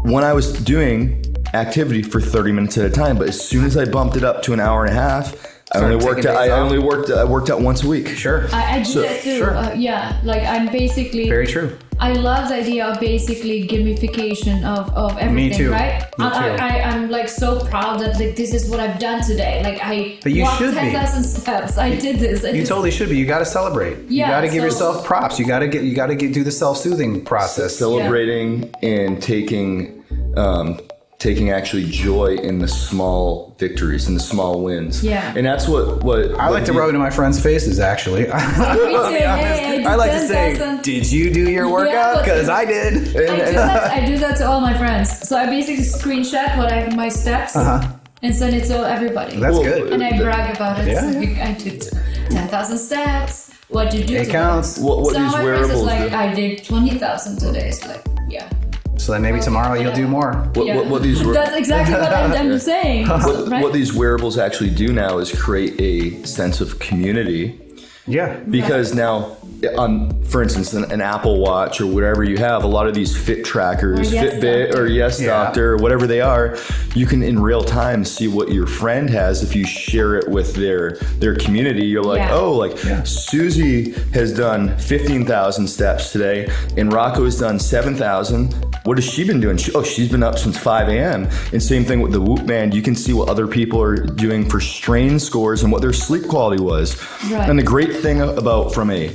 when 0.03 0.23
I 0.25 0.33
was 0.33 0.53
doing 0.65 1.25
activity 1.55 2.03
for 2.03 2.21
30 2.21 2.53
minutes 2.53 2.79
at 2.79 2.85
a 2.87 2.91
time. 2.91 3.19
But 3.19 3.29
as 3.29 3.41
soon 3.49 3.65
as 3.65 3.77
I 3.77 3.85
bumped 3.85 4.17
it 4.17 4.23
up 4.25 4.43
to 4.43 4.53
an 4.53 4.61
hour 4.61 4.85
and 4.85 4.97
a 4.97 5.01
half, 5.01 5.35
I 5.73 5.79
Started 5.79 5.95
only 5.95 6.07
worked. 6.07 6.27
Out, 6.27 6.37
I 6.37 6.51
only 6.51 6.79
worked. 6.79 7.11
I 7.11 7.25
worked 7.25 7.51
out 7.51 7.61
once 7.61 7.83
a 7.83 7.89
week. 7.89 8.09
Sure. 8.09 8.47
I, 8.53 8.77
I 8.77 8.79
do 8.79 8.85
So- 8.85 9.03
that 9.03 9.23
too. 9.23 9.39
sure. 9.39 9.57
Uh, 9.57 9.75
yeah, 9.75 10.21
like 10.25 10.43
I'm 10.45 10.71
basically. 10.73 11.29
Very 11.29 11.47
true. 11.47 11.77
I 12.01 12.13
love 12.13 12.49
the 12.49 12.55
idea 12.57 12.87
of 12.87 13.01
basically 13.01 13.67
gamification 13.67 14.65
of, 14.65 14.89
of 14.97 15.19
everything, 15.19 15.59
too. 15.59 15.71
right? 15.73 16.03
Me 16.19 16.27
I, 16.27 16.31
too. 16.57 16.63
I, 16.63 16.69
I, 16.79 16.83
I'm 16.91 17.11
like 17.11 17.29
so 17.29 17.61
proud 17.65 18.01
that 18.01 18.19
like 18.21 18.37
this 18.37 18.55
is 18.55 18.71
what 18.71 18.79
I've 18.81 18.99
done 19.01 19.23
today. 19.23 19.63
Like 19.65 19.81
I 19.83 20.19
But 20.23 20.33
you 20.33 20.43
walked 20.45 20.59
should 20.59 20.71
be. 20.75 20.81
10,000 20.93 21.25
steps. 21.25 21.77
I 21.79 21.97
did 21.97 22.19
this. 22.21 22.45
I 22.45 22.51
You 22.51 22.61
just- 22.61 22.69
totally 22.69 22.91
should 22.93 23.09
be. 23.09 23.17
You 23.17 23.27
got 23.27 23.41
to 23.41 23.45
celebrate. 23.47 23.99
Yeah, 24.09 24.27
you 24.27 24.33
got 24.33 24.41
to 24.43 24.47
give 24.47 24.61
so- 24.61 24.65
yourself 24.67 25.05
props. 25.05 25.39
You 25.39 25.47
got 25.47 25.59
to 25.61 25.69
get. 25.69 25.83
You 25.83 25.95
got 25.95 26.07
to 26.07 26.15
get 26.15 26.33
do 26.33 26.45
the 26.45 26.53
self 26.53 26.79
soothing 26.79 27.25
process. 27.25 27.77
celebrating 27.77 28.73
and 28.83 29.21
taking 29.23 30.05
um, 30.37 30.81
taking 31.19 31.51
actually 31.51 31.85
joy 31.85 32.37
in 32.37 32.61
the 32.61 32.69
small 32.69 33.53
victories 33.59 34.07
and 34.07 34.17
the 34.17 34.21
small 34.21 34.63
wins. 34.63 35.03
Yeah. 35.03 35.35
and 35.37 35.45
that's 35.45 35.67
what 35.67 36.03
what 36.05 36.33
I 36.37 36.49
like 36.49 36.65
to 36.67 36.73
rub 36.73 36.89
into 36.89 37.01
my 37.01 37.11
friends' 37.11 37.43
faces. 37.43 37.81
Actually, 37.81 38.21
Me 38.23 38.27
too. 38.29 38.33
I'll 38.35 38.79
be 39.13 39.25
honest. 39.25 39.61
Hey, 39.61 39.85
I 39.85 39.93
I 39.93 39.95
like 39.97 40.13
to 40.13 40.21
say, 40.29 40.57
10,000. 40.57 40.83
"Did 40.83 41.11
you 41.11 41.33
do 41.35 41.51
your 41.51 41.69
workout? 41.69 42.15
but- 42.15 42.25
Because 42.25 42.49
I 42.49 42.65
did." 42.65 42.95
I 42.95 43.01
do, 43.03 43.53
that, 43.53 43.91
I 43.91 44.07
do 44.07 44.19
that 44.19 44.37
to 44.39 44.47
all 44.47 44.61
my 44.61 44.77
friends. 44.79 45.27
So 45.29 45.37
I 45.37 45.47
basically 45.47 45.83
screenshot 45.85 46.57
what 46.57 46.73
I 46.73 46.95
my 46.95 47.09
steps 47.09 47.57
and 47.57 48.35
send 48.35 48.55
it 48.55 48.65
to 48.67 48.77
everybody. 48.89 49.33
Uh-huh. 49.33 49.41
That's 49.41 49.55
Well, 49.55 49.63
good. 49.65 49.93
and 49.93 50.03
I 50.03 50.19
brag 50.19 50.55
about 50.57 50.79
it. 50.81 50.89
Yeah. 50.89 51.03
Like, 51.05 51.39
I 51.39 51.53
did 51.55 51.83
10,000 52.31 52.79
steps. 52.79 53.51
What 53.69 53.91
did 53.91 54.01
you 54.01 54.07
do? 54.07 54.15
It 54.15 54.19
today? 54.21 54.33
counts. 54.33 54.79
What, 54.79 55.01
what 55.03 55.15
Some 55.15 55.25
these 55.25 55.35
of 55.35 55.39
my 55.41 55.45
friends 55.45 55.71
is 55.71 55.83
like, 55.83 56.11
do. 56.11 56.17
I 56.17 56.35
did 56.35 56.65
20,000 56.65 57.39
today. 57.39 57.69
It's 57.69 57.85
like, 57.87 58.05
yeah. 58.29 58.49
So 58.99 59.13
then 59.13 59.23
maybe 59.23 59.41
tomorrow 59.41 59.81
you'll 59.81 59.95
do 59.95 60.07
more. 60.09 60.35
What, 60.55 60.67
yeah. 60.67 60.77
what, 60.77 60.87
what 60.89 61.03
these 61.03 61.25
wear- 61.25 61.33
That's 61.33 61.57
exactly 61.57 61.95
what 61.95 62.13
I'm, 62.13 62.33
I'm 62.33 62.59
saying. 62.59 63.07
what, 63.09 63.49
right? 63.49 63.63
what 63.63 63.73
these 63.73 63.95
wearables 63.95 64.37
actually 64.39 64.71
do 64.71 64.93
now 64.93 65.19
is 65.19 65.33
create 65.33 65.81
a 65.81 66.27
sense 66.27 66.61
of 66.61 66.79
community 66.81 67.59
Yeah. 68.07 68.39
because 68.41 68.95
now 68.95 69.38
on 69.77 70.23
for 70.23 70.43
instance 70.43 70.73
an, 70.73 70.85
an 70.93 71.01
apple 71.01 71.41
watch 71.41 71.81
or 71.81 71.87
whatever 71.87 72.23
you 72.23 72.37
have 72.37 72.63
a 72.63 72.67
lot 72.67 72.87
of 72.87 72.95
these 72.95 73.17
fit 73.17 73.45
trackers 73.45 73.99
Or 73.99 74.15
Yes 74.15 74.35
fitbit 74.35 74.67
Doctor. 74.69 74.83
or 74.83 74.87
yes 74.87 75.21
Yeah. 75.21 75.27
doctor 75.29 75.73
or 75.73 75.77
whatever 75.79 76.07
they 76.07 76.21
are 76.21 76.57
you 76.95 77.07
can 77.07 77.23
in 77.25 77.41
real 77.41 77.63
time 77.65 78.05
see 78.05 78.29
what 78.29 78.53
your 78.53 78.67
friend 78.67 79.11
has 79.11 79.43
if 79.43 79.57
you 79.57 79.67
share 79.67 80.15
it 80.17 80.29
with 80.29 80.55
their 80.55 80.93
their 81.19 81.35
community 81.35 81.85
you're 81.87 82.05
like 82.05 82.19
Yeah. 82.19 82.35
oh 82.35 82.53
like 82.53 82.79
susie 83.07 83.93
has 84.13 84.33
done 84.33 84.77
15000 84.79 85.67
steps 85.67 86.13
today 86.13 86.49
and 86.77 86.93
rocco 86.93 87.25
has 87.25 87.39
done 87.39 87.59
7000 87.59 88.55
what 88.85 88.97
has 88.97 89.05
she 89.05 89.25
been 89.25 89.41
doing 89.41 89.57
she, 89.57 89.73
oh 89.75 89.83
she's 89.83 90.09
been 90.11 90.23
up 90.23 90.39
since 90.39 90.57
5 90.57 90.89
a.m 90.89 91.29
and 91.53 91.63
same 91.63 91.85
thing 91.85 92.01
with 92.01 92.13
the 92.13 92.21
whoop 92.21 92.47
band 92.47 92.73
you 92.75 92.83
can 92.83 92.95
see 92.95 93.13
what 93.13 93.29
other 93.29 93.47
people 93.49 93.83
are 93.83 93.97
doing 93.97 94.49
for 94.49 94.61
strain 94.61 95.19
scores 95.19 95.63
and 95.65 95.73
what 95.73 95.81
their 95.83 95.93
sleep 95.93 96.27
quality 96.29 96.63
was 96.63 96.97
Right. 97.31 97.49
and 97.51 97.59
the 97.59 97.63
great 97.65 97.97
thing 97.97 98.21
about 98.21 98.73
from 98.73 98.91
a 98.91 99.11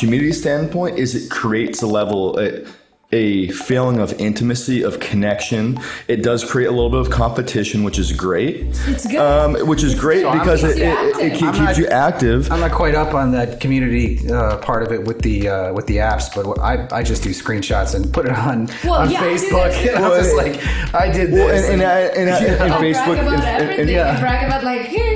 community 0.00 0.32
standpoint 0.32 0.98
is 0.98 1.14
it 1.14 1.30
creates 1.30 1.82
a 1.82 1.86
level 1.86 2.38
a, 2.40 2.64
a 3.12 3.48
feeling 3.48 3.98
of 3.98 4.12
intimacy 4.20 4.82
of 4.82 5.00
connection 5.00 5.76
it 6.06 6.22
does 6.22 6.44
create 6.48 6.66
a 6.68 6.70
little 6.70 6.90
bit 6.90 7.00
of 7.00 7.10
competition 7.10 7.82
which 7.82 7.98
is 7.98 8.12
great 8.12 8.66
It's 8.86 9.04
good. 9.04 9.16
um, 9.18 9.66
which 9.66 9.82
is 9.82 9.94
great 9.98 10.24
I'm- 10.24 10.38
because 10.38 10.62
it, 10.62 10.76
Keeps 10.76 10.78
you 10.78 10.86
it, 10.86 10.96
it, 10.96 11.32
active. 11.32 11.32
keeps 11.40 11.58
I'm 11.58 11.64
not- 11.64 11.78
you 11.78 11.86
active 11.88 12.52
I'm 12.52 12.60
not 12.60 12.70
quite 12.70 12.94
up 12.94 13.12
on 13.14 13.32
that 13.32 13.58
community 13.60 14.30
uh, 14.30 14.58
part 14.58 14.84
of 14.84 14.92
it 14.92 15.04
with 15.08 15.22
the 15.22 15.48
uh, 15.48 15.72
with 15.72 15.86
the 15.88 15.96
apps, 15.96 16.26
but 16.36 16.44
I, 16.60 16.86
I 16.98 17.02
just 17.02 17.22
do 17.24 17.30
screenshots 17.30 17.96
and 17.96 18.12
put 18.14 18.26
it 18.26 18.32
on 18.32 18.68
Well, 18.84 18.94
on 19.02 19.10
yeah, 19.10 19.20
Facebook. 19.22 19.70
that 19.72 19.82
too. 19.82 19.90
And 19.96 20.04
I'm 20.04 20.22
just 20.22 20.36
like, 20.36 20.94
I 20.94 21.10
did 21.10 21.32
well, 21.32 21.48
this. 21.48 21.68
and, 21.68 21.82
and, 21.82 21.90
I, 21.90 21.98
and, 22.20 22.30
I, 22.30 22.38
and 22.64 22.72
I 22.74 22.78
Facebook 22.80 23.18
and- 23.18 23.28
and- 23.80 23.90
and- 23.90 24.00
I 24.00 24.20
brag 24.20 24.46
about 24.46 24.62
like, 24.62 24.82
here, 24.86 25.02
this 25.02 25.08
is 25.08 25.09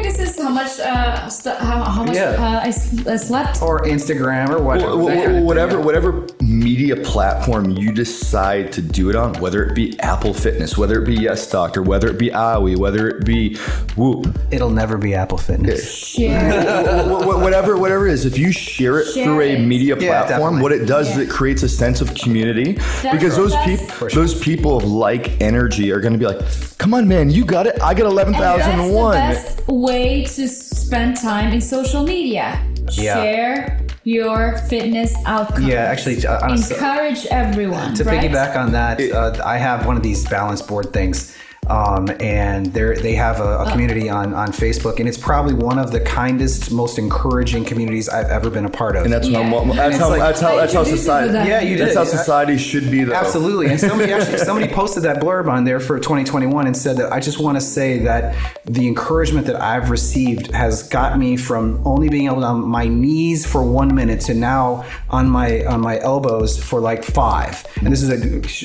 how 0.44 0.50
much, 0.50 0.78
uh, 0.80 1.28
st- 1.28 1.56
how, 1.58 1.82
how 1.84 2.04
much 2.04 2.14
Yeah. 2.16 2.30
uh, 2.38 2.60
I, 2.64 2.68
s- 2.68 3.06
I 3.06 3.16
slept. 3.16 3.62
or 3.62 3.82
Instagram 3.84 4.50
or 4.50 4.62
whatever. 4.62 4.92
Wh- 4.92 5.06
that 5.06 5.14
wh- 5.14 5.14
kind 5.16 5.20
of 5.30 5.32
thing. 5.36 5.44
whatever 5.46 5.80
whatever 5.80 6.26
media 6.40 6.96
platform 6.96 7.70
you 7.70 7.92
decide 7.92 8.70
to 8.72 8.82
do 8.82 9.08
it 9.10 9.16
on, 9.16 9.34
whether 9.40 9.64
it 9.64 9.74
be 9.74 9.98
Apple 10.00 10.34
Fitness, 10.34 10.76
whether 10.76 11.00
it 11.02 11.06
be 11.06 11.14
Yes 11.14 11.50
Doctor, 11.50 11.82
whether 11.82 12.08
it 12.08 12.18
be 12.18 12.30
Aoi, 12.32 12.76
whether 12.76 13.08
it 13.08 13.24
be 13.24 13.56
Whoop, 13.96 14.26
It'll 14.50 14.70
never 14.70 14.96
be 14.98 15.14
Apple 15.14 15.38
Fitness. 15.38 15.82
Share. 15.96 17.04
wh- 17.04 17.22
wh- 17.24 17.40
whatever 17.42 17.76
whatever 17.78 18.06
it 18.06 18.12
is, 18.12 18.24
if 18.26 18.38
you 18.38 18.52
share 18.52 18.98
it 19.00 19.06
Share 19.12 19.24
through 19.24 19.40
a 19.40 19.52
it. 19.56 19.60
media 19.60 19.96
Yeah, 19.98 20.24
platform, 20.24 20.54
definitely. 20.56 20.62
what 20.62 20.72
it 20.72 20.86
does 20.86 21.08
Yeah. 21.08 21.22
is 21.22 21.28
it 21.28 21.30
creates 21.30 21.62
a 21.62 21.68
sense 21.68 22.00
of 22.00 22.14
community 22.14 22.78
because 23.12 23.36
those 23.36 23.52
best- 23.54 23.68
people 23.68 24.08
sure. 24.08 24.22
those 24.22 24.34
people 24.38 24.76
of 24.76 24.84
like 24.84 25.40
energy 25.40 25.90
are 25.92 26.00
going 26.00 26.12
to 26.12 26.18
be 26.18 26.26
like, 26.26 26.40
"Come 26.78 26.94
on, 26.94 27.08
man, 27.08 27.30
you 27.30 27.44
got 27.44 27.66
it. 27.66 27.78
I 27.82 27.94
got 27.94 28.06
eleven 28.06 28.34
And 28.34 28.42
that's 28.42 28.66
the 28.88 28.92
one. 28.92 29.14
best 29.14 29.68
way 29.68 30.24
to 30.36 30.48
spend 30.48 31.16
time 31.16 31.52
in 31.52 31.60
social 31.60 32.02
media. 32.02 32.60
Yeah. 32.92 33.14
Share 33.14 33.80
your 34.04 34.58
fitness 34.68 35.14
outcomes. 35.24 35.66
Yeah, 35.66 35.84
actually, 35.84 36.24
uh, 36.26 36.52
encourage 36.52 37.26
everyone. 37.26 37.94
to 37.94 38.04
right? 38.04 38.20
piggyback 38.20 38.56
on 38.56 38.72
that, 38.72 39.00
uh, 39.00 39.40
I 39.44 39.56
have 39.56 39.86
one 39.86 39.96
of 39.96 40.02
these 40.02 40.28
balance 40.28 40.60
board 40.60 40.92
things. 40.92 41.34
Um, 41.68 42.10
and 42.20 42.66
they 42.66 42.94
they 42.94 43.14
have 43.14 43.40
a, 43.40 43.58
a 43.60 43.70
community 43.70 44.08
on, 44.08 44.34
on 44.34 44.48
Facebook, 44.48 44.98
and 45.00 45.08
it's 45.08 45.18
probably 45.18 45.54
one 45.54 45.78
of 45.78 45.92
the 45.92 46.00
kindest, 46.00 46.70
most 46.72 46.98
encouraging 46.98 47.64
communities 47.64 48.08
I've 48.08 48.26
ever 48.28 48.50
been 48.50 48.64
a 48.64 48.70
part 48.70 48.96
of. 48.96 49.04
And 49.04 49.12
that's 49.12 49.28
Yeah. 49.28 49.42
how 49.42 49.64
that's 49.72 49.98
how 49.98 50.08
like- 50.10 50.20
that's 50.20 50.40
how 50.40 50.56
that's 50.56 50.72
how 50.72 50.80
introduced 50.80 50.90
you 50.90 50.96
to 50.96 50.96
society 50.98 51.32
that. 51.32 51.48
Yeah, 51.48 51.60
you 51.62 51.76
that's 51.78 51.94
how 51.96 52.04
society 52.04 52.58
should 52.58 52.90
be 52.90 53.04
though. 53.04 53.14
Absolutely. 53.14 53.68
And 53.68 53.80
somebody 53.80 54.12
actually 54.16 54.38
somebody 54.38 54.72
posted 54.72 55.02
that 55.04 55.20
blurb 55.20 55.48
on 55.48 55.64
there 55.64 55.80
for 55.80 55.98
2021 55.98 56.66
and 56.66 56.76
said 56.76 56.96
that 56.98 57.12
I 57.12 57.20
just 57.20 57.38
want 57.40 57.56
to 57.56 57.60
say 57.60 57.98
that 58.00 58.34
the 58.66 58.86
encouragement 58.86 59.46
that 59.46 59.60
I've 59.60 59.90
received 59.90 60.50
has 60.52 60.82
got 60.88 61.18
me 61.18 61.36
from 61.36 61.80
only 61.86 62.08
being 62.08 62.26
able 62.26 62.40
to 62.40 62.46
on 62.46 62.60
my 62.68 62.86
knees 62.88 63.46
for 63.46 63.62
one 63.62 63.94
minute 63.94 64.20
to 64.22 64.34
now 64.34 64.84
on 65.10 65.28
my 65.28 65.64
on 65.64 65.80
my 65.80 65.98
elbows 66.00 66.62
for 66.62 66.80
like 66.80 67.04
five. 67.04 67.64
And 67.76 67.92
this 67.92 68.02
is 68.02 68.10
a 68.10 68.16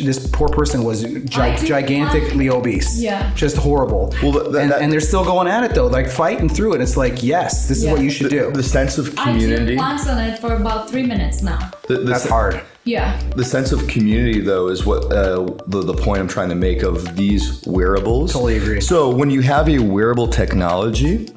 this 0.04 0.28
poor 0.28 0.50
person 0.50 0.84
was 0.84 1.04
gi- 1.04 1.56
gigantically 1.66 2.50
obese. 2.50 2.89
Years. 2.96 3.04
Yeah. 3.04 3.34
Just 3.36 3.58
horrible. 3.58 4.14
Well, 4.22 4.32
th- 4.34 4.52
that- 4.52 4.62
and, 4.62 4.72
that- 4.72 4.82
and 4.82 4.92
they're 4.92 5.00
still 5.02 5.24
going 5.26 5.48
at 5.48 5.64
it 5.64 5.76
though, 5.76 5.88
like 5.88 6.10
fighting 6.10 6.50
through 6.50 6.74
it. 6.76 6.82
It's 6.82 6.98
like, 6.98 7.22
yes, 7.24 7.68
this 7.68 7.84
is 7.84 7.90
what 7.90 8.02
you 8.02 8.10
should 8.10 8.30
do. 8.30 8.52
The 8.52 8.64
sense 8.64 8.98
of 8.98 9.16
community. 9.16 9.30
I 9.46 9.48
do 9.50 9.56
community. 9.56 9.78
plans 9.78 10.08
on 10.08 10.18
it 10.20 10.40
for 10.40 10.54
about 10.56 10.90
three 10.90 11.04
minutes 11.04 11.42
now. 11.42 11.72
the, 11.88 11.96
the 11.98 12.04
That's 12.06 12.24
se- 12.24 12.30
hard. 12.30 12.62
Yeah. 12.86 13.20
The 13.36 13.44
sense 13.46 13.72
of 13.72 13.88
community, 13.88 14.40
though, 14.40 14.70
is 14.70 14.86
what 14.86 15.12
uh, 15.12 15.44
the, 15.68 15.84
the 15.84 15.94
point 15.94 16.22
I'm 16.22 16.28
trying 16.28 16.50
to 16.50 16.56
make 16.56 16.82
of 16.82 17.16
these 17.16 17.62
wearables. 17.68 18.34
Totally 18.34 18.58
agree. 18.58 18.82
So, 18.82 19.14
when 19.14 19.30
you 19.30 19.42
have 19.42 19.70
a 19.70 19.78
wearable 19.80 20.28
technology, 20.30 21.30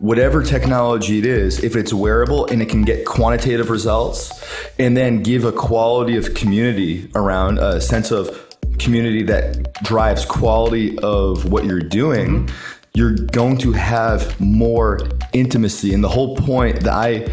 whatever 0.00 0.42
technology 0.42 1.18
it 1.18 1.26
is, 1.26 1.62
if 1.62 1.76
it's 1.76 1.92
wearable 1.92 2.46
and 2.46 2.62
it 2.62 2.68
can 2.70 2.82
get 2.82 3.04
quantitative 3.04 3.68
results 3.70 4.32
and 4.78 4.96
then 4.96 5.22
give 5.22 5.44
a 5.44 5.52
quality 5.52 6.16
of 6.16 6.32
community 6.34 7.10
around 7.14 7.58
a 7.58 7.80
sense 7.80 8.10
of 8.10 8.53
community 8.78 9.22
that 9.24 9.82
drives 9.82 10.24
quality 10.24 10.98
of 10.98 11.50
what 11.50 11.64
you're 11.64 11.80
doing, 11.80 12.48
you're 12.94 13.14
going 13.14 13.58
to 13.58 13.72
have 13.72 14.38
more 14.40 15.00
intimacy. 15.32 15.94
And 15.94 16.02
the 16.02 16.08
whole 16.08 16.36
point 16.36 16.80
that 16.80 16.92
I 16.92 17.28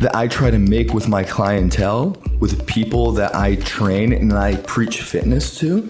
that 0.00 0.14
I 0.14 0.28
try 0.28 0.50
to 0.52 0.60
make 0.60 0.94
with 0.94 1.08
my 1.08 1.24
clientele, 1.24 2.16
with 2.38 2.64
people 2.68 3.10
that 3.12 3.34
I 3.34 3.56
train 3.56 4.12
and 4.12 4.32
I 4.32 4.54
preach 4.58 5.02
fitness 5.02 5.58
to, 5.58 5.88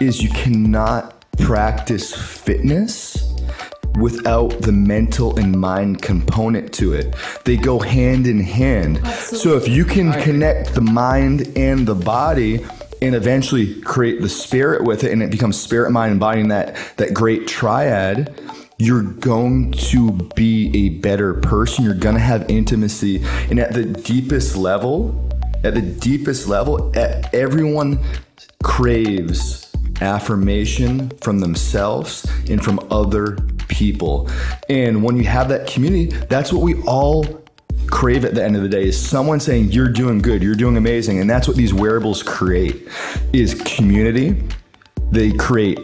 is 0.00 0.22
you 0.22 0.30
cannot 0.30 1.26
practice 1.36 2.14
fitness 2.14 3.30
without 3.98 4.62
the 4.62 4.72
mental 4.72 5.38
and 5.38 5.58
mind 5.58 6.00
component 6.00 6.72
to 6.74 6.94
it. 6.94 7.14
They 7.44 7.56
go 7.56 7.78
hand 7.78 8.26
in 8.26 8.40
hand. 8.40 9.06
So 9.08 9.56
if 9.56 9.68
you 9.68 9.84
can 9.84 10.12
connect 10.22 10.74
the 10.74 10.80
mind 10.80 11.52
and 11.56 11.86
the 11.86 11.94
body 11.94 12.64
and 13.02 13.14
eventually 13.14 13.80
create 13.82 14.20
the 14.20 14.28
spirit 14.28 14.84
with 14.84 15.04
it 15.04 15.12
and 15.12 15.22
it 15.22 15.30
becomes 15.30 15.58
spirit, 15.58 15.90
mind, 15.90 16.12
and 16.12 16.20
body 16.20 16.46
that, 16.48 16.76
that 16.96 17.14
great 17.14 17.46
triad, 17.46 18.40
you're 18.78 19.02
going 19.02 19.72
to 19.72 20.12
be 20.34 20.86
a 20.86 20.88
better 21.00 21.34
person. 21.34 21.84
You're 21.84 21.94
going 21.94 22.14
to 22.14 22.20
have 22.20 22.48
intimacy. 22.50 23.22
And 23.50 23.58
at 23.58 23.72
the 23.72 23.84
deepest 23.84 24.56
level, 24.56 25.28
at 25.64 25.74
the 25.74 25.82
deepest 25.82 26.48
level, 26.48 26.92
everyone 26.94 28.02
craves 28.62 29.70
affirmation 30.00 31.10
from 31.20 31.40
themselves 31.40 32.26
and 32.48 32.62
from 32.64 32.80
other 32.90 33.36
people. 33.68 34.30
And 34.68 35.02
when 35.02 35.16
you 35.16 35.24
have 35.24 35.48
that 35.50 35.66
community, 35.66 36.06
that's 36.28 36.52
what 36.52 36.62
we 36.62 36.80
all 36.82 37.24
crave 37.90 38.24
at 38.24 38.34
the 38.34 38.44
end 38.44 38.56
of 38.56 38.62
the 38.62 38.68
day 38.68 38.84
is 38.84 39.00
someone 39.00 39.40
saying 39.40 39.72
you're 39.72 39.88
doing 39.88 40.18
good, 40.18 40.42
you're 40.42 40.54
doing 40.54 40.76
amazing. 40.76 41.20
And 41.20 41.28
that's 41.28 41.48
what 41.48 41.56
these 41.56 41.74
wearables 41.74 42.22
create 42.22 42.88
is 43.32 43.60
community. 43.64 44.42
They 45.10 45.32
create 45.32 45.78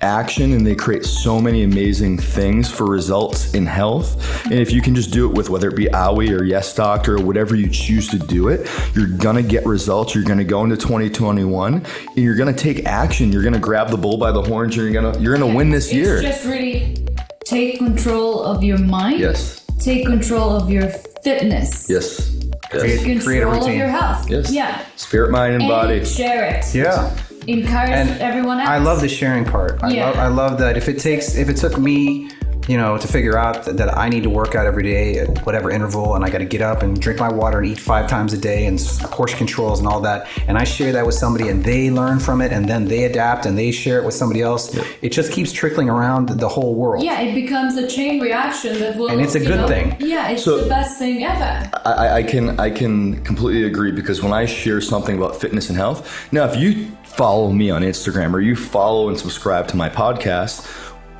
action 0.00 0.52
and 0.52 0.66
they 0.66 0.74
create 0.74 1.04
so 1.04 1.40
many 1.40 1.64
amazing 1.64 2.18
things 2.18 2.70
for 2.70 2.86
results 2.86 3.54
in 3.54 3.66
health. 3.66 4.44
And 4.44 4.54
if 4.54 4.70
you 4.72 4.80
can 4.80 4.94
just 4.94 5.12
do 5.12 5.28
it 5.28 5.34
with 5.36 5.50
whether 5.50 5.68
it 5.68 5.76
be 5.76 5.86
Owie 5.86 6.38
or 6.38 6.44
Yes 6.44 6.74
Doctor 6.74 7.16
or 7.16 7.22
whatever 7.24 7.56
you 7.56 7.68
choose 7.68 8.08
to 8.08 8.18
do 8.18 8.48
it, 8.48 8.68
you're 8.94 9.08
gonna 9.08 9.42
get 9.42 9.66
results. 9.66 10.14
You're 10.14 10.24
gonna 10.24 10.44
go 10.44 10.62
into 10.62 10.76
2021 10.76 11.74
and 11.74 11.84
you're 12.16 12.36
gonna 12.36 12.52
take 12.52 12.86
action. 12.86 13.32
You're 13.32 13.42
gonna 13.42 13.58
grab 13.58 13.90
the 13.90 13.96
bull 13.96 14.18
by 14.18 14.30
the 14.30 14.42
horns. 14.42 14.76
You're 14.76 14.90
gonna 14.92 15.18
you're 15.18 15.36
gonna 15.36 15.52
win 15.52 15.70
this 15.70 15.92
year. 15.92 16.22
Just 16.22 16.44
really 16.44 17.04
take 17.44 17.78
control 17.78 18.42
of 18.44 18.62
your 18.62 18.78
mind. 18.78 19.18
yes. 19.20 19.64
Take 19.80 20.06
control 20.06 20.50
of 20.50 20.68
your 20.70 20.90
fitness. 21.22 21.88
Yes. 21.88 22.30
Create- 22.70 23.06
Yes. 23.06 23.24
create 23.24 23.42
a 23.42 23.48
of 23.48 23.54
routine. 23.54 23.78
your 23.78 23.88
health. 23.88 24.28
Yes. 24.30 24.50
Yeah. 24.52 24.78
Spirit, 24.96 25.30
mind, 25.30 25.54
and 25.54 25.62
And 25.62 25.70
body. 25.70 26.04
share 26.04 26.44
it. 26.46 26.64
Yeah. 26.74 27.10
Encourage 27.46 27.90
And 27.90 28.10
everyone 28.20 28.58
else. 28.60 28.68
I 28.68 28.76
love 28.78 29.00
the 29.00 29.08
sharing 29.08 29.44
part. 29.46 29.78
I, 29.82 29.88
Yeah. 29.90 30.06
love, 30.06 30.16
I 30.18 30.26
love 30.28 30.58
that 30.58 30.76
if 30.76 30.88
it 30.88 30.98
takes, 30.98 31.34
if 31.34 31.48
it 31.48 31.56
took 31.56 31.78
me, 31.78 32.28
you 32.68 32.76
know, 32.76 32.98
to 32.98 33.08
figure 33.08 33.36
out 33.38 33.64
that, 33.64 33.76
that 33.78 33.96
I 33.96 34.08
need 34.08 34.22
to 34.24 34.30
work 34.30 34.54
out 34.54 34.66
every 34.66 34.82
day 34.82 35.18
at 35.18 35.44
whatever 35.46 35.70
interval 35.70 36.14
and 36.14 36.24
I 36.24 36.30
got 36.30 36.38
to 36.38 36.44
get 36.44 36.60
up 36.60 36.82
and 36.82 37.00
drink 37.00 37.18
my 37.18 37.32
water 37.32 37.58
and 37.58 37.66
eat 37.66 37.78
five 37.80 38.08
times 38.08 38.32
a 38.34 38.38
day 38.38 38.66
and 38.66 38.78
s- 38.78 38.98
portion 39.10 39.38
controls 39.38 39.78
and 39.78 39.88
all 39.88 40.00
that. 40.02 40.28
And 40.46 40.58
I 40.58 40.64
share 40.64 40.92
that 40.92 41.06
with 41.06 41.14
somebody 41.14 41.48
and 41.48 41.64
they 41.64 41.90
learn 41.90 42.18
from 42.20 42.40
it 42.42 42.52
and 42.52 42.68
then 42.68 42.84
they 42.84 43.04
adapt 43.04 43.46
and 43.46 43.56
they 43.56 43.72
share 43.72 43.98
it 44.00 44.04
with 44.04 44.14
somebody 44.14 44.42
else. 44.42 44.76
It 45.02 45.10
just 45.12 45.32
keeps 45.32 45.50
trickling 45.52 45.88
around 45.88 46.28
the 46.28 46.48
whole 46.48 46.74
world. 46.74 47.02
Yeah, 47.02 47.20
it 47.22 47.34
becomes 47.34 47.76
a 47.76 47.88
chain 47.88 48.20
reaction 48.20 48.78
that 48.80 48.96
will. 48.96 49.08
And 49.08 49.20
it's 49.20 49.34
a 49.34 49.40
good 49.40 49.60
know- 49.60 49.68
thing. 49.68 49.96
Yeah, 49.98 50.28
it's 50.28 50.44
So- 50.44 50.58
the 50.62 50.68
best 50.68 50.98
thing 50.98 51.24
ever. 51.24 51.70
I, 51.86 52.16
I 52.18 52.22
can 52.22 52.60
I 52.60 52.68
can 52.70 53.24
completely 53.24 53.64
agree 53.64 53.92
because 53.92 54.22
when 54.22 54.32
I 54.32 54.44
share 54.44 54.80
something 54.82 55.16
about 55.16 55.36
fitness 55.40 55.68
and 55.70 55.78
health, 55.78 56.28
now 56.32 56.44
if 56.44 56.56
you 56.56 56.86
follow 57.04 57.50
me 57.50 57.70
on 57.70 57.82
Instagram 57.82 58.34
or 58.34 58.40
you 58.40 58.54
follow 58.54 59.08
and 59.08 59.18
subscribe 59.18 59.66
to 59.68 59.76
my 59.76 59.88
podcast, 59.88 60.66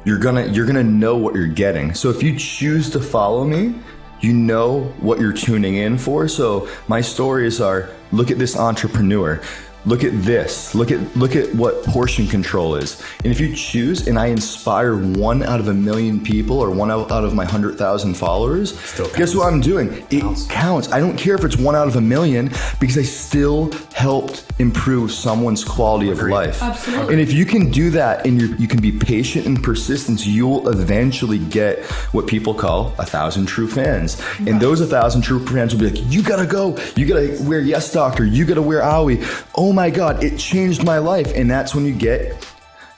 you're 0.05 0.19
gonna 0.19 0.47
you're 0.47 0.67
gonna 0.67 0.83
know 0.83 1.17
what 1.17 1.35
you're 1.35 1.47
getting. 1.47 1.95
So 1.95 2.11
if 2.11 2.23
you 2.23 2.37
choose 2.39 2.91
to 2.91 3.01
follow 3.01 3.45
me, 3.45 3.75
you 4.21 4.33
know 4.33 4.85
what 5.01 5.21
you're 5.21 5.33
tuning 5.33 5.77
in 5.77 5.99
for. 5.99 6.29
So 6.29 6.69
my 6.89 7.01
stories 7.01 7.61
are 7.61 7.91
look 8.13 8.31
at 8.31 8.39
this 8.39 8.57
entrepreneur. 8.57 9.41
Look 9.87 10.03
at 10.05 10.23
this. 10.23 10.75
Look 10.75 10.91
at 10.91 11.17
look 11.17 11.37
at 11.37 11.55
what 11.55 11.85
portion 11.85 12.27
control 12.27 12.75
is. 12.75 13.03
And 13.25 13.29
if 13.33 13.41
you 13.41 13.55
choose 13.55 14.09
and 14.09 14.19
I 14.19 14.27
inspire 14.27 14.97
one 14.97 15.43
out 15.43 15.61
of 15.61 15.69
a 15.69 15.75
million 15.75 16.21
people 16.21 16.59
or 16.59 16.71
one 16.71 16.91
out 16.91 17.11
out 17.11 17.25
of 17.25 17.35
my 17.35 17.45
100,000 17.45 18.15
followers, 18.15 18.73
guess 19.17 19.35
what 19.35 19.53
I'm 19.53 19.61
doing? 19.61 20.05
It 20.11 20.49
counts. 20.51 20.93
I 20.93 20.99
don't 21.01 21.17
care 21.17 21.37
if 21.37 21.45
it's 21.45 21.57
one 21.57 21.77
out 21.77 21.87
of 21.87 21.97
a 21.97 22.01
million 22.01 22.51
because 22.81 22.99
I 22.99 23.03
still 23.03 23.71
helped 23.95 24.48
improve 24.59 25.13
someone's 25.13 25.65
quality 25.65 26.11
of 26.11 26.21
life. 26.21 26.63
Absolutely. 26.63 27.15
And 27.15 27.21
if 27.21 27.33
you 27.33 27.45
can 27.45 27.71
do 27.71 27.91
that 27.91 28.27
and 28.27 28.41
you 28.41 28.55
you 28.57 28.69
can 28.69 28.81
be 28.81 28.93
patient 28.93 29.47
and 29.47 29.63
persistent, 29.63 30.27
you'll 30.27 30.69
eventually 30.69 31.39
get 31.39 31.85
what 32.13 32.27
people 32.27 32.55
call 32.55 32.95
a 32.99 33.07
thousand 33.07 33.47
true 33.47 33.69
fans. 33.69 34.21
And 34.39 34.61
those 34.61 34.81
a 34.81 34.87
thousand 34.87 35.23
true 35.23 35.45
fans 35.47 35.75
will 35.75 35.81
be 35.81 35.91
like, 35.91 36.13
you 36.13 36.23
gotta 36.23 36.47
go, 36.47 36.77
you 36.97 37.07
gotta 37.07 37.37
wear 37.43 37.61
Yes 37.61 37.93
Doctor, 37.93 38.25
you 38.25 38.45
gotta 38.45 38.63
wear 38.63 38.83
Owie. 38.83 39.23
Oh 39.55 39.73
my 39.73 39.91
God, 39.91 40.23
it 40.23 40.39
changed 40.39 40.85
my 40.85 40.99
life. 40.99 41.33
And 41.35 41.51
that's 41.51 41.75
when 41.75 41.85
you 41.85 41.95
get 41.95 42.45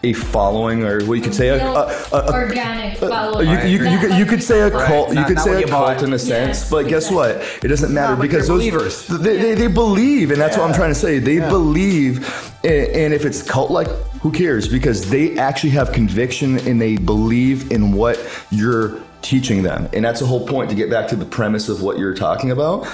a 0.03 0.13
following, 0.15 0.83
or 0.83 1.05
what 1.05 1.15
you 1.15 1.23
could 1.23 1.35
say, 1.35 1.49
a, 1.49 1.63
a, 1.63 1.87
a, 2.13 2.17
a 2.17 2.33
organic 2.33 2.97
following. 2.97 3.49
you, 3.49 3.59
you, 3.59 3.91
you, 3.91 3.99
could, 3.99 4.15
you 4.19 4.25
could 4.25 4.43
say 4.43 4.61
a 4.61 4.71
Right. 4.71 4.87
cult. 4.87 5.15
You 5.15 5.25
could 5.25 5.37
not 5.37 5.45
say 5.45 5.51
what 5.51 5.59
a 5.59 5.61
you 5.61 5.67
bought. 5.67 5.97
cult 5.97 6.09
in 6.09 6.13
a 6.15 6.19
sense, 6.19 6.61
Yes, 6.61 6.71
but 6.71 6.89
guess 6.89 7.11
what? 7.11 7.37
It 7.63 7.69
doesn't 7.69 7.93
matter 7.93 8.17
but 8.17 8.23
because 8.23 8.49
they're 8.49 8.57
those 8.57 8.71
believers. 8.71 9.07
They, 9.07 9.37
they, 9.37 9.55
they 9.55 9.67
believe, 9.67 10.31
and 10.31 10.41
that's 10.41 10.57
what 10.57 10.67
I'm 10.69 10.75
trying 10.75 10.91
to 10.91 10.95
say. 10.95 11.19
They 11.19 11.39
believe, 11.39 12.27
and, 12.65 12.73
and 12.97 13.15
if 13.15 13.27
it's 13.27 13.43
cult 13.43 13.71
like, 13.71 13.89
who 14.23 14.33
cares? 14.33 14.69
Because 14.69 15.11
they 15.11 15.37
actually 15.39 15.71
have 15.71 15.93
conviction 15.93 16.59
and 16.67 16.81
they 16.81 16.97
believe 16.97 17.71
in 17.71 17.93
what 17.93 18.19
you're 18.51 19.01
teaching 19.21 19.63
them, 19.63 19.87
and 19.93 20.03
that's 20.03 20.21
the 20.21 20.27
whole 20.27 20.47
point. 20.47 20.71
To 20.71 20.77
get 20.77 20.89
back 20.89 21.09
to 21.09 21.17
the 21.17 21.27
premise 21.27 21.69
of 21.69 21.83
what 21.83 21.99
you're 21.99 22.15
talking 22.15 22.51
about, 22.53 22.87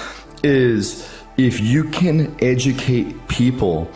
is 0.42 1.09
if 1.36 1.61
you 1.61 1.84
can 1.84 2.34
educate 2.40 3.28
people 3.28 3.88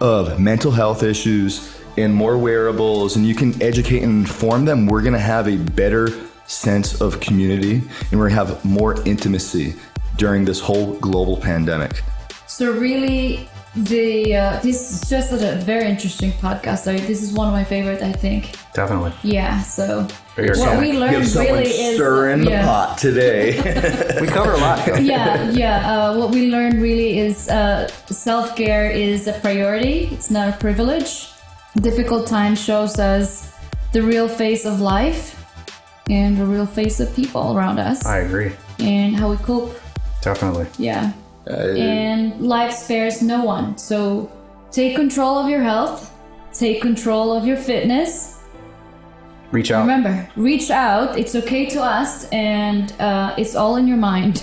of 0.00 0.38
mental 0.38 0.70
health 0.70 1.02
issues 1.02 1.75
and 1.96 2.14
more 2.14 2.38
wearables, 2.38 3.16
and 3.16 3.26
you 3.26 3.34
can 3.34 3.60
educate 3.62 4.02
and 4.02 4.26
inform 4.26 4.64
them, 4.64 4.86
we're 4.86 5.02
going 5.02 5.14
to 5.14 5.18
have 5.18 5.48
a 5.48 5.56
better 5.56 6.08
sense 6.46 7.00
of 7.00 7.20
community 7.20 7.76
and 8.10 8.12
we're 8.12 8.28
going 8.28 8.46
to 8.46 8.52
have 8.52 8.64
more 8.64 9.02
intimacy 9.06 9.74
during 10.16 10.44
this 10.44 10.60
whole 10.60 10.94
global 10.98 11.36
pandemic. 11.36 12.02
So 12.46 12.72
really, 12.72 13.48
the 13.74 14.34
uh, 14.34 14.60
this 14.60 15.02
is 15.02 15.10
just 15.10 15.32
a 15.32 15.56
very 15.56 15.86
interesting 15.86 16.32
podcast. 16.32 16.90
I, 16.90 16.98
this 16.98 17.22
is 17.22 17.32
one 17.34 17.48
of 17.48 17.52
my 17.52 17.64
favorite, 17.64 18.02
I 18.02 18.12
think. 18.12 18.56
Definitely. 18.72 19.12
Yeah. 19.22 19.60
So 19.62 20.02
what 20.36 20.48
organic. 20.48 20.80
we 20.80 20.92
You 20.92 20.98
learned 21.00 21.16
have 21.16 21.28
someone 21.28 21.58
really 21.58 21.70
is 21.70 21.96
stirring 21.96 22.44
the 22.44 22.50
pot 22.52 22.98
today. 22.98 23.56
We 24.20 24.28
cover 24.28 24.52
a 24.52 24.56
lot. 24.56 24.86
though. 24.86 24.94
yeah, 24.96 25.50
yeah. 25.50 25.92
Uh, 25.92 26.16
what 26.16 26.30
we 26.30 26.50
learned 26.50 26.80
really 26.80 27.18
is 27.18 27.48
uh, 27.50 27.88
self 28.06 28.56
care 28.56 28.90
is 28.90 29.26
a 29.26 29.34
priority. 29.40 30.08
It's 30.12 30.30
not 30.30 30.48
a 30.48 30.56
privilege. 30.56 31.35
Difficult 31.76 32.26
times 32.26 32.62
shows 32.62 32.98
us 32.98 33.52
the 33.92 34.02
real 34.02 34.28
face 34.28 34.64
of 34.64 34.80
life 34.80 35.44
and 36.08 36.36
the 36.36 36.44
real 36.46 36.66
face 36.66 37.00
of 37.00 37.14
people 37.14 37.56
around 37.56 37.78
us 37.78 38.04
I 38.06 38.18
agree. 38.18 38.52
and 38.78 39.14
how 39.16 39.30
we 39.30 39.36
cope. 39.38 39.78
Definitely. 40.22 40.66
Yeah. 40.78 41.12
and 41.46 42.40
life 42.40 42.72
spares 42.72 43.22
no 43.22 43.44
one. 43.44 43.76
So 43.78 44.30
take 44.70 44.96
control 44.96 45.38
of 45.38 45.48
your 45.48 45.62
health. 45.62 46.12
Take 46.52 46.80
control 46.80 47.36
of 47.36 47.46
your 47.46 47.56
fitness. 47.56 48.40
Reach 49.52 49.70
out. 49.70 49.82
Remember, 49.82 50.28
reach 50.36 50.70
out. 50.70 51.18
It's 51.18 51.34
okay 51.36 51.66
to 51.66 51.80
ask, 51.80 52.28
and 52.32 52.92
uh, 52.98 53.34
it's 53.38 53.54
all 53.54 53.76
in 53.76 53.86
your 53.86 53.96
mind. 53.98 54.42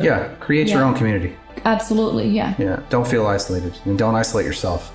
Yeah. 0.00 0.28
Create 0.40 0.68
your 0.68 0.82
own 0.82 0.94
community. 0.94 1.36
Absolutely, 1.64 2.28
yeah. 2.28 2.54
Yeah. 2.58 2.80
Don't 2.88 3.06
feel 3.06 3.26
isolated 3.26 3.78
and 3.84 3.98
don't 3.98 4.14
isolate 4.14 4.46
yourself. 4.46 4.92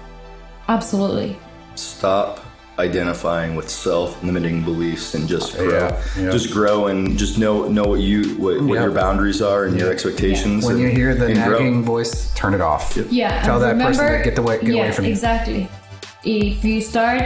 Absolutely. 0.68 1.38
Stop 1.80 2.42
identifying 2.78 3.56
with 3.56 3.70
self-limiting 3.70 4.64
beliefs 4.64 5.14
and 5.14 5.28
just 5.28 5.58
grow. 5.58 5.70
Yeah, 5.70 6.02
yeah. 6.18 6.32
Just 6.32 6.52
grow 6.52 6.88
and 6.88 7.18
just 7.18 7.38
know 7.38 7.68
know 7.68 7.84
what 7.86 8.00
you 8.00 8.36
what, 8.38 8.62
what 8.62 8.76
Yeah. 8.76 8.84
your 8.84 8.92
boundaries 8.92 9.42
are 9.42 9.66
and 9.66 9.78
your 9.78 9.92
expectations. 9.92 10.66
When 10.66 10.76
and- 10.76 10.84
you 10.84 10.90
hear 10.90 11.14
the 11.16 11.28
and 11.28 11.36
grow. 11.44 11.58
nagging 11.60 11.84
voice, 11.84 12.34
turn 12.36 12.54
it 12.54 12.62
off. 12.62 12.98
Yeah. 13.10 13.42
Tell 13.44 13.62
and 13.64 13.80
that 13.80 13.86
person 13.88 14.18
to 14.18 14.24
get 14.24 14.36
the 14.36 14.42
way- 14.42 14.60
get 14.60 14.70
yeah, 14.76 14.84
away 14.84 14.92
from 14.92 15.06
you. 15.06 15.12
Exactly. 15.12 15.70
If 16.24 16.64
you 16.64 16.82
start 16.82 17.24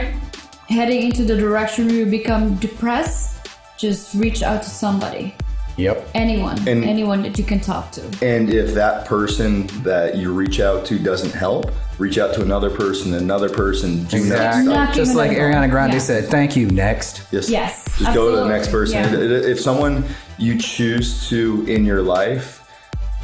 heading 0.68 1.02
into 1.02 1.24
the 1.24 1.36
direction 1.36 1.86
where 1.86 1.96
you 1.96 2.06
become 2.06 2.54
depressed, 2.56 3.36
just 3.76 4.14
reach 4.14 4.42
out 4.42 4.62
to 4.62 4.70
somebody. 4.70 5.34
Yep. 5.76 6.08
Anyone. 6.14 6.56
And- 6.68 6.84
anyone 6.84 7.22
that 7.22 7.36
you 7.38 7.44
can 7.44 7.60
talk 7.60 7.90
to. 7.92 8.02
And 8.22 8.48
if 8.52 8.74
that 8.74 9.06
person 9.06 9.66
that 9.82 10.16
you 10.16 10.32
reach 10.32 10.60
out 10.60 10.84
to 10.86 10.98
doesn't 10.98 11.32
help, 11.34 11.72
reach 11.98 12.16
out 12.18 12.34
to 12.34 12.42
another 12.42 12.70
person, 12.70 13.14
another 13.14 13.48
person. 13.48 14.04
Do 14.04 14.16
Exactly. 14.16 14.64
not 14.72 14.94
Just 14.94 15.14
like 15.16 15.30
the. 15.30 15.36
Ariana 15.38 15.68
Grande 15.70 15.94
Yeah. 15.94 15.98
said, 15.98 16.24
thank 16.26 16.54
you, 16.56 16.66
next. 16.70 17.22
Yes. 17.32 17.48
Yes, 17.50 17.84
Just 17.98 18.14
go 18.14 18.30
to 18.30 18.36
the 18.36 18.48
next 18.48 18.70
person. 18.70 18.98
absolutely. 18.98 19.36
If- 19.36 19.58
If 19.58 19.60
someone 19.60 20.04
you 20.38 20.58
choose 20.58 21.28
to 21.28 21.64
in 21.68 21.84
your 21.84 22.02
life 22.02 22.60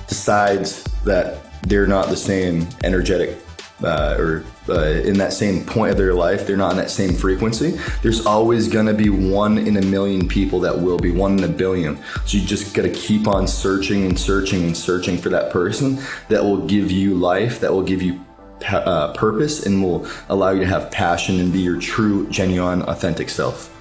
decides 0.08 0.82
that 1.04 1.38
they're 1.66 1.86
not 1.86 2.08
the 2.08 2.16
same 2.16 2.66
energetic 2.84 3.36
uh, 3.82 4.16
or 4.18 4.44
uh, 4.68 4.82
in 4.82 5.16
that 5.18 5.32
same 5.32 5.64
point 5.64 5.90
of 5.90 5.96
their 5.96 6.14
life, 6.14 6.46
they're 6.46 6.56
not 6.56 6.72
in 6.72 6.76
that 6.76 6.90
same 6.90 7.14
frequency. 7.14 7.78
There's 8.02 8.26
always 8.26 8.68
going 8.68 8.86
to 8.86 8.94
be 8.94 9.10
one 9.10 9.58
in 9.58 9.76
a 9.76 9.82
million 9.82 10.28
people 10.28 10.60
that 10.60 10.78
will 10.78 10.98
be 10.98 11.10
one 11.10 11.38
in 11.38 11.44
a 11.44 11.48
billion. 11.48 11.96
So 12.26 12.38
you 12.38 12.46
just 12.46 12.74
got 12.74 12.82
to 12.82 12.90
keep 12.90 13.26
on 13.26 13.48
searching 13.48 14.04
and 14.06 14.18
searching 14.18 14.64
and 14.64 14.76
searching 14.76 15.18
for 15.18 15.28
that 15.30 15.50
person 15.50 15.98
that 16.28 16.42
will 16.42 16.66
give 16.66 16.90
you 16.90 17.14
life, 17.14 17.60
that 17.60 17.72
will 17.72 17.82
give 17.82 18.02
you 18.02 18.20
pa- 18.60 18.78
uh, 18.78 19.12
purpose, 19.14 19.66
and 19.66 19.82
will 19.82 20.06
allow 20.28 20.50
you 20.50 20.60
to 20.60 20.66
have 20.66 20.90
passion 20.90 21.40
and 21.40 21.52
be 21.52 21.60
your 21.60 21.80
true, 21.80 22.28
genuine, 22.28 22.82
authentic 22.82 23.28
self. 23.30 23.76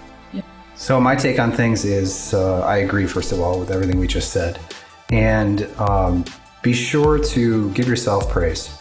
So 0.75 0.97
my 1.01 1.13
take 1.13 1.39
on 1.39 1.51
things 1.51 1.83
is 1.83 2.33
uh, 2.33 2.61
I 2.61 2.77
agree 2.77 3.05
first 3.05 3.33
of 3.33 3.41
all 3.41 3.59
with 3.59 3.69
everything 3.69 3.99
we 3.99 4.07
just 4.07 4.31
said, 4.31 4.57
and 5.11 5.63
um, 5.77 6.23
be 6.61 6.71
sure 6.71 7.19
to 7.19 7.69
give 7.71 7.85
yourself 7.85 8.29
praise. 8.29 8.78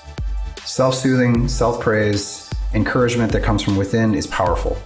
Self-soothing, 0.68 1.48
self-praise, 1.48 2.50
encouragement 2.74 3.32
that 3.32 3.42
comes 3.42 3.62
from 3.62 3.78
within 3.78 4.14
is 4.14 4.26
powerful. 4.26 4.76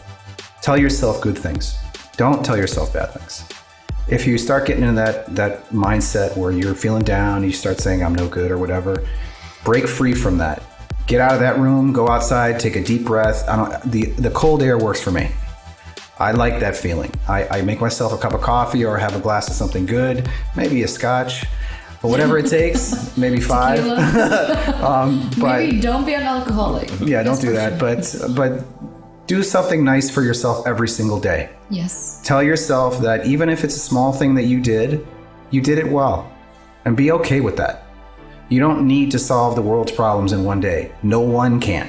Tell 0.62 0.78
yourself 0.78 1.20
good 1.20 1.36
things. 1.36 1.76
Don't 2.16 2.46
tell 2.46 2.56
yourself 2.56 2.92
bad 2.92 3.10
things. 3.10 3.44
If 4.08 4.24
you 4.24 4.38
start 4.38 4.64
getting 4.64 4.84
in 4.84 4.94
that 4.94 5.34
that 5.34 5.68
mindset 5.70 6.36
where 6.36 6.52
you're 6.52 6.76
feeling 6.76 7.02
down, 7.02 7.42
you 7.42 7.50
start 7.50 7.80
saying 7.80 8.00
I'm 8.00 8.14
no 8.14 8.28
good 8.28 8.52
or 8.52 8.58
whatever, 8.58 9.04
break 9.64 9.88
free 9.88 10.14
from 10.14 10.38
that. 10.38 10.62
Get 11.08 11.20
out 11.20 11.34
of 11.34 11.40
that 11.40 11.58
room, 11.58 11.92
go 11.92 12.08
outside, 12.08 12.60
take 12.60 12.76
a 12.76 12.82
deep 12.82 13.04
breath. 13.04 13.46
I 13.48 13.56
don't 13.56 13.90
the 13.90 14.04
the 14.12 14.30
cold 14.30 14.62
air 14.62 14.78
works 14.78 15.02
for 15.02 15.10
me. 15.10 15.32
I 16.16 16.30
like 16.30 16.60
that 16.60 16.76
feeling. 16.76 17.12
I, 17.28 17.58
I 17.58 17.62
make 17.62 17.80
myself 17.80 18.12
a 18.12 18.18
cup 18.18 18.34
of 18.34 18.40
coffee 18.40 18.84
or 18.84 18.98
have 18.98 19.16
a 19.16 19.20
glass 19.20 19.48
of 19.48 19.54
something 19.54 19.84
good, 19.84 20.30
maybe 20.54 20.84
a 20.84 20.88
scotch, 20.88 21.44
but 22.02 22.08
whatever 22.08 22.36
it 22.38 22.46
takes, 22.46 23.16
maybe 23.16 23.40
five. 23.40 23.78
Um, 24.82 25.30
tequila. 25.30 25.40
But 25.40 25.58
Maybe 25.60 25.80
don't 25.80 26.04
be 26.04 26.14
an 26.14 26.22
alcoholic. 26.24 26.90
yeah, 27.00 27.22
don't 27.22 27.34
That's 27.34 27.40
do 27.40 27.52
that. 27.52 27.78
sure. 27.78 28.28
But 28.28 28.34
but 28.34 29.26
do 29.28 29.42
something 29.44 29.84
nice 29.84 30.10
for 30.10 30.22
yourself 30.22 30.66
every 30.66 30.88
single 30.88 31.20
day. 31.20 31.50
yes. 31.70 32.20
Tell 32.24 32.42
yourself 32.42 33.00
that 33.02 33.24
even 33.26 33.48
if 33.48 33.62
it's 33.64 33.76
a 33.76 33.78
small 33.78 34.12
thing 34.12 34.34
that 34.34 34.44
you 34.44 34.60
did, 34.60 35.06
you 35.52 35.60
did 35.60 35.78
it 35.78 35.86
well, 35.86 36.30
and 36.84 36.96
be 36.96 37.12
okay 37.12 37.40
with 37.40 37.56
that. 37.58 37.84
You 38.48 38.58
don't 38.58 38.86
need 38.86 39.10
to 39.12 39.18
solve 39.20 39.54
the 39.54 39.62
world's 39.62 39.92
problems 39.92 40.32
in 40.32 40.42
one 40.44 40.60
day. 40.60 40.90
No 41.04 41.20
one 41.20 41.60
can. 41.60 41.88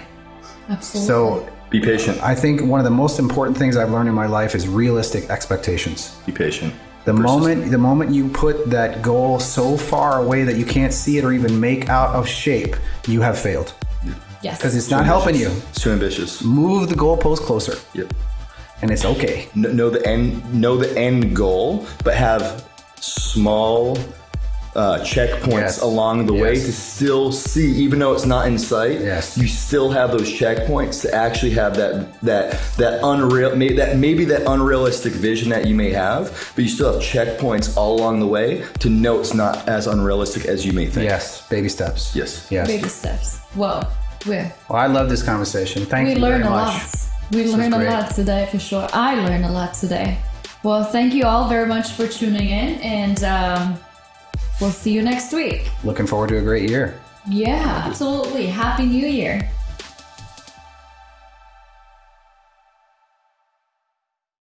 Absolutely. 0.70 1.08
So 1.08 1.50
Be 1.72 1.80
patient. 1.82 2.22
I 2.22 2.36
think 2.36 2.62
one 2.62 2.80
of 2.80 2.84
the 2.86 2.92
most 3.04 3.18
important 3.20 3.58
things 3.58 3.76
I've 3.76 3.90
learned 3.92 4.08
in 4.08 4.16
my 4.16 4.28
life 4.28 4.54
is 4.56 4.68
realistic 4.68 5.30
expectations. 5.32 6.16
Be 6.28 6.32
patient. 6.32 6.74
The 7.06 7.14
moment 7.14 7.70
the 7.70 7.78
moment 7.78 8.12
you 8.12 8.30
put 8.30 8.70
that 8.70 9.02
goal 9.02 9.40
so 9.40 9.76
far 9.76 10.22
away 10.22 10.44
that 10.46 10.56
you 10.56 10.66
can't 10.66 10.94
see 10.94 11.18
it 11.18 11.26
or 11.26 11.34
even 11.34 11.60
make 11.60 11.90
out 11.90 12.16
of 12.16 12.28
shape, 12.28 12.76
you 13.08 13.22
have 13.22 13.38
failed 13.38 13.74
yes. 14.42 14.58
because 14.58 14.76
it's 14.76 14.90
not 14.90 15.06
helping 15.06 15.36
you. 15.36 15.48
It's 15.70 15.82
too 15.82 15.92
ambitious. 15.92 16.44
Move 16.44 16.90
the 16.90 16.96
goalpost 16.96 17.40
closer, 17.40 17.76
Yep. 17.94 18.14
and 18.82 18.92
it's 18.92 19.06
okay. 19.06 19.50
Know 19.54 19.90
the 19.90 20.06
end. 20.08 20.54
Know 20.54 20.78
the 20.78 20.98
end 20.98 21.36
goal, 21.36 21.86
but 22.04 22.16
have 22.16 22.68
small 23.00 23.98
uh, 24.76 25.00
checkpoints 25.02 25.52
Yes. 25.78 25.82
along 25.82 26.26
the 26.26 26.34
way 26.34 26.56
to 26.56 26.72
still 26.74 27.32
see, 27.32 27.72
even 27.74 28.00
though 28.00 28.14
it's 28.14 28.26
not 28.26 28.48
in 28.48 28.58
sight. 28.58 29.02
Yes. 29.02 29.38
You 29.38 29.48
still 29.48 29.92
have 29.92 30.12
those 30.12 30.32
checkpoints 30.32 31.02
to 31.04 31.14
actually 31.14 31.52
have 31.52 31.76
that 31.78 32.20
that 32.22 32.60
that 32.78 33.00
unreal, 33.04 33.56
may, 33.56 33.74
that 33.74 33.98
maybe 33.98 34.26
that 34.26 34.44
unrealistic 34.50 35.14
vision 35.14 35.50
that 35.50 35.68
you 35.68 35.76
may 35.76 35.92
have, 35.92 36.52
but 36.56 36.64
you 36.64 36.70
still 36.70 36.92
have 36.94 37.02
checkpoints 37.02 37.78
all 37.78 38.00
along 38.00 38.20
the 38.20 38.28
way 38.28 38.66
to 38.80 38.90
know 38.90 39.20
it's 39.20 39.34
not 39.34 39.68
as 39.70 39.86
unrealistic 39.88 40.46
as 40.46 40.66
you 40.66 40.74
may 40.74 40.86
think. 40.88 41.06
Yes, 41.06 41.48
baby 41.50 41.70
steps. 41.70 42.16
Yes. 42.16 42.48
Yes. 42.50 42.68
Baby 42.68 42.90
steps. 42.90 43.42
Well, 43.56 43.92
we 44.26 44.32
Well, 44.36 44.54
I 44.72 44.88
love 44.88 45.10
this 45.10 45.22
conversation. 45.22 45.86
Thank 45.86 46.08
we 46.08 46.14
you 46.16 46.20
learned 46.20 46.44
very 46.46 46.54
a 46.54 46.58
much. 46.58 46.74
lot. 46.74 47.10
We 47.32 47.42
was 47.44 47.54
learned 47.56 47.74
a 47.76 47.84
lot 47.92 48.14
today 48.16 48.48
for 48.52 48.60
sure. 48.60 48.88
I 48.94 49.16
learned 49.16 49.46
a 49.46 49.52
lot 49.52 49.74
today. 49.74 50.18
Well, 50.64 50.84
thank 50.84 51.14
you 51.14 51.26
all 51.26 51.48
very 51.50 51.68
much 51.68 51.92
for 51.92 52.08
tuning 52.08 52.50
in, 52.50 52.70
and 52.82 53.24
um, 53.24 53.78
we'll 54.64 54.72
see 54.72 54.92
you 54.92 55.02
next 55.02 55.34
week. 55.34 55.70
Looking 55.84 56.08
forward 56.08 56.30
to 56.30 56.38
a 56.38 56.42
great 56.42 56.70
year. 56.70 57.00
Yeah, 57.28 57.84
absolutely. 57.86 58.48
Happy 58.48 58.86
New 58.86 59.08
Year. 59.08 59.50